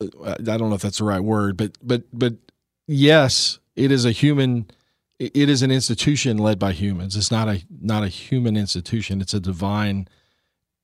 uh, 0.00 0.34
I 0.38 0.56
don't 0.56 0.68
know 0.68 0.74
if 0.74 0.82
that's 0.82 0.98
the 0.98 1.04
right 1.04 1.22
word, 1.22 1.56
but 1.56 1.78
but 1.80 2.02
but 2.12 2.34
yes, 2.86 3.60
it 3.76 3.92
is 3.92 4.04
a 4.04 4.10
human. 4.10 4.68
It- 5.18 5.48
is 5.48 5.62
an 5.62 5.70
institution 5.70 6.38
led 6.38 6.58
by 6.58 6.72
humans. 6.72 7.16
It's 7.16 7.30
not 7.30 7.48
a 7.48 7.62
not 7.70 8.04
a 8.04 8.08
human 8.08 8.56
institution. 8.56 9.20
It's 9.20 9.34
a 9.34 9.40
divine 9.40 10.08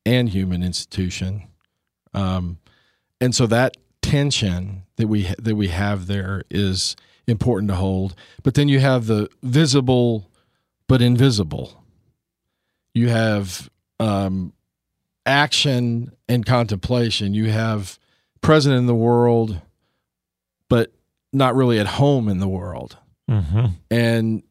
and 0.05 0.29
human 0.29 0.61
institution. 0.63 1.43
Um, 2.13 2.59
and 3.19 3.33
so 3.33 3.47
that 3.47 3.77
tension 4.01 4.83
that 4.97 5.07
we 5.07 5.27
that 5.39 5.55
we 5.55 5.69
have 5.69 6.07
there 6.07 6.43
is 6.49 6.95
important 7.27 7.69
to 7.69 7.75
hold. 7.75 8.15
But 8.43 8.53
then 8.53 8.67
you 8.67 8.79
have 8.79 9.07
the 9.07 9.29
visible 9.41 10.29
but 10.87 11.01
invisible. 11.01 11.83
You 12.93 13.09
have 13.09 13.69
um, 13.99 14.53
action 15.25 16.11
and 16.29 16.45
contemplation. 16.45 17.33
You 17.33 17.49
have 17.49 17.97
present 18.41 18.75
in 18.75 18.85
the 18.85 18.95
world, 18.95 19.59
but 20.69 20.93
not 21.33 21.55
really 21.55 21.79
at 21.79 21.87
home 21.87 22.29
in 22.29 22.39
the 22.39 22.47
world. 22.47 22.97
Mm-hmm. 23.29 23.65
And 23.91 24.43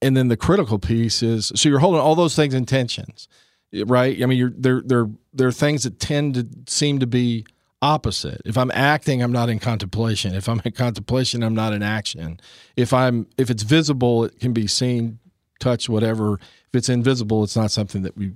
and 0.00 0.16
then 0.16 0.28
the 0.28 0.36
critical 0.36 0.78
piece 0.78 1.22
is 1.22 1.52
so 1.54 1.68
you're 1.68 1.80
holding 1.80 2.00
all 2.00 2.14
those 2.14 2.36
things 2.36 2.54
in 2.54 2.66
tensions, 2.66 3.28
right? 3.72 4.20
I 4.22 4.26
mean, 4.26 4.38
you're 4.38 4.52
there. 4.56 4.82
There 4.84 5.48
are 5.48 5.52
things 5.52 5.84
that 5.84 5.98
tend 5.98 6.34
to 6.34 6.46
seem 6.72 6.98
to 7.00 7.06
be 7.06 7.46
opposite. 7.82 8.40
If 8.44 8.56
I'm 8.56 8.70
acting, 8.72 9.22
I'm 9.22 9.32
not 9.32 9.48
in 9.48 9.58
contemplation. 9.58 10.34
If 10.34 10.48
I'm 10.48 10.60
in 10.64 10.72
contemplation, 10.72 11.42
I'm 11.42 11.54
not 11.54 11.72
in 11.72 11.82
action. 11.82 12.40
If 12.76 12.92
I'm 12.92 13.26
if 13.36 13.50
it's 13.50 13.62
visible, 13.62 14.24
it 14.24 14.38
can 14.40 14.52
be 14.52 14.66
seen, 14.66 15.18
touched, 15.60 15.88
whatever. 15.88 16.34
If 16.34 16.74
it's 16.74 16.88
invisible, 16.88 17.44
it's 17.44 17.56
not 17.56 17.70
something 17.70 18.02
that 18.02 18.16
we 18.16 18.32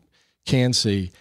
can 0.47 0.73
see. 0.73 1.13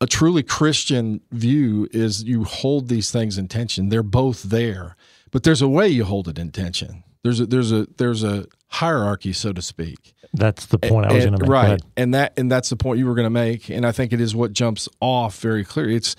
A 0.00 0.06
truly 0.06 0.42
Christian 0.42 1.20
view 1.32 1.88
is 1.90 2.22
you 2.22 2.44
hold 2.44 2.88
these 2.88 3.10
things 3.10 3.36
in 3.36 3.48
tension. 3.48 3.88
They're 3.88 4.02
both 4.02 4.44
there, 4.44 4.96
but 5.30 5.42
there's 5.42 5.62
a 5.62 5.68
way 5.68 5.88
you 5.88 6.04
hold 6.04 6.28
it 6.28 6.38
in 6.38 6.52
tension. 6.52 7.02
There's 7.22 7.40
a 7.40 7.46
there's 7.46 7.72
a 7.72 7.86
there's 7.96 8.22
a 8.22 8.46
hierarchy, 8.68 9.32
so 9.32 9.52
to 9.52 9.62
speak. 9.62 10.14
That's 10.34 10.66
the 10.66 10.78
point 10.78 11.06
I 11.06 11.12
was 11.14 11.24
going 11.24 11.38
to 11.38 11.42
make. 11.42 11.50
Right, 11.50 11.82
and 11.96 12.14
that 12.14 12.38
and 12.38 12.50
that's 12.50 12.68
the 12.68 12.76
point 12.76 12.98
you 12.98 13.06
were 13.06 13.14
going 13.14 13.24
to 13.26 13.30
make, 13.30 13.70
and 13.70 13.86
I 13.86 13.92
think 13.92 14.12
it 14.12 14.20
is 14.20 14.34
what 14.34 14.52
jumps 14.52 14.88
off 15.00 15.40
very 15.40 15.64
clearly. 15.64 15.96
It's 15.96 16.16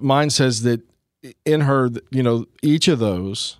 mine 0.00 0.30
says 0.30 0.62
that 0.62 0.82
in 1.44 1.62
her, 1.62 1.90
you 2.10 2.22
know, 2.22 2.46
each 2.62 2.88
of 2.88 2.98
those, 2.98 3.58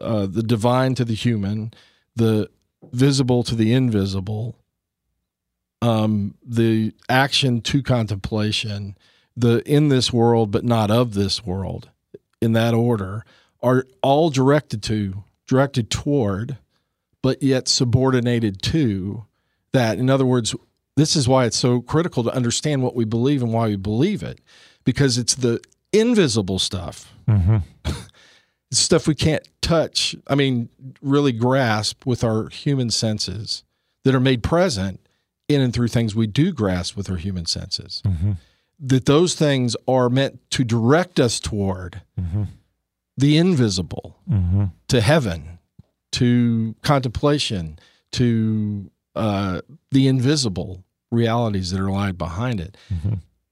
uh, 0.00 0.26
the 0.26 0.42
divine 0.42 0.94
to 0.96 1.04
the 1.04 1.14
human, 1.14 1.72
the 2.14 2.50
visible 2.92 3.42
to 3.44 3.54
the 3.54 3.72
invisible, 3.72 4.56
um, 5.80 6.34
the 6.44 6.92
action 7.08 7.60
to 7.62 7.82
contemplation, 7.82 8.96
the 9.36 9.62
in 9.70 9.88
this 9.88 10.12
world 10.12 10.50
but 10.50 10.64
not 10.64 10.90
of 10.90 11.14
this 11.14 11.44
world, 11.44 11.88
in 12.40 12.52
that 12.52 12.74
order, 12.74 13.24
are 13.62 13.86
all 14.02 14.30
directed 14.30 14.82
to, 14.84 15.24
directed 15.48 15.90
toward, 15.90 16.58
but 17.22 17.42
yet 17.42 17.66
subordinated 17.66 18.62
to 18.62 19.24
that. 19.72 19.98
In 19.98 20.08
other 20.08 20.24
words, 20.26 20.54
this 20.96 21.16
is 21.16 21.26
why 21.26 21.44
it's 21.46 21.56
so 21.56 21.80
critical 21.80 22.22
to 22.24 22.32
understand 22.32 22.82
what 22.82 22.94
we 22.94 23.04
believe 23.04 23.42
and 23.42 23.52
why 23.52 23.66
we 23.68 23.76
believe 23.76 24.22
it, 24.22 24.40
because 24.84 25.18
it's 25.18 25.34
the 25.34 25.60
invisible 25.92 26.58
stuff, 26.60 27.12
Mm-hmm. 27.28 27.58
it's 28.70 28.80
stuff 28.80 29.06
we 29.06 29.14
can't 29.14 29.46
touch, 29.60 30.16
I 30.26 30.34
mean, 30.34 30.70
really 31.02 31.32
grasp 31.32 32.06
with 32.06 32.24
our 32.24 32.48
human 32.48 32.90
senses 32.90 33.64
that 34.04 34.14
are 34.14 34.20
made 34.20 34.42
present 34.42 35.00
in 35.46 35.60
and 35.60 35.72
through 35.74 35.88
things 35.88 36.14
we 36.14 36.26
do 36.26 36.52
grasp 36.52 36.96
with 36.96 37.10
our 37.10 37.16
human 37.16 37.44
senses. 37.46 38.02
That 38.80 39.06
those 39.06 39.34
things 39.34 39.76
are 39.86 40.08
meant 40.08 40.40
to 40.52 40.64
direct 40.64 41.18
us 41.20 41.38
toward 41.40 42.00
the 43.18 43.36
invisible, 43.36 44.16
to 44.88 45.00
heaven, 45.00 45.58
to 46.12 46.74
contemplation, 46.82 47.78
to 48.12 48.90
uh, 49.16 49.60
the 49.90 50.06
invisible 50.08 50.84
realities 51.10 51.70
that 51.72 51.80
are 51.80 51.90
lying 51.90 52.14
behind 52.14 52.60
it. 52.60 52.76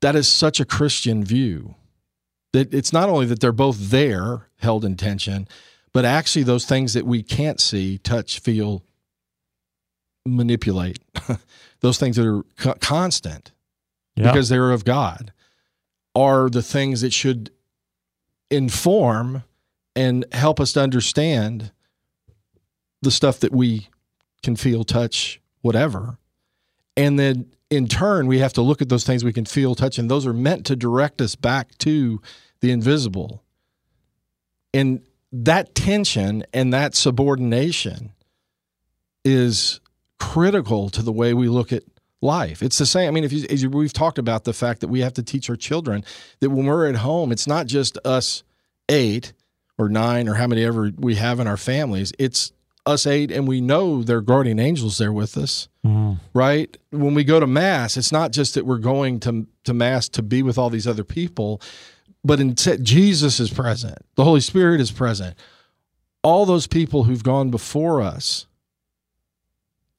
That 0.02 0.14
is 0.14 0.28
such 0.28 0.60
a 0.60 0.64
Christian 0.64 1.24
view 1.24 1.74
that 2.52 2.72
it's 2.72 2.92
not 2.92 3.08
only 3.08 3.26
that 3.26 3.40
they're 3.40 3.52
both 3.52 3.90
there, 3.90 4.48
held 4.60 4.84
in 4.84 4.96
tension, 4.96 5.48
but 5.92 6.04
actually 6.04 6.42
those 6.44 6.64
things 6.64 6.94
that 6.94 7.04
we 7.06 7.22
can't 7.22 7.60
see, 7.60 7.98
touch, 7.98 8.38
feel, 8.38 8.82
manipulate, 10.24 10.98
those 11.80 11.98
things 11.98 12.16
that 12.16 12.26
are 12.26 12.42
co- 12.56 12.74
constant 12.80 13.52
Yeah. 14.16 14.30
because 14.30 14.48
they're 14.48 14.70
of 14.72 14.84
God, 14.84 15.32
are 16.14 16.48
the 16.48 16.62
things 16.62 17.00
that 17.02 17.12
should 17.12 17.50
inform 18.50 19.42
and 19.96 20.24
help 20.32 20.60
us 20.60 20.74
to 20.74 20.80
understand 20.80 21.72
the 23.02 23.10
stuff 23.10 23.40
that 23.40 23.52
we 23.52 23.88
can 24.42 24.54
feel, 24.54 24.84
touch, 24.84 25.40
whatever. 25.62 26.18
And 26.96 27.18
then 27.18 27.50
in 27.70 27.88
turn, 27.88 28.26
we 28.26 28.38
have 28.38 28.52
to 28.52 28.62
look 28.62 28.80
at 28.80 28.88
those 28.88 29.04
things 29.04 29.24
we 29.24 29.32
can 29.32 29.46
feel, 29.46 29.74
touch, 29.74 29.98
and 29.98 30.10
those 30.10 30.26
are 30.26 30.32
meant 30.32 30.66
to 30.66 30.76
direct 30.76 31.20
us 31.20 31.34
back 31.34 31.76
to 31.78 32.20
the 32.60 32.70
invisible. 32.70 33.42
And 34.72 35.00
that 35.32 35.74
tension 35.74 36.44
and 36.52 36.72
that 36.72 36.94
subordination 36.94 38.12
is 39.24 39.80
critical 40.18 40.88
to 40.90 41.02
the 41.02 41.12
way 41.12 41.34
we 41.34 41.48
look 41.48 41.72
at 41.72 41.82
life. 42.22 42.62
It's 42.62 42.78
the 42.78 42.86
same. 42.86 43.08
I 43.08 43.10
mean, 43.10 43.24
if 43.24 43.32
you, 43.32 43.46
you, 43.50 43.70
we've 43.70 43.92
talked 43.92 44.18
about 44.18 44.44
the 44.44 44.52
fact 44.52 44.80
that 44.80 44.88
we 44.88 45.00
have 45.00 45.14
to 45.14 45.22
teach 45.22 45.50
our 45.50 45.56
children 45.56 46.04
that 46.40 46.50
when 46.50 46.66
we're 46.66 46.88
at 46.88 46.96
home, 46.96 47.32
it's 47.32 47.46
not 47.46 47.66
just 47.66 47.98
us 48.04 48.42
eight 48.88 49.32
or 49.78 49.88
nine 49.88 50.28
or 50.28 50.34
how 50.34 50.46
many 50.46 50.64
ever 50.64 50.90
we 50.96 51.16
have 51.16 51.40
in 51.40 51.46
our 51.46 51.56
families. 51.56 52.12
It's 52.18 52.52
us 52.86 53.06
eight, 53.06 53.32
and 53.32 53.48
we 53.48 53.60
know 53.60 54.02
there 54.02 54.18
are 54.18 54.22
guardian 54.22 54.60
angels 54.60 54.98
there 54.98 55.12
with 55.12 55.36
us, 55.36 55.68
mm-hmm. 55.84 56.14
right? 56.32 56.76
When 56.90 57.14
we 57.14 57.24
go 57.24 57.40
to 57.40 57.46
mass, 57.46 57.96
it's 57.96 58.12
not 58.12 58.30
just 58.30 58.54
that 58.54 58.64
we're 58.64 58.78
going 58.78 59.20
to 59.20 59.46
to 59.64 59.74
mass 59.74 60.08
to 60.10 60.22
be 60.22 60.42
with 60.42 60.56
all 60.56 60.70
these 60.70 60.86
other 60.86 61.04
people, 61.04 61.60
but 62.24 62.40
instead 62.40 62.84
Jesus 62.84 63.40
is 63.40 63.50
present, 63.50 63.98
the 64.14 64.24
Holy 64.24 64.40
Spirit 64.40 64.80
is 64.80 64.92
present. 64.92 65.36
All 66.22 66.46
those 66.46 66.66
people 66.66 67.04
who've 67.04 67.22
gone 67.22 67.50
before 67.50 68.00
us 68.00 68.46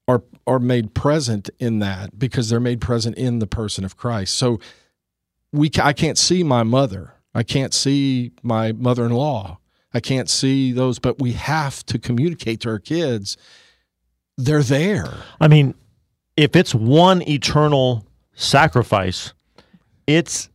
are 0.08 0.24
are 0.46 0.60
made 0.60 0.94
present 0.94 1.50
in 1.60 1.80
that 1.80 2.18
because 2.18 2.50
they're 2.50 2.60
made 2.60 2.80
present 2.80 3.18
in 3.18 3.40
the 3.40 3.48
person 3.48 3.84
of 3.84 3.98
Christ. 3.98 4.38
So 4.38 4.60
we 5.52 5.70
I 5.82 5.94
can't 5.94 6.18
see 6.18 6.44
my 6.44 6.64
mother. 6.64 7.14
I 7.34 7.44
can't 7.44 7.74
see 7.74 8.32
my 8.42 8.72
mother-in-law. 8.72 9.60
I 9.94 10.00
can't 10.00 10.30
see 10.30 10.72
those, 10.72 11.00
but 11.00 11.20
we 11.20 11.34
have 11.34 11.86
to 11.88 11.98
communicate 11.98 12.62
to 12.62 12.70
our 12.70 12.80
kids 12.80 13.38
they're 14.38 14.64
there. 14.64 15.12
I 15.42 15.48
mean, 15.48 15.74
if 16.36 16.56
it's 16.56 16.74
one 16.76 17.28
eternal 17.28 18.06
sacrifice, 18.34 19.34
it's 20.06 20.50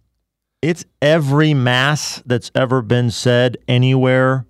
it's 0.62 0.84
every 1.00 1.54
mass 1.54 2.22
that's 2.24 2.50
ever 2.54 2.80
been 2.82 3.10
said 3.10 3.56
anywhere, 3.66 4.46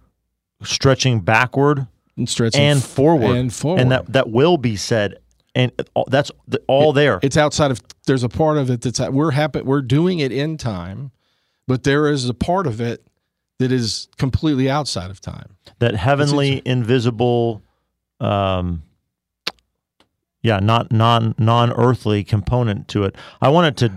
stretching 0.62 1.20
backward 1.20 1.86
And 2.18 2.28
stretching 2.28 2.60
and 2.60 2.82
forward, 2.82 3.36
and 3.36 3.52
forward. 3.52 3.80
and 3.80 3.90
that 3.90 4.12
that 4.12 4.28
will 4.28 4.58
be 4.58 4.76
said, 4.76 5.16
and 5.54 5.72
that's 6.08 6.30
all 6.66 6.92
there. 6.92 7.18
It's 7.22 7.38
outside 7.38 7.70
of. 7.70 7.80
There's 8.06 8.24
a 8.24 8.28
part 8.28 8.58
of 8.58 8.68
it 8.68 8.82
that's 8.82 9.00
we're 9.00 9.30
happy. 9.30 9.62
We're 9.62 9.80
doing 9.80 10.18
it 10.18 10.32
in 10.32 10.58
time, 10.58 11.12
but 11.66 11.84
there 11.84 12.08
is 12.08 12.28
a 12.28 12.34
part 12.34 12.66
of 12.66 12.80
it 12.80 13.06
that 13.62 13.70
is 13.72 14.08
completely 14.18 14.68
outside 14.68 15.10
of 15.10 15.20
time. 15.20 15.56
that 15.78 15.94
heavenly, 15.94 16.60
invisible, 16.64 17.62
um, 18.18 18.82
yeah, 20.42 20.58
not 20.58 20.90
non 20.90 21.34
non 21.38 21.72
earthly 21.72 22.24
component 22.24 22.88
to 22.88 23.04
it. 23.04 23.14
I 23.40 23.48
wanted 23.48 23.76
to 23.78 23.92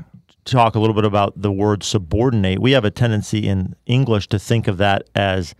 talk 0.46 0.76
a 0.76 0.80
little 0.80 0.94
bit 0.94 1.04
about 1.04 1.42
the 1.42 1.52
word 1.52 1.84
subordinate. 1.84 2.60
We 2.60 2.74
have 2.74 2.86
a 2.86 2.92
tendency 2.92 3.48
in 3.48 3.76
English 3.88 4.28
to 4.30 4.38
think 4.38 4.68
of 4.68 4.78
that 4.78 5.10
as 5.16 5.56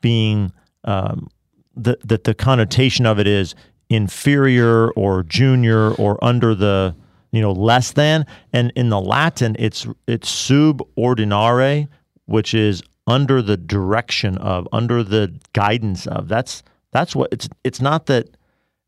being 0.00 0.52
um, 0.82 1.28
the, 1.76 1.96
that 2.04 2.24
the 2.24 2.34
connotation 2.34 3.06
of 3.06 3.20
it 3.20 3.28
is 3.28 3.54
inferior 3.88 4.90
or 4.92 5.22
junior 5.22 5.92
or 5.92 6.22
under 6.22 6.54
the 6.54 6.96
you 7.30 7.40
know 7.40 7.52
less 7.52 7.92
than 7.92 8.26
and 8.52 8.72
in 8.74 8.88
the 8.88 9.00
latin 9.00 9.54
it's 9.58 9.86
it's 10.08 10.30
subordinare 10.48 11.86
which 12.24 12.54
is 12.54 12.82
under 13.06 13.42
the 13.42 13.56
direction 13.56 14.38
of 14.38 14.66
under 14.72 15.02
the 15.02 15.32
guidance 15.52 16.06
of 16.06 16.28
that's 16.28 16.62
that's 16.92 17.14
what 17.14 17.32
it's 17.32 17.48
it's 17.62 17.80
not 17.80 18.06
that 18.06 18.28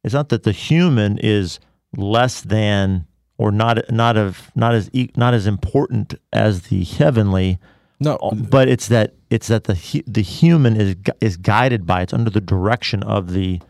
it's 0.05 0.15
not 0.15 0.29
that 0.31 0.43
the 0.45 0.53
human 0.53 1.19
is 1.19 1.59
less 1.97 2.41
than 2.41 3.07
or 3.39 3.51
not 3.53 3.79
not 3.91 4.17
of 4.17 4.51
not 4.55 4.75
as 4.75 4.91
not 5.17 5.35
as 5.35 5.47
important 5.47 6.15
as 6.33 6.63
the 6.69 6.85
heavenly 6.85 7.59
No, 8.01 8.17
uh, 8.17 8.35
but 8.35 8.69
it's 8.69 8.89
that 8.89 9.15
it's 9.29 9.49
that 9.49 9.65
the 9.65 10.03
the 10.07 10.23
human 10.23 10.77
is 10.81 10.97
is 11.21 11.37
guided 11.37 11.87
by 11.87 12.03
it's 12.03 12.15
under 12.15 12.31
the 12.31 12.41
direction 12.41 13.03
of 13.03 13.33
the 13.33 13.61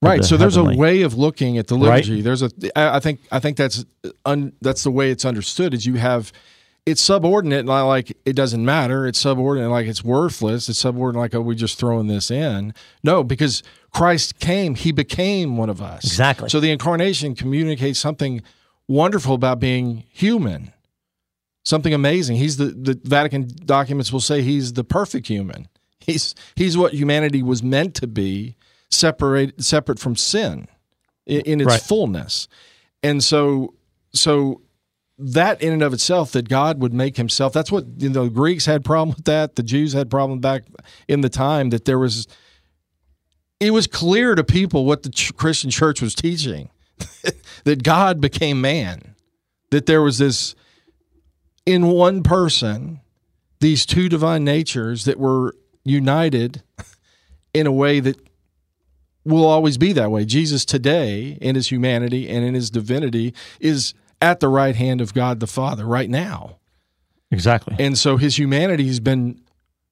right. 0.00 0.22
the 0.22 0.26
So 0.26 0.36
there's 0.38 0.54
heavenly. 0.54 0.76
a 0.76 0.78
way 0.78 1.02
of 1.02 1.12
looking 1.14 1.58
at 1.58 1.66
the 1.66 1.76
Right. 1.76 1.96
liturgy. 2.04 2.22
There's 2.22 2.42
a 2.42 2.50
I 2.74 3.00
think. 3.00 3.20
I 3.30 3.38
think 3.40 3.56
that's 3.58 3.84
un, 4.24 4.52
that's 4.62 4.82
the 4.84 4.90
way 4.90 5.10
it's 5.10 5.24
understood. 5.26 5.74
Is 5.74 5.84
you 5.84 5.94
have. 5.96 6.32
It's 6.88 7.02
subordinate, 7.02 7.64
not 7.66 7.84
like 7.86 8.16
it 8.24 8.34
doesn't 8.34 8.64
matter. 8.64 9.06
It's 9.06 9.18
subordinate, 9.18 9.68
like 9.70 9.86
it's 9.86 10.02
worthless. 10.02 10.68
It's 10.68 10.78
subordinate, 10.78 11.20
like 11.20 11.34
oh, 11.34 11.40
we're 11.40 11.54
just 11.54 11.78
throwing 11.78 12.06
this 12.06 12.30
in. 12.30 12.72
No, 13.04 13.22
because 13.22 13.62
Christ 13.90 14.38
came, 14.38 14.74
He 14.74 14.92
became 14.92 15.56
one 15.56 15.68
of 15.70 15.80
us. 15.82 16.04
Exactly. 16.04 16.48
So 16.48 16.60
the 16.60 16.70
incarnation 16.70 17.34
communicates 17.34 17.98
something 17.98 18.42
wonderful 18.86 19.34
about 19.34 19.60
being 19.60 20.04
human. 20.10 20.72
Something 21.64 21.92
amazing. 21.92 22.36
He's 22.36 22.56
the 22.56 22.66
the 22.66 22.98
Vatican 23.04 23.48
documents 23.66 24.10
will 24.12 24.20
say 24.20 24.40
he's 24.42 24.72
the 24.72 24.84
perfect 24.84 25.26
human. 25.26 25.68
He's 26.00 26.34
he's 26.56 26.78
what 26.78 26.94
humanity 26.94 27.42
was 27.42 27.62
meant 27.62 27.94
to 27.96 28.06
be, 28.06 28.56
separate 28.90 29.62
separate 29.62 29.98
from 29.98 30.16
sin 30.16 30.68
in, 31.26 31.40
in 31.42 31.60
its 31.60 31.68
Right. 31.68 31.80
fullness. 31.82 32.48
And 33.02 33.22
so 33.22 33.74
so 34.14 34.62
that 35.18 35.60
in 35.60 35.72
and 35.72 35.82
of 35.82 35.92
itself 35.92 36.32
that 36.32 36.48
God 36.48 36.80
would 36.80 36.94
make 36.94 37.16
himself 37.16 37.52
that's 37.52 37.72
what 37.72 37.84
you 37.98 38.08
know 38.08 38.24
the 38.24 38.30
Greeks 38.30 38.66
had 38.66 38.84
problem 38.84 39.14
with 39.16 39.24
that 39.24 39.56
the 39.56 39.62
Jews 39.62 39.92
had 39.92 40.10
problem 40.10 40.38
back 40.38 40.62
in 41.08 41.22
the 41.22 41.28
time 41.28 41.70
that 41.70 41.84
there 41.84 41.98
was 41.98 42.28
it 43.60 43.72
was 43.72 43.88
clear 43.88 44.36
to 44.36 44.44
people 44.44 44.84
what 44.84 45.02
the 45.02 45.10
ch- 45.10 45.34
Christian 45.34 45.70
church 45.70 46.00
was 46.00 46.14
teaching 46.14 46.70
that 47.64 47.82
God 47.82 48.20
became 48.20 48.60
man 48.60 49.16
that 49.70 49.86
there 49.86 50.02
was 50.02 50.18
this 50.18 50.54
in 51.66 51.86
one 51.86 52.22
person 52.22 53.00
these 53.60 53.84
two 53.84 54.08
divine 54.08 54.44
natures 54.44 55.04
that 55.04 55.18
were 55.18 55.54
united 55.84 56.62
in 57.52 57.66
a 57.66 57.72
way 57.72 57.98
that 57.98 58.16
will 59.24 59.44
always 59.44 59.76
be 59.76 59.92
that 59.92 60.10
way. 60.10 60.24
Jesus 60.24 60.64
today 60.64 61.38
in 61.40 61.54
his 61.54 61.68
humanity 61.68 62.28
and 62.28 62.44
in 62.44 62.54
his 62.54 62.70
divinity 62.70 63.34
is 63.60 63.94
at 64.20 64.40
the 64.40 64.48
right 64.48 64.76
hand 64.76 65.00
of 65.00 65.14
God 65.14 65.40
the 65.40 65.46
Father 65.46 65.84
right 65.84 66.10
now. 66.10 66.58
exactly 67.30 67.76
And 67.78 67.96
so 67.96 68.16
his 68.16 68.38
humanity 68.38 68.86
has 68.86 69.00
been 69.00 69.40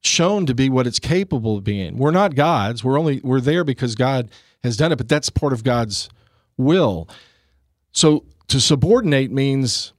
shown 0.03 0.47
to 0.47 0.55
be 0.55 0.71
what 0.71 0.87
it's 0.87 0.99
capable 0.99 1.59
of 1.59 1.65
being. 1.65 1.99
We're 1.99 2.11
not 2.11 2.35
gods. 2.35 2.85
We're 2.85 2.99
only 2.99 3.21
we're 3.23 3.41
there 3.41 3.65
because 3.65 3.95
God 3.95 4.31
has 4.63 4.77
done 4.77 4.93
it, 4.93 4.97
but 4.97 5.09
that's 5.09 5.31
part 5.31 5.53
of 5.53 5.65
God's 5.65 6.09
will. 6.57 7.09
So 7.93 8.25
to 8.49 8.61
subordinate 8.61 9.31
means 9.31 9.93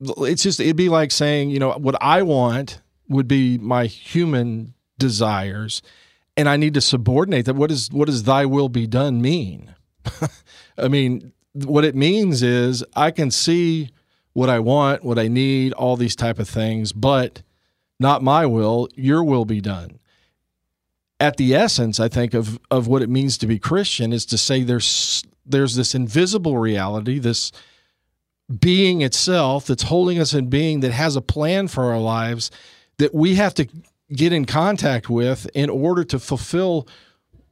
it's 0.00 0.42
just 0.42 0.60
it'd 0.60 0.76
be 0.76 0.88
like 0.88 1.10
saying, 1.10 1.50
you 1.50 1.58
know, 1.58 1.72
what 1.72 1.96
I 2.00 2.22
want 2.22 2.80
would 3.08 3.28
be 3.28 3.58
my 3.58 3.86
human 3.86 4.74
desires 4.98 5.82
and 6.36 6.48
I 6.48 6.56
need 6.56 6.74
to 6.74 6.80
subordinate 6.80 7.46
that. 7.46 7.54
What 7.54 7.70
is 7.70 7.90
what 7.90 8.06
does 8.06 8.24
thy 8.24 8.46
will 8.46 8.68
be 8.68 8.86
done 8.86 9.20
mean? 9.20 9.74
I 10.78 10.88
mean, 10.88 11.32
what 11.54 11.84
it 11.84 11.94
means 11.94 12.42
is 12.42 12.84
I 12.94 13.10
can 13.10 13.30
see 13.30 13.90
what 14.32 14.48
I 14.48 14.58
want, 14.58 15.04
what 15.04 15.18
I 15.18 15.28
need, 15.28 15.72
all 15.74 15.96
these 15.96 16.16
type 16.16 16.38
of 16.38 16.48
things, 16.48 16.92
but 16.92 17.42
not 18.00 18.22
my 18.22 18.46
will, 18.46 18.88
your 18.94 19.22
will 19.22 19.44
be 19.44 19.60
done. 19.60 19.98
At 21.20 21.36
the 21.36 21.54
essence, 21.54 22.00
I 22.00 22.08
think 22.08 22.34
of 22.34 22.58
of 22.70 22.88
what 22.88 23.02
it 23.02 23.08
means 23.08 23.38
to 23.38 23.46
be 23.46 23.58
Christian 23.58 24.12
is 24.12 24.26
to 24.26 24.38
say 24.38 24.62
there's 24.62 25.22
there's 25.46 25.76
this 25.76 25.94
invisible 25.94 26.58
reality, 26.58 27.18
this 27.18 27.52
being 28.60 29.02
itself 29.02 29.66
that's 29.66 29.84
holding 29.84 30.18
us 30.18 30.34
in 30.34 30.48
being 30.48 30.80
that 30.80 30.92
has 30.92 31.14
a 31.14 31.20
plan 31.20 31.68
for 31.68 31.92
our 31.92 32.00
lives 32.00 32.50
that 32.98 33.14
we 33.14 33.36
have 33.36 33.54
to 33.54 33.68
get 34.12 34.32
in 34.32 34.44
contact 34.44 35.08
with 35.08 35.48
in 35.54 35.70
order 35.70 36.04
to 36.04 36.18
fulfill 36.18 36.86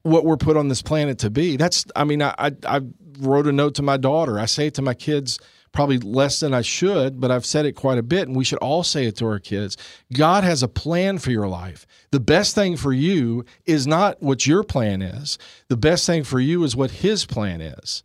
what 0.03 0.25
we're 0.25 0.37
put 0.37 0.57
on 0.57 0.69
this 0.69 0.83
planet 0.83 1.19
to 1.19 1.31
be. 1.31 1.57
That's, 1.57 1.85
I 1.95 2.05
mean, 2.05 2.23
I, 2.23 2.35
I, 2.39 2.81
wrote 3.19 3.47
a 3.47 3.53
note 3.53 3.75
to 3.75 3.83
my 3.83 3.97
daughter. 3.97 4.39
I 4.39 4.47
say 4.47 4.69
it 4.69 4.75
to 4.75 4.83
my 4.83 4.95
kids 4.95 5.39
probably 5.73 5.99
less 5.99 6.41
than 6.41 6.53
I 6.53 6.63
should, 6.63 7.21
but 7.21 7.31
I've 7.31 7.47
said 7.47 7.65
it 7.67 7.73
quite 7.73 7.99
a 7.99 8.03
bit, 8.03 8.27
and 8.27 8.37
we 8.37 8.45
should 8.45 8.59
all 8.59 8.83
say 8.83 9.07
it 9.07 9.17
to 9.17 9.27
our 9.27 9.39
kids. 9.39 9.77
God 10.13 10.43
has 10.43 10.63
a 10.63 10.69
plan 10.69 11.19
for 11.19 11.31
your 11.31 11.47
life. 11.47 11.87
The 12.11 12.21
best 12.21 12.55
thing 12.55 12.77
for 12.77 12.93
you 12.93 13.45
is 13.67 13.87
not 13.87 14.21
what 14.23 14.47
your 14.47 14.65
plan 14.65 15.03
is, 15.03 15.39
the 15.69 15.77
best 15.77 16.07
thing 16.07 16.25
for 16.25 16.41
you 16.41 16.65
is 16.65 16.75
what 16.75 16.91
His 16.91 17.25
plan 17.25 17.61
is. 17.61 18.03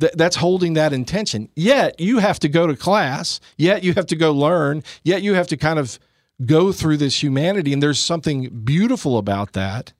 Th- 0.00 0.12
that's 0.12 0.36
holding 0.36 0.74
that 0.74 0.92
intention. 0.92 1.48
Yet 1.56 1.98
you 1.98 2.18
have 2.18 2.38
to 2.40 2.48
go 2.48 2.66
to 2.66 2.76
class, 2.76 3.40
yet 3.56 3.82
you 3.82 3.94
have 3.94 4.06
to 4.06 4.16
go 4.16 4.32
learn, 4.32 4.82
yet 5.02 5.22
you 5.22 5.34
have 5.34 5.48
to 5.48 5.56
kind 5.56 5.78
of 5.78 5.98
go 6.44 6.70
through 6.70 6.98
this 6.98 7.22
humanity, 7.22 7.72
and 7.72 7.82
there's 7.82 7.98
something 7.98 8.62
beautiful 8.64 9.18
about 9.18 9.52
that. 9.54 9.92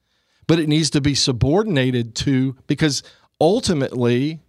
But 0.47 0.59
it 0.59 0.69
needs 0.69 0.91
to 0.91 1.01
be 1.01 1.15
subordinated 1.15 2.15
to 2.17 2.57
because 2.67 3.03
ultimately 3.41 4.41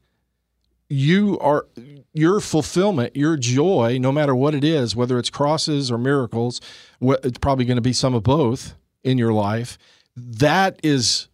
you 0.90 1.40
are 1.40 1.68
your 2.14 2.40
fulfillment, 2.40 3.16
your 3.16 3.38
joy, 3.38 3.98
no 4.00 4.12
matter 4.12 4.36
what 4.36 4.54
it 4.54 4.64
is, 4.64 4.96
whether 4.96 5.18
it's 5.18 5.30
crosses 5.30 5.92
or 5.92 5.98
miracles, 5.98 6.62
it's 7.02 7.38
probably 7.40 7.66
going 7.66 7.78
to 7.78 7.82
be 7.82 7.94
some 7.94 8.14
of 8.14 8.24
both 8.24 8.76
in 9.04 9.18
your 9.18 9.34
life. 9.34 9.78
That 10.16 10.80
is 10.84 11.28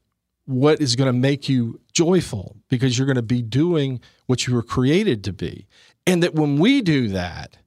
what 0.46 0.82
is 0.82 0.96
going 0.96 1.12
to 1.12 1.18
make 1.18 1.48
you 1.50 1.80
joyful 1.94 2.56
because 2.70 2.98
you're 2.98 3.06
going 3.06 3.16
to 3.16 3.22
be 3.22 3.42
doing 3.42 4.00
what 4.26 4.48
you 4.48 4.54
were 4.54 4.64
created 4.64 5.24
to 5.26 5.34
be. 5.34 5.68
And 6.08 6.24
that 6.24 6.34
when 6.34 6.58
we 6.58 6.82
do 6.82 7.10
that, 7.10 7.58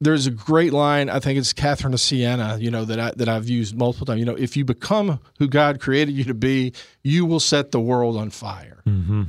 there's 0.00 0.26
a 0.26 0.30
great 0.30 0.72
line. 0.72 1.08
I 1.08 1.20
think 1.20 1.38
it's 1.38 1.52
Catherine 1.52 1.94
of 1.94 2.00
Siena, 2.00 2.58
you 2.60 2.70
know, 2.70 2.84
that 2.84 3.00
I, 3.00 3.12
that 3.16 3.28
I've 3.28 3.48
used 3.48 3.76
multiple 3.76 4.06
times. 4.06 4.20
You 4.20 4.26
know, 4.26 4.36
if 4.36 4.56
you 4.56 4.64
become 4.64 5.20
who 5.38 5.48
God 5.48 5.80
created 5.80 6.14
you 6.14 6.24
to 6.24 6.34
be, 6.34 6.72
you 7.02 7.24
will 7.24 7.40
set 7.40 7.70
the 7.70 7.80
world 7.80 8.16
on 8.16 8.30
fire. 8.30 8.82
Mm-hmm 8.86 9.24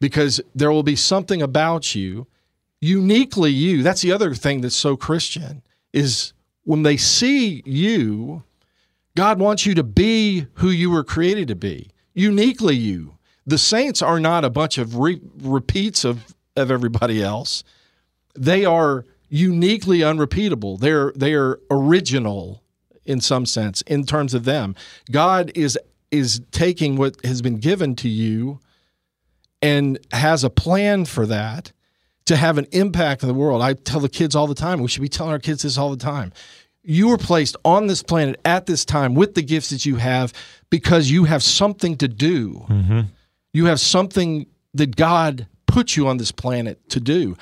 because 0.00 0.40
there 0.54 0.70
will 0.70 0.82
be 0.82 0.96
something 0.96 1.42
about 1.42 1.94
you 1.94 2.26
uniquely 2.80 3.50
you 3.50 3.82
that's 3.82 4.02
the 4.02 4.12
other 4.12 4.34
thing 4.34 4.60
that's 4.60 4.76
so 4.76 4.96
christian 4.96 5.62
is 5.92 6.32
when 6.64 6.82
they 6.84 6.96
see 6.96 7.62
you 7.66 8.42
god 9.16 9.38
wants 9.38 9.66
you 9.66 9.74
to 9.74 9.82
be 9.82 10.46
who 10.54 10.70
you 10.70 10.90
were 10.90 11.02
created 11.02 11.48
to 11.48 11.56
be 11.56 11.90
uniquely 12.14 12.76
you 12.76 13.16
the 13.46 13.58
saints 13.58 14.00
are 14.00 14.20
not 14.20 14.44
a 14.44 14.50
bunch 14.50 14.78
of 14.78 14.96
re- 14.96 15.20
repeats 15.40 16.04
of 16.04 16.34
of 16.56 16.70
everybody 16.70 17.22
else 17.22 17.64
they 18.34 18.64
are 18.64 19.04
uniquely 19.28 20.02
unrepeatable 20.02 20.76
they're 20.76 21.12
they 21.14 21.34
are 21.34 21.58
original 21.70 22.62
in 23.04 23.20
some 23.20 23.46
sense 23.46 23.82
in 23.82 24.04
terms 24.04 24.34
of 24.34 24.44
them 24.44 24.74
god 25.10 25.52
is 25.54 25.78
is 26.10 26.40
taking 26.50 26.96
what 26.96 27.16
has 27.24 27.42
been 27.42 27.58
given 27.58 27.94
to 27.94 28.08
you 28.08 28.60
and 29.60 29.98
has 30.12 30.44
a 30.44 30.50
plan 30.50 31.04
for 31.04 31.26
that 31.26 31.72
to 32.26 32.36
have 32.36 32.58
an 32.58 32.66
impact 32.72 33.22
in 33.22 33.28
the 33.28 33.34
world. 33.34 33.62
I 33.62 33.72
tell 33.72 34.00
the 34.00 34.08
kids 34.08 34.36
all 34.36 34.46
the 34.46 34.54
time, 34.54 34.80
we 34.80 34.88
should 34.88 35.02
be 35.02 35.08
telling 35.08 35.32
our 35.32 35.38
kids 35.38 35.62
this 35.62 35.78
all 35.78 35.90
the 35.90 35.96
time. 35.96 36.32
You 36.82 37.08
were 37.08 37.18
placed 37.18 37.56
on 37.64 37.86
this 37.86 38.02
planet 38.02 38.40
at 38.44 38.66
this 38.66 38.84
time 38.84 39.14
with 39.14 39.34
the 39.34 39.42
gifts 39.42 39.70
that 39.70 39.84
you 39.84 39.96
have 39.96 40.32
because 40.70 41.10
you 41.10 41.24
have 41.24 41.42
something 41.42 41.96
to 41.96 42.08
do. 42.08 42.66
Mm-hmm. 42.68 43.00
You 43.52 43.66
have 43.66 43.80
something 43.80 44.46
that 44.74 44.96
God 44.96 45.46
put 45.66 45.96
you 45.96 46.06
on 46.06 46.18
this 46.18 46.32
planet 46.32 46.88
to 46.90 47.00
do. 47.00 47.36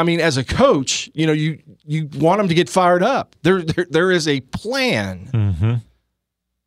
I 0.00 0.02
mean, 0.02 0.18
as 0.18 0.38
a 0.38 0.44
coach, 0.44 1.10
you 1.12 1.26
know, 1.26 1.34
you 1.34 1.58
you 1.84 2.08
want 2.14 2.38
them 2.38 2.48
to 2.48 2.54
get 2.54 2.70
fired 2.70 3.02
up. 3.02 3.36
There, 3.42 3.60
there, 3.60 3.86
there 3.90 4.10
is 4.10 4.26
a 4.26 4.40
plan 4.40 5.28
mm-hmm. 5.30 5.74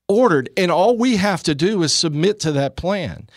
ordered, 0.07 0.51
and 0.55 0.71
all 0.71 0.97
we 0.97 1.17
have 1.17 1.41
to 1.43 1.55
do 1.55 1.81
is 1.81 1.91
submit 1.91 2.39
to 2.41 2.51
that 2.51 2.75
plan. 2.75 3.27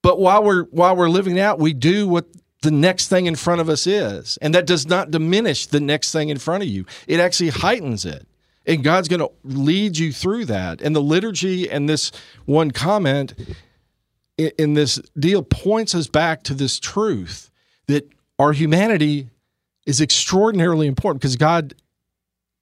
But 0.00 0.20
while 0.20 0.44
we're 0.44 0.62
while 0.66 0.94
we're 0.94 1.08
living 1.08 1.40
out, 1.40 1.58
we 1.58 1.72
do 1.72 2.06
what 2.06 2.26
the 2.62 2.70
next 2.70 3.08
thing 3.08 3.26
in 3.26 3.34
front 3.34 3.60
of 3.60 3.68
us 3.68 3.84
is. 3.88 4.38
And 4.40 4.54
that 4.54 4.64
does 4.64 4.86
not 4.86 5.10
diminish 5.10 5.66
the 5.66 5.80
next 5.80 6.12
thing 6.12 6.28
in 6.28 6.38
front 6.38 6.62
of 6.62 6.68
you. 6.68 6.86
It 7.08 7.18
actually 7.18 7.50
heightens 7.50 8.04
it. 8.04 8.28
And 8.64 8.84
God's 8.84 9.08
going 9.08 9.20
to 9.20 9.30
lead 9.42 9.98
you 9.98 10.12
through 10.12 10.44
that. 10.46 10.80
And 10.80 10.94
the 10.94 11.02
liturgy 11.02 11.68
and 11.68 11.88
this 11.88 12.12
one 12.44 12.70
comment 12.70 13.34
in 14.36 14.74
this 14.74 15.00
deal 15.18 15.42
points 15.42 15.96
us 15.96 16.06
back 16.06 16.44
to 16.44 16.54
this 16.54 16.78
truth 16.78 17.50
that 17.86 18.08
our 18.38 18.52
humanity 18.52 19.28
is 19.86 20.00
extraordinarily 20.00 20.86
important 20.86 21.20
because 21.20 21.36
God 21.36 21.74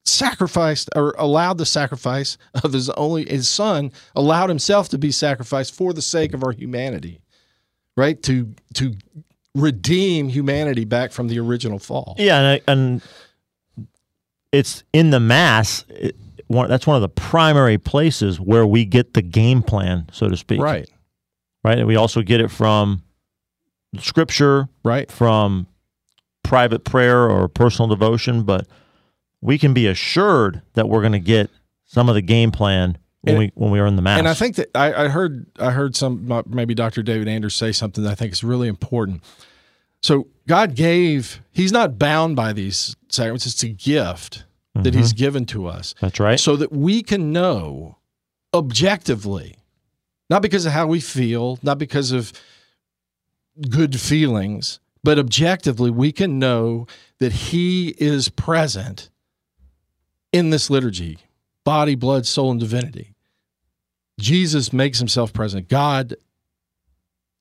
sacrificed 0.04 0.90
or 0.94 1.14
allowed 1.18 1.58
the 1.58 1.66
sacrifice 1.66 2.36
of 2.62 2.72
his 2.72 2.90
only 2.90 3.28
his 3.28 3.48
son 3.48 3.90
allowed 4.14 4.50
himself 4.50 4.88
to 4.90 4.98
be 4.98 5.10
sacrificed 5.10 5.74
for 5.74 5.92
the 5.92 6.02
sake 6.02 6.34
of 6.34 6.44
our 6.44 6.52
humanity 6.52 7.20
right? 7.96 8.22
To 8.24 8.54
to 8.74 8.94
redeem 9.54 10.28
humanity 10.28 10.84
back 10.84 11.12
from 11.12 11.28
the 11.28 11.38
original 11.38 11.78
fall. 11.78 12.16
Yeah, 12.18 12.40
and, 12.40 12.62
and 12.66 13.02
it's 14.52 14.84
in 14.92 15.10
the 15.10 15.20
mass. 15.20 15.84
It, 15.88 16.16
one, 16.48 16.68
that's 16.68 16.86
one 16.86 16.96
of 16.96 17.02
the 17.02 17.08
primary 17.08 17.78
places 17.78 18.38
where 18.40 18.66
we 18.66 18.84
get 18.84 19.14
the 19.14 19.22
game 19.22 19.62
plan, 19.62 20.06
so 20.12 20.28
to 20.28 20.36
speak. 20.36 20.60
Right. 20.60 20.88
Right. 21.62 21.78
And 21.78 21.86
we 21.86 21.96
also 21.96 22.20
get 22.20 22.42
it 22.42 22.50
from 22.50 23.02
scripture, 24.00 24.68
right? 24.82 25.10
From 25.10 25.66
private 26.42 26.84
prayer 26.84 27.28
or 27.28 27.48
personal 27.48 27.88
devotion, 27.88 28.42
but 28.42 28.66
we 29.40 29.58
can 29.58 29.74
be 29.74 29.86
assured 29.86 30.62
that 30.74 30.88
we're 30.88 31.00
going 31.00 31.12
to 31.12 31.18
get 31.18 31.50
some 31.84 32.08
of 32.08 32.14
the 32.14 32.22
game 32.22 32.50
plan 32.50 32.98
when 33.22 33.34
and, 33.34 33.38
we 33.38 33.52
when 33.54 33.70
we 33.70 33.80
are 33.80 33.86
in 33.86 33.96
the 33.96 34.02
mass. 34.02 34.18
And 34.18 34.28
I 34.28 34.34
think 34.34 34.56
that 34.56 34.70
I, 34.74 35.04
I 35.04 35.08
heard 35.08 35.46
I 35.58 35.70
heard 35.70 35.96
some 35.96 36.44
maybe 36.46 36.74
Dr. 36.74 37.02
David 37.02 37.28
Anders 37.28 37.54
say 37.54 37.72
something 37.72 38.04
that 38.04 38.10
I 38.10 38.14
think 38.14 38.32
is 38.32 38.44
really 38.44 38.68
important. 38.68 39.22
So 40.02 40.28
God 40.46 40.74
gave; 40.74 41.40
He's 41.50 41.72
not 41.72 41.98
bound 41.98 42.36
by 42.36 42.52
these 42.52 42.94
sacraments. 43.08 43.46
It's 43.46 43.62
a 43.62 43.68
gift 43.68 44.44
mm-hmm. 44.74 44.82
that 44.82 44.94
He's 44.94 45.12
given 45.12 45.46
to 45.46 45.66
us. 45.66 45.94
That's 46.00 46.20
right. 46.20 46.38
So 46.38 46.56
that 46.56 46.72
we 46.72 47.02
can 47.02 47.32
know 47.32 47.96
objectively, 48.52 49.56
not 50.28 50.42
because 50.42 50.66
of 50.66 50.72
how 50.72 50.86
we 50.86 51.00
feel, 51.00 51.58
not 51.62 51.78
because 51.78 52.12
of 52.12 52.32
good 53.70 54.00
feelings, 54.00 54.80
but 55.02 55.18
objectively, 55.18 55.90
we 55.90 56.12
can 56.12 56.38
know 56.38 56.86
that 57.18 57.32
He 57.32 57.88
is 57.98 58.28
present 58.28 59.10
in 60.32 60.50
this 60.50 60.68
liturgy 60.70 61.18
body, 61.64 61.94
blood, 61.94 62.26
soul, 62.26 62.50
and 62.50 62.60
divinity. 62.60 63.14
Jesus 64.20 64.72
makes 64.72 64.98
himself 64.98 65.32
present. 65.32 65.68
God 65.68 66.14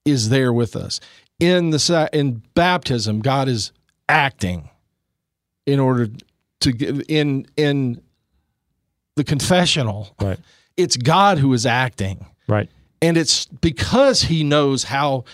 is 0.05 0.29
there 0.29 0.51
with 0.51 0.75
us. 0.75 0.99
In 1.39 1.71
the 1.71 2.09
in 2.13 2.41
baptism, 2.53 3.19
God 3.19 3.49
is 3.49 3.71
acting 4.07 4.69
in 5.65 5.79
order 5.79 6.07
to 6.61 6.71
give 6.71 7.01
in 7.09 7.45
in 7.57 8.01
the 9.15 9.23
confessional. 9.23 10.15
Right. 10.21 10.39
It's 10.77 10.97
God 10.97 11.37
who 11.37 11.53
is 11.53 11.65
acting. 11.65 12.25
Right. 12.47 12.69
And 13.01 13.17
it's 13.17 13.45
because 13.45 14.23
he 14.23 14.43
knows 14.43 14.85
how 14.85 15.25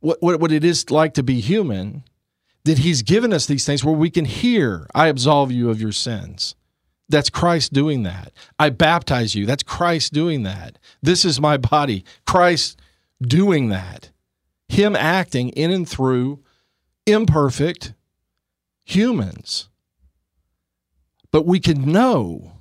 what, 0.00 0.18
what 0.20 0.40
what 0.40 0.52
it 0.52 0.64
is 0.64 0.90
like 0.90 1.14
to 1.14 1.22
be 1.22 1.40
human 1.40 2.04
that 2.64 2.78
he's 2.78 3.02
given 3.02 3.32
us 3.32 3.46
these 3.46 3.64
things 3.64 3.82
where 3.82 3.94
we 3.94 4.10
can 4.10 4.26
hear, 4.26 4.86
I 4.94 5.08
absolve 5.08 5.50
you 5.50 5.70
of 5.70 5.80
your 5.80 5.92
sins. 5.92 6.54
That's 7.08 7.30
Christ 7.30 7.72
doing 7.72 8.02
that. 8.02 8.32
I 8.58 8.68
baptize 8.68 9.34
you. 9.34 9.46
That's 9.46 9.62
Christ 9.62 10.12
doing 10.12 10.42
that. 10.42 10.78
This 11.00 11.24
is 11.24 11.40
my 11.40 11.56
body. 11.56 12.04
Christ 12.26 12.78
doing 13.22 13.70
that. 13.70 14.10
Him 14.68 14.94
acting 14.94 15.48
in 15.50 15.70
and 15.70 15.88
through 15.88 16.40
imperfect 17.06 17.94
humans. 18.84 19.70
But 21.30 21.46
we 21.46 21.60
can 21.60 21.90
know, 21.90 22.52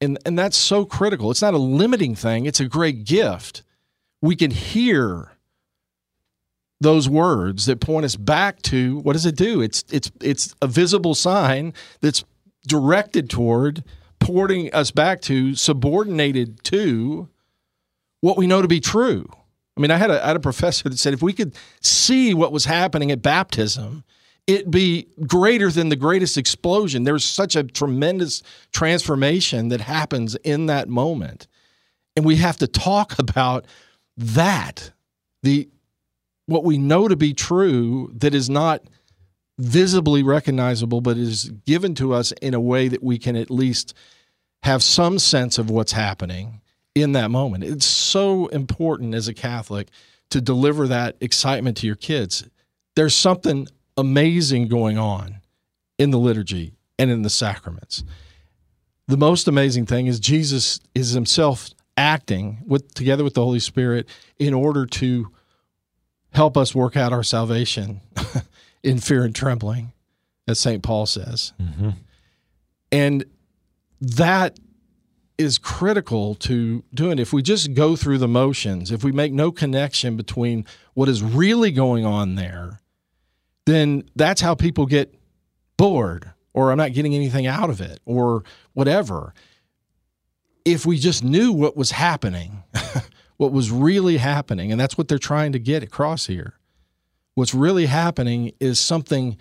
and, 0.00 0.18
and 0.24 0.38
that's 0.38 0.56
so 0.56 0.84
critical. 0.84 1.30
It's 1.30 1.42
not 1.42 1.54
a 1.54 1.58
limiting 1.58 2.14
thing, 2.14 2.46
it's 2.46 2.60
a 2.60 2.66
great 2.66 3.04
gift. 3.04 3.62
We 4.20 4.36
can 4.36 4.52
hear 4.52 5.31
those 6.82 7.08
words 7.08 7.66
that 7.66 7.80
point 7.80 8.04
us 8.04 8.16
back 8.16 8.60
to 8.62 8.98
what 8.98 9.14
does 9.14 9.26
it 9.26 9.36
do? 9.36 9.60
It's 9.60 9.84
it's 9.90 10.10
it's 10.20 10.54
a 10.60 10.66
visible 10.66 11.14
sign 11.14 11.72
that's 12.00 12.24
directed 12.66 13.30
toward, 13.30 13.84
porting 14.20 14.72
us 14.72 14.90
back 14.90 15.20
to, 15.22 15.54
subordinated 15.54 16.62
to 16.64 17.28
what 18.20 18.36
we 18.36 18.46
know 18.46 18.62
to 18.62 18.68
be 18.68 18.80
true. 18.80 19.26
I 19.76 19.80
mean, 19.80 19.90
I 19.90 19.96
had 19.96 20.10
a, 20.10 20.22
I 20.22 20.28
had 20.28 20.36
a 20.36 20.40
professor 20.40 20.88
that 20.88 20.98
said 20.98 21.14
if 21.14 21.22
we 21.22 21.32
could 21.32 21.54
see 21.80 22.34
what 22.34 22.52
was 22.52 22.66
happening 22.66 23.10
at 23.10 23.22
baptism, 23.22 24.04
it'd 24.46 24.70
be 24.70 25.08
greater 25.26 25.70
than 25.70 25.88
the 25.88 25.96
greatest 25.96 26.36
explosion. 26.36 27.04
There's 27.04 27.24
such 27.24 27.56
a 27.56 27.64
tremendous 27.64 28.42
transformation 28.72 29.68
that 29.68 29.80
happens 29.80 30.34
in 30.36 30.66
that 30.66 30.88
moment. 30.88 31.46
And 32.16 32.24
we 32.24 32.36
have 32.36 32.58
to 32.58 32.66
talk 32.66 33.18
about 33.18 33.66
that, 34.16 34.92
the 35.42 35.68
what 36.46 36.64
we 36.64 36.78
know 36.78 37.08
to 37.08 37.16
be 37.16 37.32
true 37.32 38.10
that 38.14 38.34
is 38.34 38.50
not 38.50 38.82
visibly 39.58 40.22
recognizable, 40.22 41.00
but 41.00 41.16
is 41.16 41.50
given 41.66 41.94
to 41.94 42.12
us 42.12 42.32
in 42.42 42.54
a 42.54 42.60
way 42.60 42.88
that 42.88 43.02
we 43.02 43.18
can 43.18 43.36
at 43.36 43.50
least 43.50 43.94
have 44.62 44.82
some 44.82 45.18
sense 45.18 45.58
of 45.58 45.70
what's 45.70 45.92
happening 45.92 46.60
in 46.94 47.12
that 47.12 47.30
moment. 47.30 47.64
It's 47.64 47.86
so 47.86 48.46
important 48.48 49.14
as 49.14 49.28
a 49.28 49.34
Catholic 49.34 49.88
to 50.30 50.40
deliver 50.40 50.88
that 50.88 51.16
excitement 51.20 51.76
to 51.78 51.86
your 51.86 51.96
kids. 51.96 52.44
There's 52.96 53.14
something 53.14 53.68
amazing 53.96 54.68
going 54.68 54.98
on 54.98 55.40
in 55.98 56.10
the 56.10 56.18
liturgy 56.18 56.72
and 56.98 57.10
in 57.10 57.22
the 57.22 57.30
sacraments. 57.30 58.04
The 59.08 59.16
most 59.16 59.48
amazing 59.48 59.86
thing 59.86 60.06
is 60.06 60.20
Jesus 60.20 60.80
is 60.94 61.10
himself 61.10 61.70
acting 61.96 62.62
with 62.66 62.94
together 62.94 63.24
with 63.24 63.34
the 63.34 63.44
Holy 63.44 63.58
Spirit 63.58 64.08
in 64.38 64.54
order 64.54 64.86
to 64.86 65.30
help 66.32 66.56
us 66.56 66.74
work 66.74 66.96
out 66.96 67.12
our 67.12 67.22
salvation 67.22 68.00
in 68.82 68.98
fear 68.98 69.24
and 69.24 69.34
trembling, 69.34 69.92
as 70.46 70.58
St. 70.58 70.82
Paul 70.82 71.06
says. 71.06 71.52
Mm-hmm. 71.60 71.90
And 72.90 73.24
that 74.00 74.58
is 75.38 75.58
critical 75.58 76.34
to 76.36 76.84
doing. 76.92 77.18
If 77.18 77.32
we 77.32 77.42
just 77.42 77.74
go 77.74 77.96
through 77.96 78.18
the 78.18 78.28
motions, 78.28 78.90
if 78.90 79.02
we 79.04 79.12
make 79.12 79.32
no 79.32 79.50
connection 79.50 80.16
between 80.16 80.66
what 80.94 81.08
is 81.08 81.22
really 81.22 81.70
going 81.70 82.04
on 82.04 82.34
there, 82.34 82.80
then 83.64 84.04
that's 84.16 84.40
how 84.40 84.54
people 84.54 84.86
get 84.86 85.14
bored 85.76 86.30
or 86.54 86.70
I'm 86.70 86.78
not 86.78 86.92
getting 86.92 87.14
anything 87.14 87.46
out 87.46 87.70
of 87.70 87.80
it 87.80 88.00
or 88.04 88.44
whatever. 88.74 89.34
If 90.64 90.86
we 90.86 90.98
just 90.98 91.24
knew 91.24 91.52
what 91.52 91.76
was 91.76 91.90
happening, 91.90 92.62
what 93.36 93.52
was 93.52 93.70
really 93.70 94.18
happening, 94.18 94.70
and 94.70 94.80
that's 94.80 94.96
what 94.96 95.08
they're 95.08 95.18
trying 95.18 95.52
to 95.52 95.58
get 95.58 95.82
across 95.82 96.26
here. 96.26 96.54
What's 97.34 97.54
really 97.54 97.86
happening 97.86 98.52
is 98.60 98.78
something 98.78 99.36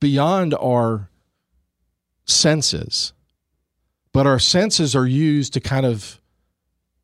beyond 0.00 0.54
our 0.54 1.08
senses 2.26 3.12
but 4.14 4.28
our 4.28 4.38
senses 4.38 4.94
are 4.94 5.06
used 5.06 5.52
to 5.54 5.60
kind 5.60 5.84
of 5.84 6.20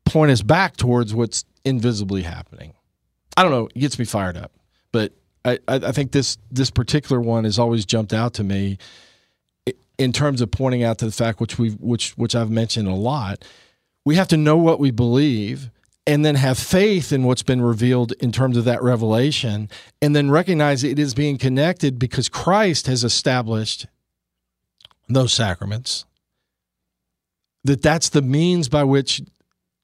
point 0.05 0.31
us 0.31 0.41
back 0.41 0.77
towards 0.77 1.13
what's 1.13 1.45
invisibly 1.63 2.23
happening. 2.23 2.73
I 3.37 3.43
don't 3.43 3.51
know, 3.51 3.67
it 3.75 3.79
gets 3.79 3.99
me 3.99 4.05
fired 4.05 4.37
up, 4.37 4.53
but 4.91 5.11
I, 5.43 5.59
I 5.67 5.91
think 5.91 6.13
this 6.13 6.37
this 6.49 6.71
particular 6.71 7.19
one 7.19 7.43
has 7.43 7.59
always 7.59 7.85
jumped 7.85 8.13
out 8.13 8.33
to 8.35 8.43
me 8.43 8.77
in 9.97 10.13
terms 10.13 10.41
of 10.41 10.51
pointing 10.51 10.83
out 10.83 10.99
to 10.99 11.05
the 11.05 11.11
fact 11.11 11.41
which 11.41 11.59
we 11.59 11.71
which 11.71 12.11
which 12.11 12.33
I've 12.33 12.49
mentioned 12.49 12.87
a 12.87 12.95
lot. 12.95 13.43
We 14.05 14.15
have 14.15 14.29
to 14.29 14.37
know 14.37 14.57
what 14.57 14.79
we 14.79 14.91
believe 14.91 15.69
and 16.07 16.25
then 16.25 16.35
have 16.35 16.57
faith 16.57 17.11
in 17.11 17.23
what's 17.23 17.43
been 17.43 17.61
revealed 17.61 18.11
in 18.13 18.31
terms 18.31 18.57
of 18.57 18.65
that 18.65 18.81
revelation 18.81 19.69
and 20.01 20.15
then 20.15 20.31
recognize 20.31 20.83
it 20.83 20.97
is 20.97 21.13
being 21.13 21.37
connected 21.37 21.99
because 21.99 22.27
Christ 22.27 22.87
has 22.87 23.03
established 23.03 23.85
those 25.07 25.33
sacraments 25.33 26.05
that 27.63 27.81
that's 27.81 28.09
the 28.09 28.21
means 28.21 28.69
by 28.69 28.83
which 28.83 29.21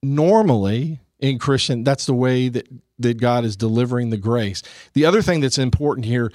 normally 0.02 1.00
in 1.20 1.38
Christian 1.38 1.84
that's 1.84 2.06
the 2.06 2.14
way 2.14 2.48
that 2.48 2.68
that 2.98 3.20
God 3.20 3.44
is 3.44 3.56
delivering 3.56 4.10
the 4.10 4.16
grace. 4.16 4.62
The 4.94 5.04
other 5.04 5.22
thing 5.22 5.40
that's 5.40 5.58
important 5.58 6.04
here 6.04 6.32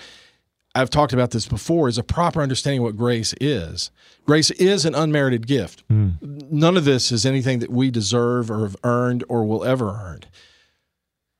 I've 0.75 0.89
talked 0.89 1.13
about 1.13 1.31
this 1.31 1.47
before 1.47 1.87
is 1.87 1.97
a 1.97 2.03
proper 2.03 2.41
understanding 2.41 2.79
of 2.79 2.85
what 2.85 2.97
grace 2.97 3.33
is. 3.39 3.91
Grace 4.25 4.49
is 4.51 4.85
an 4.85 4.95
unmerited 4.95 5.45
gift. 5.45 5.87
Mm. 5.87 6.51
None 6.51 6.77
of 6.77 6.85
this 6.85 7.11
is 7.11 7.25
anything 7.25 7.59
that 7.59 7.69
we 7.69 7.91
deserve 7.91 8.49
or 8.49 8.61
have 8.61 8.75
earned 8.83 9.23
or 9.29 9.45
will 9.45 9.63
ever 9.63 9.89
earn. 9.89 10.21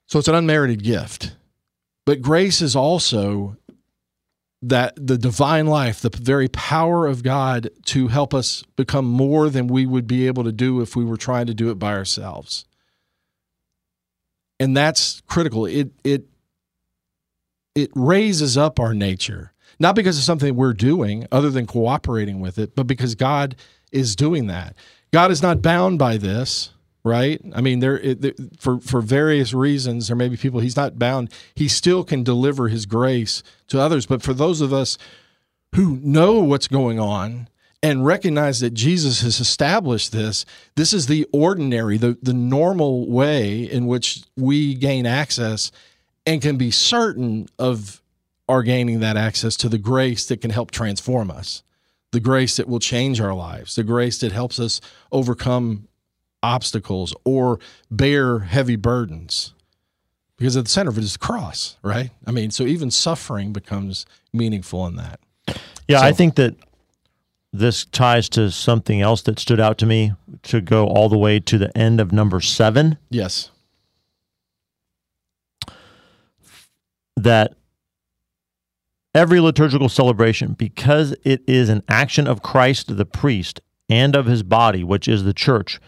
So 0.07 0.19
it's 0.19 0.27
an 0.27 0.35
unmerited 0.35 0.83
gift. 0.83 1.35
But 2.05 2.21
grace 2.21 2.61
is 2.61 2.75
also 2.75 3.57
that 4.61 4.93
the 4.95 5.17
divine 5.17 5.67
life, 5.67 5.99
the 5.99 6.09
very 6.09 6.47
power 6.47 7.07
of 7.07 7.23
God 7.23 7.69
to 7.85 8.07
help 8.09 8.33
us 8.33 8.63
become 8.75 9.05
more 9.05 9.49
than 9.49 9.67
we 9.67 9.85
would 9.85 10.07
be 10.07 10.27
able 10.27 10.43
to 10.43 10.51
do 10.51 10.81
if 10.81 10.95
we 10.95 11.03
were 11.03 11.17
trying 11.17 11.47
to 11.47 11.53
do 11.53 11.71
it 11.71 11.79
by 11.79 11.93
ourselves. 11.93 12.65
And 14.59 14.77
that's 14.77 15.21
critical. 15.21 15.65
It 15.65 15.91
it 16.03 16.27
it 17.75 17.91
raises 17.95 18.57
up 18.57 18.79
our 18.79 18.93
nature, 18.93 19.51
not 19.79 19.95
because 19.95 20.17
of 20.17 20.23
something 20.23 20.55
we're 20.55 20.73
doing 20.73 21.27
other 21.31 21.49
than 21.49 21.65
cooperating 21.65 22.39
with 22.39 22.57
it, 22.57 22.75
but 22.75 22.87
because 22.87 23.15
God 23.15 23.55
is 23.91 24.15
doing 24.15 24.47
that. 24.47 24.75
God 25.11 25.31
is 25.31 25.41
not 25.41 25.61
bound 25.61 25.99
by 25.99 26.17
this 26.17 26.73
right? 27.03 27.41
I 27.53 27.61
mean, 27.61 27.79
there 27.79 27.99
it, 27.99 28.35
for 28.59 28.79
for 28.79 29.01
various 29.01 29.53
reasons, 29.53 30.07
there 30.07 30.15
may 30.15 30.29
be 30.29 30.37
people 30.37 30.59
he's 30.59 30.77
not 30.77 30.97
bound. 30.97 31.31
He 31.55 31.67
still 31.67 32.03
can 32.03 32.23
deliver 32.23 32.69
his 32.69 32.85
grace 32.85 33.43
to 33.67 33.79
others, 33.79 34.05
but 34.05 34.21
for 34.21 34.33
those 34.33 34.61
of 34.61 34.73
us 34.73 34.97
who 35.75 35.97
know 35.97 36.39
what's 36.39 36.67
going 36.67 36.99
on 36.99 37.49
and 37.81 38.05
recognize 38.05 38.61
that 38.61 38.73
Jesus 38.73 39.21
has 39.21 39.39
established 39.39 40.11
this, 40.13 40.45
this 40.75 40.93
is 40.93 41.07
the 41.07 41.27
ordinary, 41.33 41.97
the 41.97 42.17
the 42.21 42.33
normal 42.33 43.09
way 43.09 43.63
in 43.63 43.85
which 43.85 44.23
we 44.37 44.73
gain 44.73 45.05
access 45.05 45.71
and 46.25 46.41
can 46.41 46.57
be 46.57 46.71
certain 46.71 47.47
of 47.59 48.01
our 48.47 48.63
gaining 48.63 48.99
that 48.99 49.17
access 49.17 49.55
to 49.57 49.69
the 49.69 49.77
grace 49.77 50.25
that 50.27 50.41
can 50.41 50.51
help 50.51 50.71
transform 50.71 51.31
us. 51.31 51.63
The 52.11 52.19
grace 52.19 52.57
that 52.57 52.67
will 52.67 52.79
change 52.79 53.19
our 53.19 53.33
lives, 53.33 53.75
the 53.75 53.83
grace 53.83 54.19
that 54.19 54.31
helps 54.31 54.59
us 54.59 54.79
overcome 55.11 55.87
obstacles 56.43 57.15
or 57.23 57.59
bear 57.89 58.39
heavy 58.39 58.75
burdens 58.75 59.53
because 60.37 60.57
at 60.57 60.65
the 60.65 60.69
center 60.69 60.89
of 60.89 60.97
it 60.97 61.03
is 61.05 61.13
the 61.13 61.19
cross, 61.19 61.77
right? 61.83 62.09
I 62.25 62.31
mean, 62.31 62.51
so 62.51 62.65
even 62.65 62.91
suffering 62.91 63.53
becomes 63.53 64.05
meaningful 64.33 64.85
in 64.87 64.97
that. 64.97 65.21
Yeah, 65.87 65.99
so, 65.99 66.05
I 66.05 66.11
think 66.11 66.35
that 66.35 66.55
this 67.51 67.85
ties 67.85 68.27
to 68.29 68.51
something 68.51 68.99
else 68.99 69.21
that 69.21 69.39
stood 69.39 69.59
out 69.59 69.77
to 69.77 69.85
me 69.85 70.13
to 70.43 70.59
go 70.59 70.87
all 70.87 71.07
the 71.07 71.17
way 71.17 71.39
to 71.39 71.57
the 71.57 71.75
end 71.77 72.01
of 72.01 72.11
number 72.11 72.41
seven. 72.41 72.97
Yes. 73.09 73.51
That 77.15 77.55
every 79.13 79.39
liturgical 79.39 79.89
celebration, 79.89 80.53
because 80.53 81.15
it 81.23 81.43
is 81.47 81.69
an 81.69 81.83
action 81.87 82.27
of 82.27 82.41
Christ 82.41 82.95
the 82.97 83.05
priest 83.05 83.61
and 83.89 84.15
of 84.15 84.25
his 84.25 84.43
body, 84.43 84.83
which 84.83 85.07
is 85.07 85.23
the 85.23 85.33
church, 85.33 85.79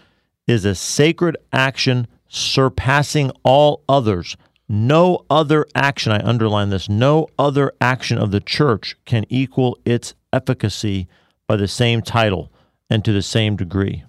is 0.48 0.66
a 0.66 0.76
sacred 0.76 1.38
action 1.52 2.08
surpassing 2.28 3.32
all 3.44 3.84
others. 3.90 4.38
No 4.68 5.26
other 5.30 5.66
action, 5.76 6.12
I 6.12 6.24
underline 6.24 6.70
this, 6.70 6.90
no 6.90 7.28
other 7.38 7.72
action 7.80 8.18
of 8.18 8.32
the 8.32 8.40
church 8.40 8.96
can 9.06 9.26
equal 9.30 9.78
its 9.86 10.16
efficacy 10.34 11.08
by 11.48 11.56
the 11.56 11.68
same 11.68 12.02
title 12.02 12.52
and 12.90 13.06
to 13.06 13.12
the 13.12 13.22
same 13.22 13.56
degree. 13.56 14.04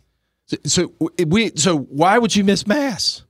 So, 0.47 0.57
so 0.65 0.93
we 1.27 1.51
so 1.57 1.77
why 1.77 2.19
would 2.19 2.37
you 2.37 2.45
miss 2.45 2.67
mass? 2.67 3.23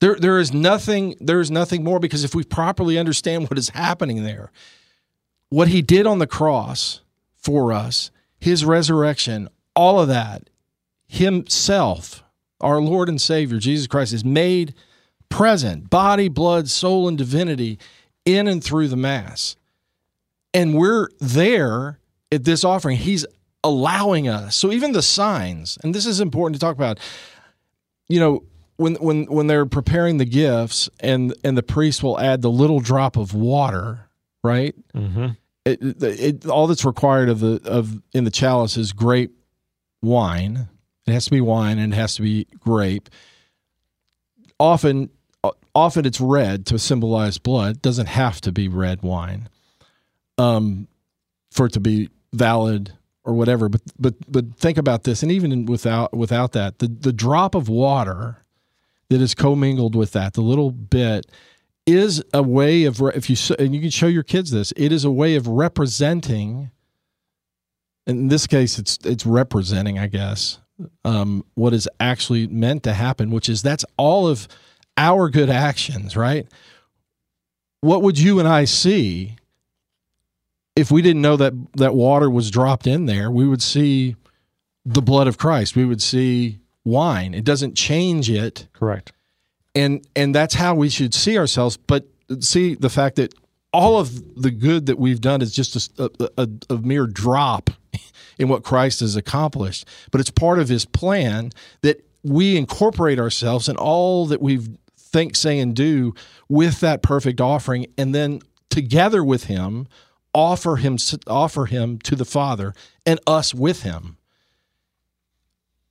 There 0.00 0.16
there 0.16 0.38
is 0.38 0.52
nothing 0.52 1.16
there 1.20 1.40
is 1.40 1.50
nothing 1.50 1.82
more 1.82 1.98
because 1.98 2.24
if 2.24 2.34
we 2.34 2.44
properly 2.44 2.98
understand 2.98 3.48
what 3.48 3.58
is 3.58 3.70
happening 3.70 4.24
there, 4.24 4.50
what 5.48 5.68
he 5.68 5.82
did 5.82 6.06
on 6.06 6.18
the 6.18 6.26
cross 6.26 7.00
for 7.36 7.72
us, 7.72 8.10
his 8.38 8.64
resurrection, 8.64 9.48
all 9.74 10.00
of 10.00 10.08
that, 10.08 10.50
himself 11.06 12.22
our 12.60 12.80
Lord 12.80 13.08
and 13.08 13.20
Savior, 13.20 13.58
Jesus 13.58 13.86
Christ, 13.86 14.12
is 14.12 14.24
made 14.24 14.74
present, 15.28 15.90
body, 15.90 16.28
blood, 16.28 16.68
soul, 16.68 17.08
and 17.08 17.18
divinity 17.18 17.78
in 18.24 18.48
and 18.48 18.62
through 18.62 18.88
the 18.88 18.96
Mass. 18.96 19.56
And 20.54 20.74
we're 20.74 21.08
there 21.20 21.98
at 22.32 22.44
this 22.44 22.64
offering. 22.64 22.96
He's 22.96 23.26
allowing 23.62 24.28
us. 24.28 24.56
So 24.56 24.72
even 24.72 24.92
the 24.92 25.02
signs, 25.02 25.76
and 25.82 25.94
this 25.94 26.06
is 26.06 26.20
important 26.20 26.54
to 26.54 26.60
talk 26.60 26.76
about, 26.76 26.98
you 28.08 28.20
know, 28.20 28.44
when 28.76 28.94
when 28.96 29.24
when 29.26 29.46
they're 29.46 29.66
preparing 29.66 30.18
the 30.18 30.24
gifts 30.24 30.88
and 31.00 31.34
and 31.44 31.56
the 31.56 31.62
priest 31.62 32.02
will 32.02 32.18
add 32.20 32.42
the 32.42 32.50
little 32.50 32.80
drop 32.80 33.16
of 33.16 33.34
water, 33.34 34.08
right? 34.42 34.74
Mm-hmm. 34.94 35.28
It, 35.64 36.02
it, 36.02 36.46
all 36.46 36.68
that's 36.68 36.84
required 36.84 37.28
of 37.28 37.40
the 37.40 37.60
of 37.64 38.00
in 38.12 38.24
the 38.24 38.30
chalice 38.30 38.76
is 38.76 38.92
grape 38.92 39.32
wine, 40.02 40.68
it 41.06 41.12
has 41.12 41.24
to 41.26 41.30
be 41.30 41.40
wine 41.40 41.78
and 41.78 41.92
it 41.92 41.96
has 41.96 42.16
to 42.16 42.22
be 42.22 42.46
grape. 42.60 43.08
Often, 44.58 45.10
often 45.74 46.06
it's 46.06 46.20
red 46.20 46.66
to 46.66 46.78
symbolize 46.78 47.38
blood. 47.38 47.76
It 47.76 47.82
doesn't 47.82 48.06
have 48.06 48.40
to 48.42 48.52
be 48.52 48.68
red 48.68 49.02
wine, 49.02 49.48
um, 50.38 50.88
for 51.50 51.66
it 51.66 51.72
to 51.74 51.80
be 51.80 52.10
valid 52.32 52.92
or 53.24 53.34
whatever. 53.34 53.68
But 53.68 53.82
but 53.98 54.14
but 54.30 54.56
think 54.56 54.78
about 54.78 55.04
this, 55.04 55.22
and 55.22 55.30
even 55.30 55.66
without 55.66 56.16
without 56.16 56.52
that, 56.52 56.78
the 56.78 56.88
the 56.88 57.12
drop 57.12 57.54
of 57.54 57.68
water 57.68 58.42
that 59.08 59.20
is 59.20 59.34
commingled 59.34 59.94
with 59.94 60.12
that, 60.12 60.34
the 60.34 60.40
little 60.40 60.70
bit, 60.70 61.26
is 61.86 62.22
a 62.34 62.42
way 62.42 62.84
of 62.84 63.00
if 63.14 63.30
you 63.30 63.36
and 63.58 63.74
you 63.74 63.80
can 63.80 63.90
show 63.90 64.08
your 64.08 64.24
kids 64.24 64.50
this. 64.50 64.72
It 64.76 64.92
is 64.92 65.04
a 65.04 65.10
way 65.10 65.36
of 65.36 65.46
representing. 65.46 66.70
In 68.06 68.28
this 68.28 68.46
case, 68.46 68.78
it's 68.78 68.98
it's 69.04 69.26
representing, 69.26 69.98
I 69.98 70.08
guess, 70.08 70.58
um, 71.04 71.44
what 71.54 71.72
is 71.72 71.88
actually 72.00 72.46
meant 72.48 72.82
to 72.84 72.92
happen, 72.92 73.30
which 73.30 73.48
is 73.48 73.62
that's 73.62 73.84
all 73.96 74.26
of 74.28 74.48
our 74.96 75.28
good 75.28 75.50
actions, 75.50 76.16
right? 76.16 76.46
What 77.80 78.02
would 78.02 78.18
you 78.18 78.38
and 78.38 78.48
I 78.48 78.64
see 78.64 79.36
if 80.74 80.90
we 80.90 81.02
didn't 81.02 81.22
know 81.22 81.36
that 81.36 81.52
that 81.74 81.94
water 81.94 82.28
was 82.28 82.50
dropped 82.50 82.86
in 82.86 83.06
there? 83.06 83.30
We 83.30 83.46
would 83.46 83.62
see 83.62 84.16
the 84.84 85.02
blood 85.02 85.28
of 85.28 85.38
Christ. 85.38 85.76
We 85.76 85.84
would 85.84 86.02
see 86.02 86.60
wine. 86.86 87.34
It 87.34 87.44
doesn't 87.44 87.74
change 87.74 88.30
it. 88.30 88.68
Correct. 88.72 89.12
And 89.74 90.06
and 90.16 90.34
that's 90.34 90.54
how 90.54 90.74
we 90.74 90.88
should 90.88 91.12
see 91.12 91.36
ourselves, 91.36 91.76
but 91.76 92.06
see 92.40 92.74
the 92.74 92.88
fact 92.88 93.16
that 93.16 93.34
all 93.72 93.98
of 93.98 94.40
the 94.40 94.50
good 94.50 94.86
that 94.86 94.98
we've 94.98 95.20
done 95.20 95.42
is 95.42 95.54
just 95.54 95.98
a, 95.98 96.10
a, 96.38 96.48
a 96.70 96.78
mere 96.78 97.06
drop 97.06 97.68
in 98.38 98.48
what 98.48 98.62
Christ 98.62 99.00
has 99.00 99.16
accomplished. 99.16 99.86
But 100.10 100.20
it's 100.20 100.30
part 100.30 100.58
of 100.58 100.68
his 100.68 100.86
plan 100.86 101.50
that 101.82 102.02
we 102.22 102.56
incorporate 102.56 103.18
ourselves 103.18 103.68
in 103.68 103.76
all 103.76 104.26
that 104.26 104.40
we 104.40 104.60
think, 104.96 105.36
say, 105.36 105.58
and 105.58 105.76
do 105.76 106.14
with 106.48 106.80
that 106.80 107.02
perfect 107.02 107.40
offering, 107.40 107.86
and 107.98 108.14
then 108.14 108.40
together 108.70 109.22
with 109.22 109.44
him, 109.44 109.86
offer 110.34 110.76
him 110.76 110.96
offer 111.26 111.66
him 111.66 111.98
to 111.98 112.16
the 112.16 112.24
Father 112.24 112.72
and 113.04 113.20
us 113.26 113.54
with 113.54 113.82
him. 113.82 114.15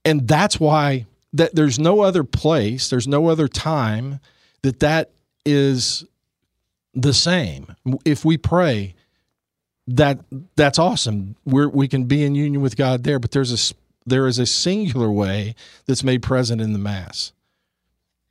And 0.06 0.28
that's 0.28 0.60
why 0.60 1.08
that 1.34 1.56
there's 1.56 1.80
no 1.80 2.02
other 2.02 2.24
place, 2.24 2.90
there's 2.90 3.08
no 3.08 3.28
other 3.28 3.48
time 3.48 4.20
that 4.62 4.80
that 4.80 5.10
is 5.46 6.06
the 6.94 7.14
same. 7.14 7.76
If 8.06 8.24
we 8.24 8.38
pray, 8.38 8.96
that 9.88 10.20
that's 10.56 10.80
awesome. 10.80 11.36
we 11.44 11.66
we 11.68 11.88
can 11.88 12.06
be 12.06 12.24
in 12.24 12.36
union 12.36 12.62
with 12.62 12.78
God 12.78 13.04
there, 13.04 13.20
but 13.20 13.32
there's 13.32 13.52
a 13.52 13.76
there 14.06 14.28
is 14.28 14.40
a 14.40 14.46
singular 14.46 15.12
way 15.12 15.56
that's 15.88 16.04
made 16.04 16.22
present 16.22 16.62
in 16.62 16.74
the 16.74 16.80
mass, 16.80 17.34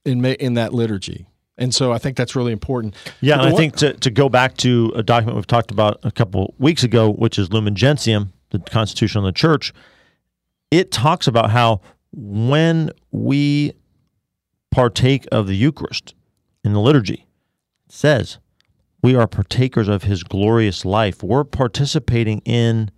in 0.04 0.24
in 0.24 0.54
that 0.54 0.72
liturgy. 0.72 1.26
And 1.56 1.72
so 1.72 1.92
I 1.92 1.98
think 1.98 2.16
that's 2.16 2.34
really 2.34 2.52
important. 2.52 2.96
Yeah, 3.20 3.34
and 3.34 3.42
I 3.42 3.52
think 3.52 3.76
to, 3.76 3.92
to 3.92 4.10
go 4.10 4.28
back 4.28 4.56
to 4.58 4.92
a 4.96 5.04
document 5.04 5.36
we've 5.36 5.46
talked 5.46 5.70
about 5.70 6.00
a 6.02 6.10
couple 6.10 6.52
weeks 6.58 6.82
ago, 6.82 7.12
which 7.12 7.38
is 7.38 7.52
Lumen 7.52 7.76
Gentium, 7.76 8.32
the 8.50 8.58
Constitution 8.58 9.20
of 9.20 9.24
the 9.24 9.32
Church, 9.32 9.72
it 10.78 10.90
talks 10.90 11.26
about 11.26 11.50
how 11.50 11.80
when 12.12 12.90
we 13.12 13.72
partake 14.72 15.26
of 15.30 15.46
the 15.46 15.54
Eucharist 15.54 16.14
in 16.64 16.72
the 16.72 16.80
liturgy, 16.80 17.26
it 17.86 17.92
says 17.92 18.38
we 19.02 19.14
are 19.14 19.28
partakers 19.28 19.86
of 19.86 20.02
his 20.02 20.24
glorious 20.24 20.84
life. 20.84 21.22
We're 21.22 21.44
participating 21.44 22.40
in 22.40 22.90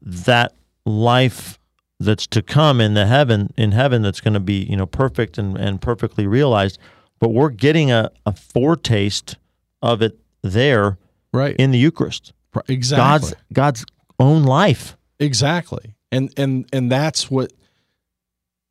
that 0.00 0.54
life 0.84 1.58
that's 1.98 2.26
to 2.28 2.42
come 2.42 2.80
in 2.80 2.94
the 2.94 3.06
heaven 3.06 3.52
in 3.56 3.72
heaven 3.72 4.02
that's 4.02 4.20
going 4.20 4.34
to 4.34 4.40
be, 4.40 4.62
you 4.64 4.76
know, 4.76 4.86
perfect 4.86 5.36
and, 5.36 5.56
and 5.56 5.80
perfectly 5.82 6.26
realized. 6.26 6.78
But 7.18 7.30
we're 7.30 7.50
getting 7.50 7.90
a, 7.90 8.10
a 8.24 8.32
foretaste 8.32 9.36
of 9.82 10.00
it 10.00 10.18
there 10.42 10.96
right 11.32 11.56
in 11.56 11.72
the 11.72 11.78
Eucharist. 11.78 12.32
Exactly. 12.68 12.96
God's 12.96 13.34
God's 13.52 13.84
own 14.18 14.44
life. 14.44 14.96
Exactly. 15.18 15.94
And 16.12 16.32
and 16.36 16.68
and 16.72 16.90
that's 16.90 17.30
what 17.30 17.52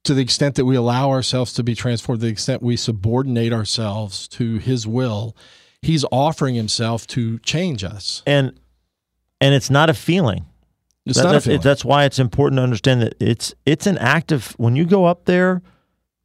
to 0.04 0.14
the 0.14 0.22
extent 0.22 0.56
that 0.56 0.66
we 0.66 0.76
allow 0.76 1.10
ourselves 1.10 1.54
to 1.54 1.64
be 1.64 1.76
transformed, 1.76 2.22
to 2.22 2.26
the 2.26 2.32
extent 2.32 2.62
we 2.62 2.76
subordinate 2.76 3.54
ourselves 3.54 4.28
to 4.30 4.58
his 4.58 4.88
will, 4.88 5.36
he's 5.82 6.06
offering 6.12 6.56
himself 6.56 7.06
to 7.08 7.40
change 7.40 7.84
us. 7.84 8.24
And 8.26 8.60
and 9.42 9.54
it's 9.54 9.70
not 9.70 9.90
a 9.90 9.94
feeling. 9.94 10.46
It's 11.06 11.18
that, 11.18 11.24
not 11.26 11.32
that's, 11.34 11.46
a 11.46 11.50
feeling. 11.50 11.62
that's 11.62 11.86
why 11.86 12.06
it's 12.06 12.20
important 12.20 12.60
to 12.60 12.64
understand 12.64 13.02
that 13.02 13.16
it's 13.20 13.54
it's 13.66 13.88
an 13.88 13.98
act 13.98 14.32
of 14.32 14.52
when 14.54 14.76
you 14.76 14.86
go 14.86 15.06
up 15.06 15.26
there 15.26 15.62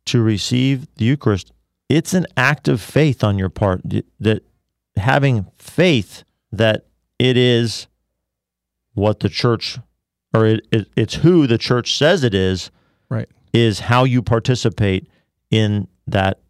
to 0.07 0.21
receive 0.21 0.87
the 0.97 1.05
Eucharist, 1.05 1.53
it's 1.89 2.15
an 2.15 2.27
act 2.37 2.69
of 2.69 2.81
faith 2.81 3.25
on 3.25 3.39
your 3.39 3.49
part 3.49 3.83
that 4.21 4.45
having 4.97 5.47
faith 5.57 6.25
that 6.53 6.87
it 7.19 7.37
is 7.37 7.87
what 8.95 9.21
the 9.21 9.29
church 9.29 9.79
or 10.35 10.47
it, 10.47 10.67
it, 10.73 10.89
it's 10.97 11.15
who 11.15 11.47
the 11.47 11.59
church 11.59 11.97
says 11.97 12.25
it 12.25 12.35
is 12.35 12.71
right 13.09 13.29
is 13.53 13.81
how 13.81 14.05
you 14.05 14.21
participate 14.23 15.09
in 15.51 15.87
that 16.09 16.41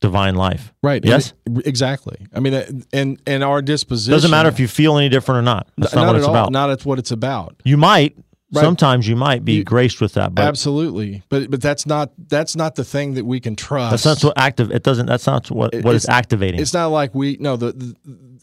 divine 0.00 0.34
life. 0.34 0.74
Right. 0.82 1.02
Yes. 1.02 1.32
exactly. 1.64 2.26
I 2.34 2.40
mean, 2.40 2.52
uh, 2.54 2.66
and 2.92 3.20
and 3.26 3.42
our 3.42 3.62
disposition 3.62 4.12
doesn't 4.12 4.30
matter 4.30 4.50
if 4.50 4.60
you 4.60 4.68
feel 4.68 4.98
any 4.98 5.08
different 5.08 5.38
or 5.38 5.42
not. 5.42 5.68
That's 5.78 5.94
not, 5.94 6.02
not 6.02 6.06
what 6.08 6.16
it's 6.16 6.26
all. 6.26 6.34
about. 6.34 6.52
Not 6.52 6.70
at 6.70 6.84
what 6.84 6.98
it's 6.98 7.10
about. 7.10 7.56
You 7.64 7.76
might. 7.78 8.16
Right. 8.52 8.60
Sometimes 8.60 9.08
you 9.08 9.16
might 9.16 9.44
be 9.44 9.54
You- 9.54 9.64
graced 9.64 10.00
with 10.00 10.12
that, 10.14 10.32
but 10.34 10.44
Absolutely. 10.44 11.22
But 11.28 11.50
but 11.50 11.60
that's 11.62 11.86
not 11.86 12.12
that's 12.28 12.54
not 12.54 12.74
the 12.76 12.84
thing 12.84 13.14
that 13.14 13.24
we 13.24 13.40
can 13.40 13.56
trust. 13.56 14.04
that's 14.04 14.22
not 14.22 14.28
what 14.28 14.38
active. 14.38 14.70
It 14.70 14.82
doesn't. 14.84 15.06
That's 15.06 15.26
not 15.26 15.50
what 15.50 15.74
It- 15.74 15.84
what 15.84 15.94
is 15.96 16.04
it's- 16.04 16.16
activating. 16.16 16.60
It's 16.60 16.74
not 16.74 16.88
like 16.88 17.14
we 17.14 17.38
no 17.40 17.56
the, 17.56 17.72
the 17.72 17.94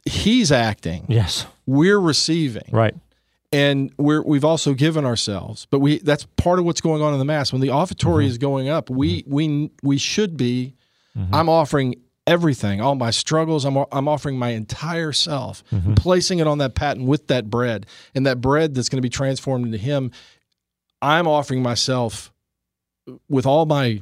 he's 0.10 0.52
acting. 0.52 1.06
yes. 1.08 1.46
We're 1.68 2.00
receiving. 2.00 2.64
Right. 2.72 2.96
And 3.52 3.92
we're 3.98 4.22
we've 4.22 4.46
also 4.46 4.74
given 4.74 5.06
ourselves 5.06 5.68
but 5.70 5.80
we 5.80 6.00
that's 6.00 6.26
part 6.38 6.60
of 6.60 6.66
what's 6.66 6.82
going 6.82 7.02
on 7.02 7.14
in 7.14 7.20
the 7.20 7.26
mass. 7.26 7.52
When 7.52 7.62
the 7.62 7.70
offertory 7.70 8.24
Mm-hmm. 8.26 8.30
is 8.32 8.38
going 8.38 8.70
up 8.70 8.90
we 8.90 9.24
we 9.28 9.70
we 9.84 9.98
should 9.98 10.38
be 10.38 10.76
i'm 11.34 11.50
offering 11.50 11.96
everything 12.28 12.80
all 12.82 12.96
my 12.96 13.12
struggles. 13.12 13.66
I'm 13.66 13.78
i'm 13.92 14.08
offering 14.08 14.38
my 14.40 14.50
entire 14.50 15.12
self 15.12 15.64
Mm-hmm. 15.72 15.96
placing 15.96 16.40
it 16.40 16.48
on 16.48 16.60
that 16.60 16.76
paten 16.76 17.06
with 17.06 17.28
that 17.28 17.50
bread. 17.50 17.86
And 18.16 18.26
that 18.26 18.40
bread 18.40 18.74
that's 18.76 18.88
going 18.90 18.98
to 19.00 19.02
be 19.02 19.10
transformed 19.10 19.66
into 19.66 19.78
him 19.78 20.12
i'm 21.02 21.28
offering 21.28 21.62
myself 21.64 22.32
with 23.28 23.46
all 23.46 23.66
my 23.66 24.02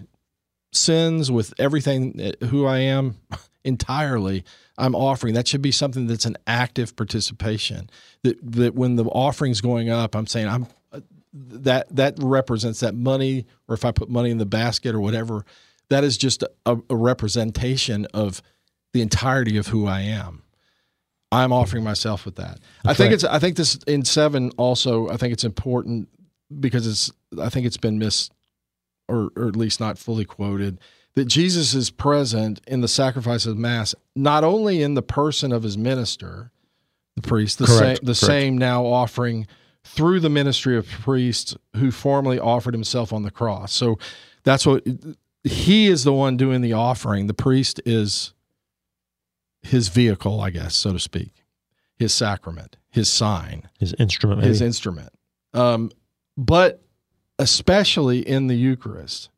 sins 0.73 1.31
with 1.31 1.53
everything 1.57 2.19
uh, 2.41 2.45
who 2.47 2.65
i 2.67 2.77
am 2.79 3.15
entirely 3.64 4.43
i'm 4.78 4.95
offering. 4.95 5.34
That 5.34 5.47
should 5.47 5.62
be 5.62 5.72
something 5.72 6.07
that's 6.07 6.26
an 6.26 6.38
active 6.47 6.95
participation. 6.95 7.89
That 8.24 8.38
that 8.41 8.76
when 8.76 8.95
the 8.95 9.05
offering's 9.05 9.62
going 9.62 9.89
up 9.89 10.16
i'm 10.16 10.28
saying 10.28 10.47
i'm 10.47 10.68
that 11.34 11.93
that 11.95 12.16
represents 12.20 12.80
that 12.80 12.95
money 12.95 13.45
or 13.68 13.76
if 13.76 13.86
i 13.86 13.91
put 13.91 14.10
money 14.10 14.32
in 14.32 14.38
the 14.38 14.45
basket 14.45 14.95
or 14.95 14.99
whatever 14.99 15.45
that 15.89 16.03
is 16.03 16.18
just 16.18 16.43
a, 16.66 16.78
a 16.89 16.95
representation 16.95 18.05
of 18.14 18.41
the 18.93 19.01
entirety 19.01 19.57
of 19.57 19.68
who 19.68 19.86
i 19.86 20.01
am. 20.01 20.43
I'm 21.32 21.53
offering 21.53 21.84
myself 21.84 22.26
with 22.26 22.38
that. 22.38 22.60
I 22.84 22.95
think 22.95 23.10
right. 23.10 23.14
it's 23.14 23.24
i 23.24 23.39
think 23.39 23.57
this 23.57 23.76
in 23.86 24.03
seven 24.03 24.51
also 24.57 25.10
i 25.10 25.18
think 25.18 25.34
it's 25.34 25.43
important 25.43 26.10
because 26.60 26.88
it's 26.88 27.12
i 27.39 27.49
think 27.49 27.68
it's 27.68 27.78
been 27.78 27.99
missed 27.99 28.34
or, 29.10 29.32
or 29.36 29.47
at 29.47 29.55
least 29.55 29.80
not 29.80 29.97
fully 29.97 30.24
quoted, 30.24 30.80
that 31.20 31.26
Jesus 31.26 31.74
is 31.74 31.89
present 31.89 32.61
in 32.65 32.80
the 32.80 32.88
sacrifice 32.88 33.45
of 33.45 33.57
Mass, 33.57 33.93
not 34.15 34.45
only 34.45 34.82
in 34.82 34.93
the 34.93 35.01
person 35.01 35.51
of 35.51 35.63
his 35.63 35.78
minister, 35.78 36.49
the 37.17 37.22
priest, 37.22 37.59
the, 37.59 37.65
Correct, 37.65 37.80
same, 37.82 38.05
the 38.05 38.13
correct. 38.13 38.17
same 38.20 38.57
now 38.57 38.86
offering 38.86 39.45
through 39.84 40.22
the 40.22 40.30
ministry 40.30 40.78
of 40.78 40.88
priests 40.88 41.57
who 41.76 41.91
formerly 41.91 42.39
offered 42.39 42.74
himself 42.74 43.11
on 43.11 43.24
the 43.24 43.32
cross. 43.32 43.74
So 43.74 43.99
that's 44.43 44.65
what 44.65 44.88
he 45.43 45.88
is 45.88 46.05
the 46.05 46.13
one 46.13 46.38
doing 46.38 46.61
the 46.61 46.72
offering. 46.72 47.28
The 47.28 47.34
priest 47.34 47.82
is 47.86 48.34
his 49.61 49.89
vehicle, 49.89 50.39
I 50.39 50.51
guess, 50.51 50.74
so 50.74 50.93
to 50.93 50.99
speak, 50.99 51.43
his 51.97 52.13
sacrament, 52.13 52.78
his 52.89 53.09
sign 53.09 53.67
His 53.78 53.93
instrument. 53.99 54.39
Maybe. 54.39 54.47
his 54.47 54.61
instrument. 54.61 55.09
Um, 55.53 55.91
but 56.38 56.82
especially 57.38 58.20
in 58.20 58.47
the 58.47 58.55
Eucharist. 58.55 59.30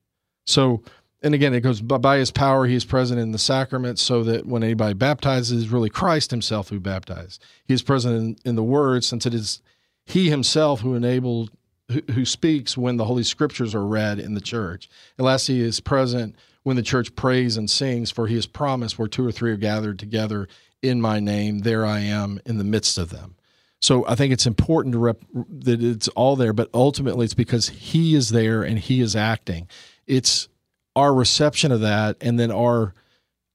So, 0.46 0.84
and 1.22 1.36
again, 1.36 1.54
it 1.54 1.62
goes 1.62 1.82
by, 1.82 2.18
his 2.18 2.32
power, 2.32 2.66
he 2.66 2.76
is 2.76 2.86
present 2.86 3.20
in 3.20 3.32
the 3.32 3.38
sacrament 3.38 4.00
so 4.00 4.24
that 4.24 4.46
when 4.46 4.64
anybody 4.64 4.94
baptizes, 4.96 5.70
really 5.70 5.90
Christ 5.90 6.32
himself 6.32 6.70
who 6.70 6.80
baptized. 6.80 7.44
He 7.66 7.74
is 7.74 7.84
present 7.84 8.16
in, 8.16 8.50
in 8.50 8.56
the 8.56 8.64
word 8.64 9.04
since 9.04 9.26
it 9.26 9.34
is 9.34 9.62
he 10.06 10.30
himself 10.30 10.82
who 10.82 10.96
enabled, 10.96 11.52
who, 11.92 12.02
who 12.12 12.26
speaks 12.26 12.76
when 12.76 12.98
the 12.98 13.06
Holy 13.06 13.24
Scriptures 13.24 13.76
are 13.76 13.86
read 13.86 14.20
in 14.20 14.34
the 14.34 14.42
church. 14.42 14.90
And 15.18 15.26
last, 15.26 15.48
he 15.48 15.62
is 15.62 15.80
present 15.80 16.36
when 16.64 16.76
the 16.76 16.82
church 16.82 17.16
prays 17.16 17.56
and 17.56 17.70
sings, 17.70 18.12
for 18.12 18.28
he 18.28 18.36
has 18.36 18.48
promised 18.48 18.98
where 18.98 19.08
two 19.08 19.26
or 19.26 19.32
three 19.32 19.52
are 19.52 19.58
gathered 19.58 20.00
together 20.00 20.48
in 20.82 21.00
my 21.00 21.20
name, 21.20 21.60
there 21.60 21.86
I 21.86 22.00
am 22.00 22.40
in 22.46 22.58
the 22.58 22.64
midst 22.64 22.98
of 22.98 23.10
them. 23.10 23.36
So 23.80 24.06
I 24.08 24.16
think 24.16 24.32
it's 24.32 24.46
important 24.46 24.94
to 24.94 25.00
rep 25.00 25.22
that 25.34 25.82
it's 25.82 26.08
all 26.10 26.36
there, 26.36 26.54
but 26.54 26.70
ultimately 26.74 27.26
it's 27.26 27.34
because 27.34 27.70
he 27.70 28.16
is 28.16 28.30
there 28.30 28.64
and 28.64 28.78
he 28.78 29.02
is 29.02 29.16
acting. 29.16 29.68
It's 30.06 30.48
our 30.96 31.14
reception 31.14 31.72
of 31.72 31.82
that, 31.82 32.18
and 32.22 32.40
then 32.40 32.52
our, 32.52 32.94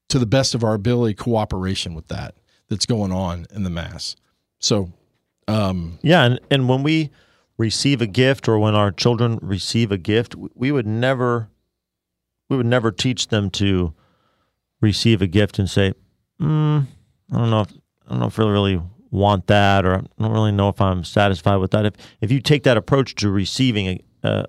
to 0.09 0.19
the 0.19 0.25
best 0.25 0.55
of 0.55 0.63
our 0.63 0.73
ability, 0.73 1.13
cooperation 1.13 1.93
with 1.93 2.07
that 2.07 2.35
that's 2.69 2.85
going 2.85 3.11
on 3.11 3.45
in 3.53 3.63
the 3.63 3.69
mass. 3.69 4.15
So, 4.59 4.91
um, 5.47 5.99
Yeah, 6.01 6.25
and, 6.25 6.39
and 6.49 6.67
when 6.67 6.83
we 6.83 7.11
receive 7.57 8.01
a 8.01 8.07
gift 8.07 8.47
or 8.47 8.59
when 8.59 8.75
our 8.75 8.91
children 8.91 9.39
receive 9.41 9.91
a 9.91 9.97
gift, 9.97 10.35
we 10.55 10.71
would 10.71 10.87
never 10.87 11.49
we 12.49 12.55
would 12.55 12.65
never 12.65 12.91
teach 12.91 13.27
them 13.27 13.49
to 13.49 13.93
receive 14.79 15.21
a 15.21 15.27
gift 15.27 15.59
and 15.59 15.69
say, 15.69 15.93
mm, 16.39 16.85
I 17.31 17.37
don't 17.37 17.49
know 17.49 17.61
if 17.61 17.73
I 18.05 18.11
don't 18.11 18.19
know 18.19 18.27
if 18.27 18.39
I 18.39 18.43
really 18.43 18.81
want 19.09 19.47
that 19.47 19.85
or 19.85 19.95
I 19.95 20.01
don't 20.19 20.31
really 20.31 20.51
know 20.51 20.69
if 20.69 20.79
I'm 20.79 21.03
satisfied 21.03 21.57
with 21.57 21.71
that. 21.71 21.85
If 21.85 21.93
if 22.21 22.31
you 22.31 22.39
take 22.39 22.63
that 22.63 22.77
approach 22.77 23.15
to 23.15 23.29
receiving 23.29 23.87
a, 23.87 24.03
a 24.23 24.45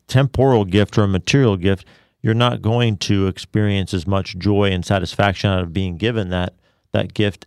temporal 0.00 0.64
gift 0.64 0.96
or 0.98 1.04
a 1.04 1.08
material 1.08 1.56
gift, 1.56 1.86
you're 2.22 2.34
not 2.34 2.62
going 2.62 2.96
to 2.98 3.26
experience 3.26 3.92
as 3.92 4.06
much 4.06 4.36
joy 4.38 4.70
and 4.70 4.84
satisfaction 4.84 5.50
out 5.50 5.62
of 5.62 5.72
being 5.72 5.96
given 5.96 6.30
that 6.30 6.54
that 6.92 7.12
gift 7.14 7.46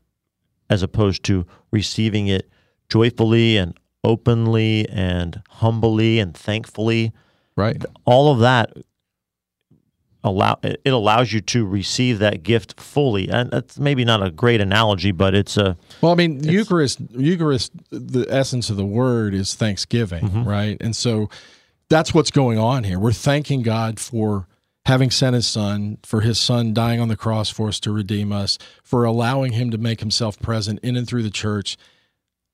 as 0.69 0.83
opposed 0.83 1.23
to 1.23 1.45
receiving 1.71 2.27
it 2.27 2.49
joyfully 2.89 3.57
and 3.57 3.73
openly 4.03 4.87
and 4.89 5.41
humbly 5.49 6.19
and 6.19 6.35
thankfully. 6.35 7.11
Right. 7.55 7.83
All 8.05 8.31
of 8.31 8.39
that 8.39 8.73
allow 10.23 10.59
it 10.61 10.81
allows 10.85 11.31
you 11.31 11.39
to 11.41 11.65
receive 11.65 12.19
that 12.19 12.43
gift 12.43 12.79
fully. 12.79 13.29
And 13.29 13.49
that's 13.49 13.79
maybe 13.79 14.03
not 14.03 14.21
a 14.21 14.29
great 14.31 14.59
analogy, 14.61 15.11
but 15.11 15.33
it's 15.33 15.57
a 15.57 15.77
Well, 16.01 16.11
I 16.11 16.15
mean, 16.15 16.43
Eucharist, 16.43 16.99
Eucharist, 17.11 17.71
the 17.89 18.25
essence 18.29 18.69
of 18.69 18.77
the 18.77 18.85
word 18.85 19.33
is 19.33 19.55
thanksgiving, 19.55 20.25
Mm-hmm. 20.25 20.43
right? 20.47 20.77
And 20.81 20.95
so 20.95 21.29
that's 21.89 22.13
what's 22.13 22.31
going 22.31 22.57
on 22.57 22.83
here. 22.83 22.99
We're 22.99 23.11
thanking 23.13 23.61
God 23.61 23.99
for 23.99 24.47
having 24.85 25.11
sent 25.11 25.33
his 25.33 25.47
son, 25.47 25.97
for 26.03 26.21
his 26.21 26.39
son 26.39 26.73
dying 26.73 26.99
on 26.99 27.09
the 27.09 27.17
cross 27.17 27.49
for 27.49 27.67
us 27.67 27.79
to 27.81 27.91
redeem 27.91 28.31
us, 28.31 28.57
for 28.83 29.03
allowing 29.03 29.53
him 29.53 29.69
to 29.71 29.77
make 29.77 29.99
himself 29.99 30.39
present 30.39 30.79
in 30.81 30.95
and 30.95 31.07
through 31.07 31.23
the 31.23 31.29
church, 31.29 31.77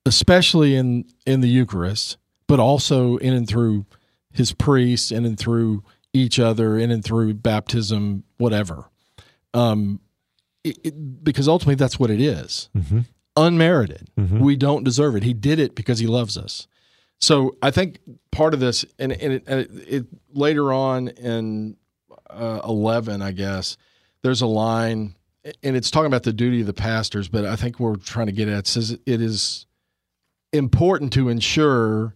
especially 0.05 0.75
in 0.75 1.05
in 1.25 1.41
the 1.41 1.47
Eucharist, 1.49 2.17
but 2.47 2.59
also 2.59 3.17
in 3.17 3.33
and 3.33 3.47
through 3.47 3.85
his 4.31 4.51
priests, 4.51 5.11
in 5.11 5.25
and 5.25 5.37
through 5.37 5.83
each 6.11 6.39
other, 6.39 6.77
in 6.77 6.91
and 6.91 7.03
through 7.03 7.33
baptism, 7.35 8.23
whatever. 8.37 8.89
Um, 9.53 9.99
it, 10.63 10.77
it, 10.83 11.23
because 11.23 11.47
ultimately 11.47 11.75
that's 11.75 11.99
what 11.99 12.09
it 12.09 12.21
is 12.21 12.69
unmerited. 13.35 14.09
We 14.39 14.55
don't 14.55 14.83
deserve 14.83 15.15
it. 15.15 15.23
He 15.23 15.33
did 15.33 15.59
it 15.59 15.75
because 15.75 15.99
he 15.99 16.07
loves 16.07 16.37
us. 16.37 16.67
So 17.23 17.55
I 17.61 17.71
think 17.71 17.99
part 18.31 18.53
of 18.53 18.59
this, 18.59 18.83
and, 18.99 19.13
and, 19.13 19.31
it, 19.31 19.43
and 19.47 19.61
it, 19.61 19.69
it 19.87 20.05
later 20.33 20.73
on 20.73 21.07
in 21.07 21.77
uh, 22.29 22.59
eleven, 22.65 23.21
I 23.21 23.31
guess 23.31 23.77
there's 24.23 24.41
a 24.41 24.45
line, 24.45 25.15
and 25.63 25.77
it's 25.77 25.89
talking 25.89 26.07
about 26.07 26.23
the 26.23 26.33
duty 26.33 26.59
of 26.59 26.67
the 26.67 26.73
pastors. 26.73 27.29
But 27.29 27.45
I 27.45 27.55
think 27.55 27.79
we're 27.79 27.95
trying 27.95 28.25
to 28.25 28.33
get 28.33 28.49
at 28.49 28.59
it 28.59 28.67
says 28.67 28.91
it 28.91 29.21
is 29.21 29.67
important 30.51 31.13
to 31.13 31.29
ensure 31.29 32.13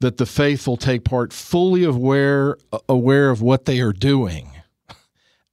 that 0.00 0.16
the 0.16 0.24
faithful 0.24 0.78
take 0.78 1.04
part 1.04 1.34
fully 1.34 1.84
aware 1.84 2.56
aware 2.88 3.28
of 3.28 3.42
what 3.42 3.66
they 3.66 3.80
are 3.80 3.92
doing 3.92 4.50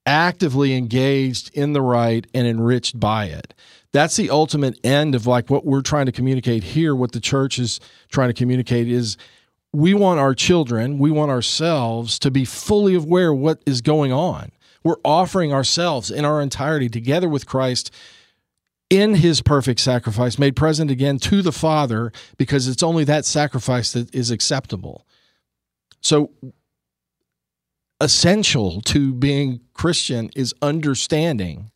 actively 0.05 0.73
engaged 0.73 1.51
in 1.53 1.73
the 1.73 1.81
rite 1.81 2.27
and 2.33 2.47
enriched 2.47 2.97
by 2.97 3.25
it. 3.25 3.53
That's 3.91 4.15
the 4.15 4.29
ultimate 4.29 4.79
end 4.83 5.15
of 5.15 5.25
like 5.25 5.49
what 5.49 5.65
we're 5.65 5.81
trying 5.81 6.05
to 6.05 6.11
communicate 6.11 6.63
here. 6.63 6.95
What 6.95 7.11
the 7.11 7.19
church 7.19 7.57
is 7.57 7.79
trying 8.09 8.29
to 8.29 8.33
communicate 8.33 8.87
is 8.87 9.17
we 9.73 9.93
want 9.93 10.19
our 10.19 10.33
children, 10.33 10.99
we 10.99 11.11
want 11.11 11.31
ourselves 11.31 12.19
to 12.19 12.31
be 12.31 12.45
fully 12.45 12.95
aware 12.95 13.33
what 13.33 13.61
is 13.65 13.81
going 13.81 14.11
on. 14.11 14.51
We're 14.83 14.97
offering 15.03 15.53
ourselves 15.53 16.09
in 16.09 16.25
our 16.25 16.41
entirety 16.41 16.89
together 16.89 17.27
with 17.27 17.45
Christ 17.45 17.91
in 18.89 19.15
his 19.15 19.41
perfect 19.41 19.79
sacrifice, 19.79 20.39
made 20.39 20.55
present 20.55 20.89
again 20.89 21.19
to 21.19 21.41
the 21.41 21.51
Father, 21.51 22.11
because 22.37 22.67
it's 22.67 22.81
only 22.81 23.03
that 23.03 23.25
sacrifice 23.25 23.93
that 23.93 24.13
is 24.15 24.31
acceptable. 24.31 25.05
So, 26.01 26.31
essential 28.01 28.81
to 28.81 29.13
being 29.13 29.59
Christian 29.73 30.29
is 30.35 30.55
understanding, 30.61 31.71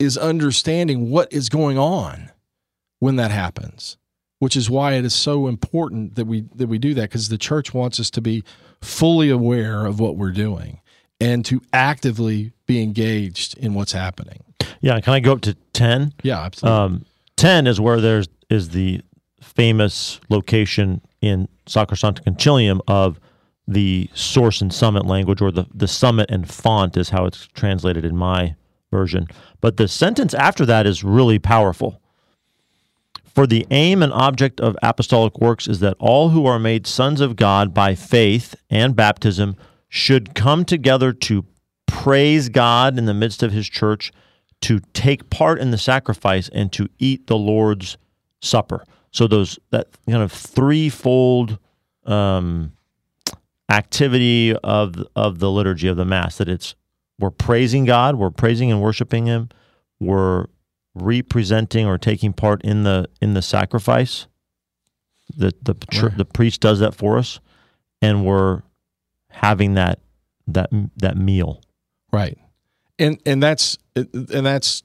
is 0.00 0.16
understanding 0.16 1.10
what 1.10 1.32
is 1.32 1.48
going 1.48 1.78
on 1.78 2.32
when 2.98 3.16
that 3.16 3.30
happens, 3.30 3.98
which 4.40 4.56
is 4.56 4.68
why 4.68 4.94
it 4.94 5.04
is 5.04 5.14
so 5.14 5.46
important 5.46 6.16
that 6.16 6.26
we 6.26 6.46
that 6.56 6.66
we 6.66 6.78
do 6.78 6.94
that 6.94 7.02
because 7.02 7.28
the 7.28 7.38
church 7.38 7.72
wants 7.72 8.00
us 8.00 8.10
to 8.10 8.20
be 8.20 8.42
fully 8.80 9.30
aware 9.30 9.86
of 9.86 10.00
what 10.00 10.16
we're 10.16 10.32
doing 10.32 10.80
and 11.20 11.44
to 11.44 11.60
actively 11.72 12.52
be 12.66 12.82
engaged 12.82 13.56
in 13.58 13.74
what's 13.74 13.92
happening. 13.92 14.42
yeah. 14.80 14.98
Can 15.00 15.12
I 15.12 15.20
go 15.20 15.32
up 15.32 15.42
to 15.42 15.54
ten? 15.72 16.12
Yeah, 16.22 16.40
absolutely. 16.40 16.78
Um, 16.78 17.04
ten 17.36 17.66
is 17.66 17.78
where 17.78 18.00
there's 18.00 18.26
is 18.48 18.70
the 18.70 19.02
famous 19.42 20.18
location 20.30 21.02
in 21.20 21.46
Sacrosanctum 21.66 22.24
Concilium 22.24 22.80
of 22.88 23.20
the 23.68 24.08
source 24.14 24.62
and 24.62 24.72
summit 24.72 25.04
language, 25.04 25.42
or 25.42 25.52
the 25.52 25.66
the 25.74 25.86
summit 25.86 26.30
and 26.30 26.50
font 26.50 26.96
is 26.96 27.10
how 27.10 27.26
it's 27.26 27.46
translated 27.48 28.04
in 28.06 28.16
my 28.16 28.56
version. 28.90 29.26
But 29.60 29.76
the 29.76 29.88
sentence 29.88 30.34
after 30.34 30.66
that 30.66 30.86
is 30.86 31.04
really 31.04 31.38
powerful. 31.38 32.00
For 33.24 33.46
the 33.46 33.66
aim 33.70 34.02
and 34.02 34.12
object 34.12 34.60
of 34.60 34.76
apostolic 34.82 35.40
works 35.40 35.68
is 35.68 35.80
that 35.80 35.96
all 35.98 36.30
who 36.30 36.46
are 36.46 36.58
made 36.58 36.86
sons 36.86 37.20
of 37.20 37.36
God 37.36 37.72
by 37.72 37.94
faith 37.94 38.56
and 38.68 38.96
baptism 38.96 39.56
should 39.88 40.34
come 40.34 40.64
together 40.64 41.12
to 41.12 41.44
praise 41.86 42.48
God 42.48 42.98
in 42.98 43.06
the 43.06 43.14
midst 43.14 43.42
of 43.42 43.52
his 43.52 43.68
church, 43.68 44.12
to 44.62 44.80
take 44.92 45.30
part 45.30 45.60
in 45.60 45.70
the 45.70 45.78
sacrifice, 45.78 46.48
and 46.52 46.72
to 46.72 46.88
eat 46.98 47.28
the 47.28 47.36
Lord's 47.36 47.96
supper. 48.40 48.84
So 49.12 49.26
those 49.26 49.58
that 49.70 49.88
kind 50.08 50.22
of 50.22 50.32
threefold 50.32 51.58
um, 52.06 52.72
activity 53.68 54.54
of 54.56 54.96
of 55.14 55.38
the 55.38 55.50
liturgy 55.50 55.88
of 55.88 55.96
the 55.96 56.04
mass 56.04 56.38
that 56.38 56.48
it's 56.48 56.74
we're 57.20 57.30
praising 57.30 57.84
God, 57.84 58.16
we're 58.16 58.30
praising 58.30 58.72
and 58.72 58.82
worshiping 58.82 59.26
Him, 59.26 59.50
we're 60.00 60.46
representing 60.94 61.86
or 61.86 61.98
taking 61.98 62.32
part 62.32 62.62
in 62.62 62.82
the 62.82 63.08
in 63.20 63.34
the 63.34 63.42
sacrifice. 63.42 64.26
The 65.36 65.54
the 65.62 65.74
the 66.16 66.24
priest 66.24 66.60
does 66.60 66.80
that 66.80 66.94
for 66.94 67.18
us, 67.18 67.38
and 68.02 68.26
we're 68.26 68.62
having 69.28 69.74
that 69.74 70.00
that 70.48 70.70
that 70.96 71.16
meal. 71.16 71.62
Right. 72.12 72.38
And 72.98 73.20
and 73.24 73.42
that's 73.42 73.78
and 73.94 74.46
that's 74.46 74.82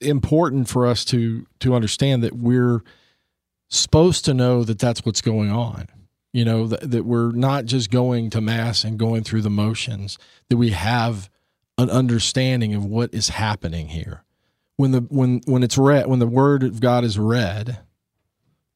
important 0.00 0.68
for 0.68 0.86
us 0.86 1.04
to 1.06 1.46
to 1.60 1.74
understand 1.74 2.22
that 2.22 2.34
we're 2.34 2.82
supposed 3.68 4.24
to 4.24 4.34
know 4.34 4.64
that 4.64 4.78
that's 4.78 5.04
what's 5.04 5.20
going 5.20 5.50
on. 5.50 5.86
You 6.32 6.44
know 6.44 6.66
that, 6.66 6.90
that 6.90 7.04
we're 7.04 7.32
not 7.32 7.64
just 7.64 7.90
going 7.90 8.30
to 8.30 8.40
mass 8.40 8.84
and 8.84 8.98
going 8.98 9.24
through 9.24 9.42
the 9.42 9.50
motions. 9.50 10.18
That 10.48 10.56
we 10.56 10.70
have 10.70 11.30
an 11.80 11.90
understanding 11.90 12.74
of 12.74 12.84
what 12.84 13.12
is 13.14 13.30
happening 13.30 13.88
here. 13.88 14.24
When 14.76 14.92
the 14.92 15.00
when 15.00 15.42
when 15.44 15.62
it's 15.62 15.76
read 15.76 16.06
when 16.06 16.20
the 16.20 16.26
word 16.26 16.62
of 16.62 16.80
God 16.80 17.04
is 17.04 17.18
read, 17.18 17.80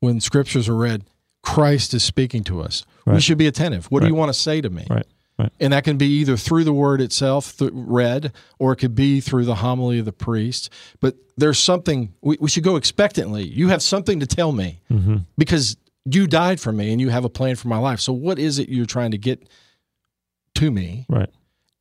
when 0.00 0.20
scriptures 0.20 0.68
are 0.68 0.76
read, 0.76 1.04
Christ 1.42 1.94
is 1.94 2.02
speaking 2.02 2.44
to 2.44 2.60
us. 2.60 2.84
We 3.06 3.20
should 3.20 3.38
be 3.38 3.46
attentive. 3.46 3.86
What 3.86 4.00
do 4.00 4.08
you 4.08 4.14
want 4.14 4.30
to 4.30 4.38
say 4.38 4.60
to 4.60 4.70
me? 4.70 4.86
Right. 4.88 5.06
Right. 5.38 5.52
And 5.58 5.72
that 5.72 5.82
can 5.82 5.96
be 5.98 6.06
either 6.06 6.36
through 6.36 6.62
the 6.62 6.72
word 6.72 7.00
itself, 7.00 7.56
th- 7.56 7.72
read, 7.74 8.32
or 8.60 8.72
it 8.72 8.76
could 8.76 8.94
be 8.94 9.20
through 9.20 9.46
the 9.46 9.56
homily 9.56 9.98
of 9.98 10.04
the 10.04 10.12
priest. 10.12 10.70
But 11.00 11.16
there's 11.36 11.58
something, 11.58 12.14
we, 12.20 12.38
we 12.40 12.48
should 12.48 12.62
go 12.62 12.76
expectantly. 12.76 13.42
You 13.42 13.68
have 13.68 13.82
something 13.82 14.20
to 14.20 14.26
tell 14.28 14.52
me 14.52 14.80
mm-hmm. 14.88 15.16
because 15.36 15.76
you 16.04 16.28
died 16.28 16.60
for 16.60 16.70
me 16.70 16.92
and 16.92 17.00
you 17.00 17.08
have 17.08 17.24
a 17.24 17.28
plan 17.28 17.56
for 17.56 17.66
my 17.66 17.78
life. 17.78 17.98
So, 17.98 18.12
what 18.12 18.38
is 18.38 18.60
it 18.60 18.68
you're 18.68 18.86
trying 18.86 19.10
to 19.10 19.18
get 19.18 19.48
to 20.54 20.70
me? 20.70 21.04
Right. 21.08 21.30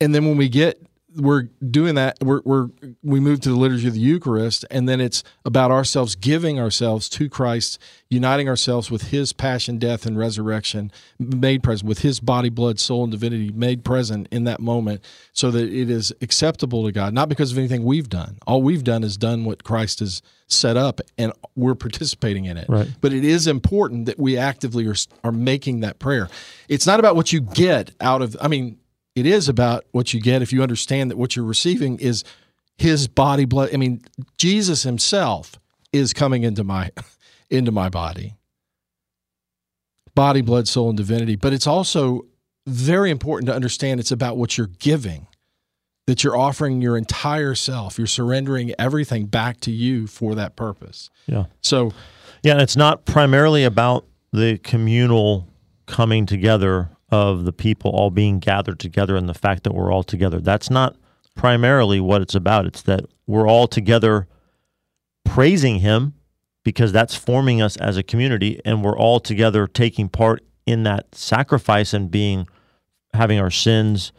And 0.00 0.12
then 0.12 0.26
when 0.26 0.36
we 0.36 0.48
get, 0.48 0.84
we're 1.16 1.44
doing 1.70 1.94
that, 1.94 2.18
we're, 2.20 2.40
we're, 2.44 2.68
we 3.02 3.20
move 3.20 3.40
to 3.40 3.50
the 3.50 3.56
liturgy 3.56 3.86
of 3.86 3.94
the 3.94 4.00
Eucharist, 4.00 4.64
and 4.70 4.88
then 4.88 5.00
it's 5.00 5.22
about 5.44 5.70
ourselves 5.70 6.14
giving 6.14 6.58
ourselves 6.58 7.08
to 7.10 7.28
Christ, 7.28 7.78
uniting 8.08 8.48
ourselves 8.48 8.90
with 8.90 9.08
his 9.08 9.32
passion, 9.32 9.78
death, 9.78 10.06
and 10.06 10.18
resurrection, 10.18 10.90
made 11.18 11.62
present, 11.62 11.88
with 11.88 12.00
his 12.00 12.20
body, 12.20 12.48
blood, 12.48 12.80
soul, 12.80 13.04
and 13.04 13.12
divinity 13.12 13.52
made 13.52 13.84
present 13.84 14.28
in 14.30 14.44
that 14.44 14.60
moment 14.60 15.02
so 15.32 15.50
that 15.50 15.64
it 15.72 15.90
is 15.90 16.12
acceptable 16.20 16.84
to 16.84 16.92
God, 16.92 17.12
not 17.12 17.28
because 17.28 17.52
of 17.52 17.58
anything 17.58 17.84
we've 17.84 18.08
done. 18.08 18.38
All 18.46 18.62
we've 18.62 18.84
done 18.84 19.04
is 19.04 19.16
done 19.16 19.44
what 19.44 19.64
Christ 19.64 20.00
has 20.00 20.22
set 20.46 20.76
up, 20.76 21.00
and 21.16 21.32
we're 21.56 21.74
participating 21.74 22.44
in 22.44 22.56
it. 22.56 22.68
Right. 22.68 22.88
But 23.00 23.12
it 23.12 23.24
is 23.24 23.46
important 23.46 24.06
that 24.06 24.18
we 24.18 24.36
actively 24.36 24.86
are, 24.86 24.96
are 25.22 25.32
making 25.32 25.80
that 25.80 25.98
prayer. 25.98 26.28
It's 26.68 26.86
not 26.86 26.98
about 26.98 27.16
what 27.16 27.32
you 27.32 27.40
get 27.40 27.92
out 28.00 28.22
of, 28.22 28.36
I 28.40 28.48
mean, 28.48 28.78
it 29.14 29.26
is 29.26 29.48
about 29.48 29.84
what 29.92 30.12
you 30.12 30.20
get 30.20 30.42
if 30.42 30.52
you 30.52 30.62
understand 30.62 31.10
that 31.10 31.16
what 31.16 31.36
you're 31.36 31.44
receiving 31.44 31.98
is 31.98 32.24
his 32.76 33.06
body 33.08 33.44
blood. 33.44 33.70
I 33.72 33.76
mean 33.76 34.02
jesus 34.38 34.82
himself 34.82 35.58
is 35.92 36.12
coming 36.12 36.42
into 36.42 36.64
my 36.64 36.90
into 37.50 37.72
my 37.72 37.88
body. 37.88 38.34
Body 40.14 40.42
blood 40.42 40.68
soul 40.68 40.90
and 40.90 40.96
divinity. 40.96 41.36
But 41.36 41.52
it's 41.52 41.66
also 41.66 42.26
very 42.66 43.10
important 43.10 43.48
to 43.48 43.54
understand 43.54 44.00
it's 44.00 44.12
about 44.12 44.36
what 44.36 44.56
you're 44.56 44.68
giving 44.78 45.26
that 46.06 46.22
you're 46.22 46.36
offering 46.36 46.82
your 46.82 46.96
entire 46.96 47.54
self. 47.54 47.98
You're 47.98 48.06
surrendering 48.06 48.74
everything 48.78 49.26
back 49.26 49.60
to 49.60 49.70
you 49.70 50.06
for 50.06 50.34
that 50.34 50.56
purpose. 50.56 51.10
Yeah. 51.26 51.46
so 51.62 51.92
Yeah, 52.42 52.52
and 52.52 52.62
it's 52.62 52.76
not 52.76 53.04
primarily 53.04 53.64
about 53.64 54.04
the 54.32 54.58
communal 54.58 55.48
coming 55.86 56.26
together 56.26 56.90
of 57.10 57.44
the 57.44 57.52
people 57.52 57.90
all 57.90 58.10
being 58.10 58.38
gathered 58.38 58.78
together 58.80 59.16
and 59.16 59.28
the 59.28 59.34
fact 59.34 59.62
that 59.64 59.74
we're 59.74 59.92
all 59.92 60.02
together. 60.02 60.40
That's 60.40 60.70
not 60.70 60.96
primarily 61.36 62.00
what 62.00 62.22
it's 62.22 62.34
about. 62.34 62.66
It's 62.66 62.82
that 62.82 63.04
we're 63.26 63.48
all 63.48 63.66
together 63.68 64.26
praising 65.24 65.80
Him 65.80 66.14
because 66.64 66.92
that's 66.92 67.14
forming 67.14 67.60
us 67.60 67.76
as 67.76 67.96
a 67.96 68.02
community, 68.02 68.60
and 68.64 68.82
we're 68.82 68.96
all 68.98 69.20
together 69.20 69.66
taking 69.66 70.08
part 70.08 70.42
in 70.66 70.82
that 70.84 71.14
sacrifice 71.14 71.92
and 71.92 72.10
being 72.10 72.46
having 73.12 73.38
our 73.38 73.50
sins 73.50 74.12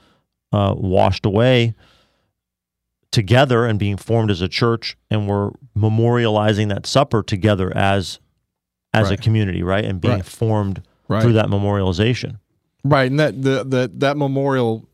uh, 0.52 0.74
washed 0.78 1.26
away 1.26 1.74
together 3.12 3.66
and 3.66 3.80
being 3.80 3.98
formed 3.98 4.30
as 4.30 4.42
a 4.42 4.48
church, 4.48 4.98
and 5.10 5.28
we're 5.28 5.52
memorializing 5.76 6.70
that 6.70 6.86
supper 6.86 7.24
together 7.24 7.76
as 7.76 8.20
as 8.94 9.12
a 9.12 9.18
community, 9.18 9.62
right? 9.62 9.84
And 9.84 10.00
being 10.00 10.14
Right. 10.16 10.26
formed 10.26 10.82
Right. 11.10 11.22
through 11.22 11.34
that 11.34 11.48
memorialization. 11.48 12.38
Right, 12.88 13.10
and 13.10 13.20
that 13.20 13.42
the, 13.42 13.64
the 13.64 13.92
that 13.96 14.16
memorial, 14.16 14.88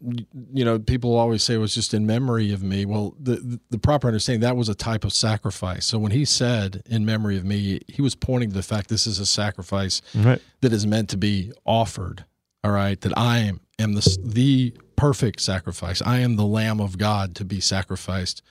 you 0.53 0.63
know, 0.63 0.79
people 0.79 1.17
always 1.17 1.43
say 1.43 1.57
was 1.57 1.75
just 1.75 1.93
in 1.93 2.05
memory 2.05 2.53
of 2.53 2.63
me. 2.63 2.85
Well, 2.85 3.13
the, 3.19 3.59
the 3.69 3.77
proper 3.77 4.07
understanding 4.07 4.39
that 4.41 4.55
was 4.55 4.69
a 4.69 4.73
type 4.75 5.03
of 5.03 5.11
sacrifice. 5.11 5.87
So 5.87 5.99
when 5.99 6.13
he 6.13 6.23
said 6.23 6.83
"in 6.85 7.05
memory 7.05 7.35
of 7.35 7.43
me," 7.43 7.81
he 7.89 8.01
was 8.01 8.15
pointing 8.15 8.51
to 8.51 8.55
the 8.55 8.63
fact 8.63 8.87
this 8.87 9.05
is 9.05 9.19
a 9.19 9.25
sacrifice 9.25 10.01
Right. 10.15 10.41
that 10.61 10.71
is 10.71 10.87
meant 10.87 11.09
to 11.09 11.17
be 11.17 11.51
offered. 11.65 12.23
All 12.63 12.71
right, 12.71 12.99
that 13.01 13.17
I 13.17 13.39
am 13.39 13.59
am 13.77 13.91
the 13.93 14.17
the 14.23 14.73
perfect 14.95 15.41
sacrifice. 15.41 16.01
I 16.01 16.19
am 16.19 16.37
the 16.37 16.45
Lamb 16.45 16.79
of 16.79 16.97
God 16.97 17.35
to 17.35 17.43
be 17.43 17.59
sacrificed 17.59 18.41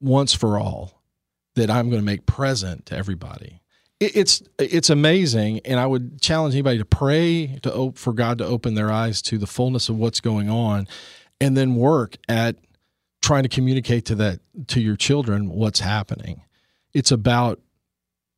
once 0.00 0.32
for 0.32 0.60
all. 0.60 1.02
That 1.56 1.70
I'm 1.70 1.90
going 1.90 2.00
to 2.00 2.06
make 2.06 2.24
present 2.24 2.86
to 2.86 2.96
everybody. 2.96 3.61
It, 4.02 4.16
it's 4.16 4.42
it's 4.58 4.90
amazing, 4.90 5.60
and 5.64 5.78
I 5.78 5.86
would 5.86 6.20
challenge 6.20 6.54
anybody 6.54 6.78
to 6.78 6.84
pray 6.84 7.58
to 7.62 7.92
for 7.94 8.12
God 8.12 8.38
to 8.38 8.44
open 8.44 8.74
their 8.74 8.90
eyes 8.90 9.22
to 9.22 9.38
the 9.38 9.46
fullness 9.46 9.88
of 9.88 9.96
what's 9.96 10.20
going 10.20 10.50
on, 10.50 10.88
and 11.40 11.56
then 11.56 11.76
work 11.76 12.16
at 12.28 12.56
trying 13.20 13.44
to 13.44 13.48
communicate 13.48 14.04
to 14.06 14.16
that 14.16 14.40
to 14.68 14.80
your 14.80 14.96
children 14.96 15.48
what's 15.48 15.80
happening. 15.80 16.42
It's 16.92 17.12
about 17.12 17.60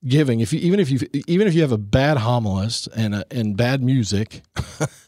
giving. 0.06 0.40
If 0.40 0.52
you 0.52 0.60
even 0.60 0.80
if 0.80 0.90
you 0.90 1.00
even 1.26 1.48
if 1.48 1.54
you 1.54 1.62
have 1.62 1.72
a 1.72 1.78
bad 1.78 2.18
homilist 2.18 2.88
and 2.94 3.14
a, 3.14 3.24
and 3.30 3.56
bad 3.56 3.82
music, 3.82 4.42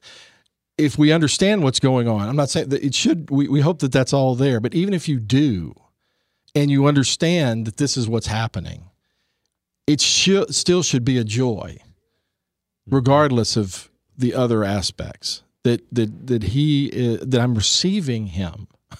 if 0.79 0.97
we 0.97 1.13
understand 1.13 1.65
what's 1.65 1.81
going 1.81 2.09
on, 2.09 2.29
I'm 2.29 2.37
not 2.37 2.49
saying 2.49 2.71
that 2.71 2.83
it 2.83 2.95
should. 2.95 3.31
We 3.31 3.47
we 3.47 3.61
hope 3.61 3.81
that 3.81 3.93
that's 3.93 4.15
all 4.15 4.35
there, 4.35 4.61
but 4.61 4.75
even 4.75 4.95
if 4.95 5.07
you 5.07 5.21
do, 5.21 5.75
and 6.55 6.71
you 6.71 6.87
understand 6.87 7.67
that 7.67 7.77
this 7.77 7.99
is 7.99 8.09
what's 8.09 8.29
happening, 8.29 8.85
it 9.87 10.01
should 10.01 10.55
still 10.55 10.82
should 10.82 11.05
be 11.05 11.18
a 11.18 11.24
joy, 11.24 11.78
mm-hmm. 11.78 12.95
regardless 12.95 13.57
of 13.57 13.91
the 14.16 14.34
other 14.34 14.64
aspects. 14.64 15.43
That 15.62 15.82
that 15.93 16.26
that 16.28 16.43
he 16.45 16.87
is, 16.87 17.20
that 17.20 17.41
I'm 17.41 17.55
receiving 17.55 18.28
him, 18.28 18.68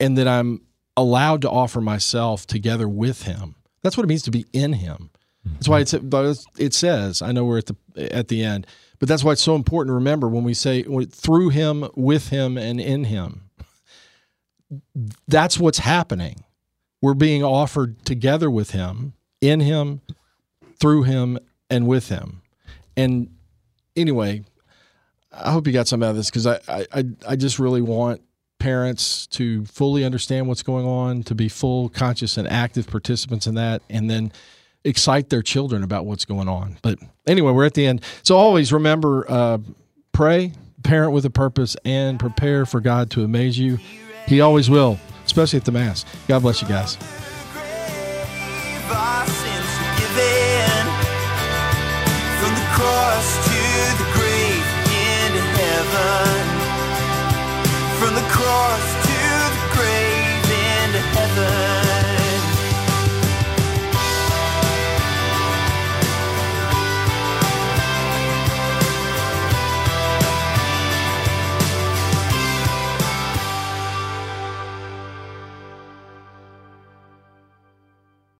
and 0.00 0.16
that 0.18 0.28
I'm 0.28 0.62
allowed 0.96 1.42
to 1.42 1.50
offer 1.50 1.80
myself 1.80 2.46
together 2.46 2.88
with 2.88 3.22
him. 3.22 3.56
That's 3.82 3.96
what 3.96 4.04
it 4.04 4.08
means 4.08 4.22
to 4.22 4.30
be 4.30 4.46
in 4.52 4.74
him. 4.74 5.10
That's 5.44 5.68
why 5.68 5.80
it's 5.80 5.94
it 6.58 6.74
says. 6.74 7.22
I 7.22 7.32
know 7.32 7.44
we're 7.44 7.58
at 7.58 7.66
the 7.66 8.14
at 8.14 8.28
the 8.28 8.44
end, 8.44 8.66
but 8.98 9.08
that's 9.08 9.24
why 9.24 9.32
it's 9.32 9.42
so 9.42 9.56
important 9.56 9.90
to 9.90 9.94
remember 9.94 10.28
when 10.28 10.44
we 10.44 10.54
say 10.54 10.82
through 10.82 11.48
him, 11.48 11.88
with 11.96 12.28
him, 12.28 12.58
and 12.58 12.80
in 12.80 13.04
him. 13.04 13.50
That's 15.26 15.58
what's 15.58 15.78
happening. 15.78 16.44
We're 17.02 17.14
being 17.14 17.42
offered 17.42 18.04
together 18.04 18.50
with 18.50 18.70
him, 18.72 19.14
in 19.40 19.60
him, 19.60 20.00
through 20.78 21.04
him, 21.04 21.38
and 21.68 21.86
with 21.86 22.08
him. 22.08 22.42
And 22.96 23.30
anyway, 23.96 24.44
I 25.32 25.52
hope 25.52 25.66
you 25.66 25.72
got 25.72 25.88
some 25.88 26.02
out 26.02 26.10
of 26.10 26.16
this 26.16 26.30
because 26.30 26.46
I, 26.46 26.58
I 26.68 27.04
I 27.28 27.36
just 27.36 27.58
really 27.58 27.82
want 27.82 28.20
parents 28.58 29.26
to 29.28 29.64
fully 29.64 30.04
understand 30.04 30.46
what's 30.46 30.62
going 30.62 30.86
on, 30.86 31.22
to 31.24 31.34
be 31.34 31.48
full, 31.48 31.88
conscious, 31.88 32.36
and 32.36 32.46
active 32.46 32.86
participants 32.86 33.46
in 33.46 33.54
that, 33.54 33.82
and 33.88 34.10
then 34.10 34.32
excite 34.84 35.30
their 35.30 35.42
children 35.42 35.82
about 35.82 36.06
what's 36.06 36.24
going 36.24 36.48
on. 36.48 36.78
But 36.82 36.98
anyway, 37.26 37.52
we're 37.52 37.66
at 37.66 37.74
the 37.74 37.86
end. 37.86 38.02
So 38.22 38.36
always 38.36 38.72
remember 38.72 39.24
uh, 39.28 39.58
pray, 40.12 40.52
parent 40.82 41.12
with 41.12 41.24
a 41.24 41.30
purpose, 41.30 41.76
and 41.84 42.18
prepare 42.18 42.66
for 42.66 42.80
God 42.80 43.10
to 43.12 43.24
amaze 43.24 43.58
you. 43.58 43.78
He 44.26 44.40
always 44.40 44.70
will, 44.70 44.98
especially 45.24 45.58
at 45.58 45.64
the 45.64 45.72
Mass. 45.72 46.04
God 46.28 46.42
bless 46.42 46.62
you 46.62 46.68
guys. 46.68 46.96
Our 48.92 49.26
sins 49.26 49.70
forgiven. 49.80 50.84
From 52.40 52.52
the 52.54 52.66
cross 52.76 53.28
to 53.48 53.60
the 54.00 54.08
grave 54.16 54.66
into 54.90 55.42
heaven. 55.60 56.42
From 58.00 58.14
the 58.14 58.26
cross 58.30 58.99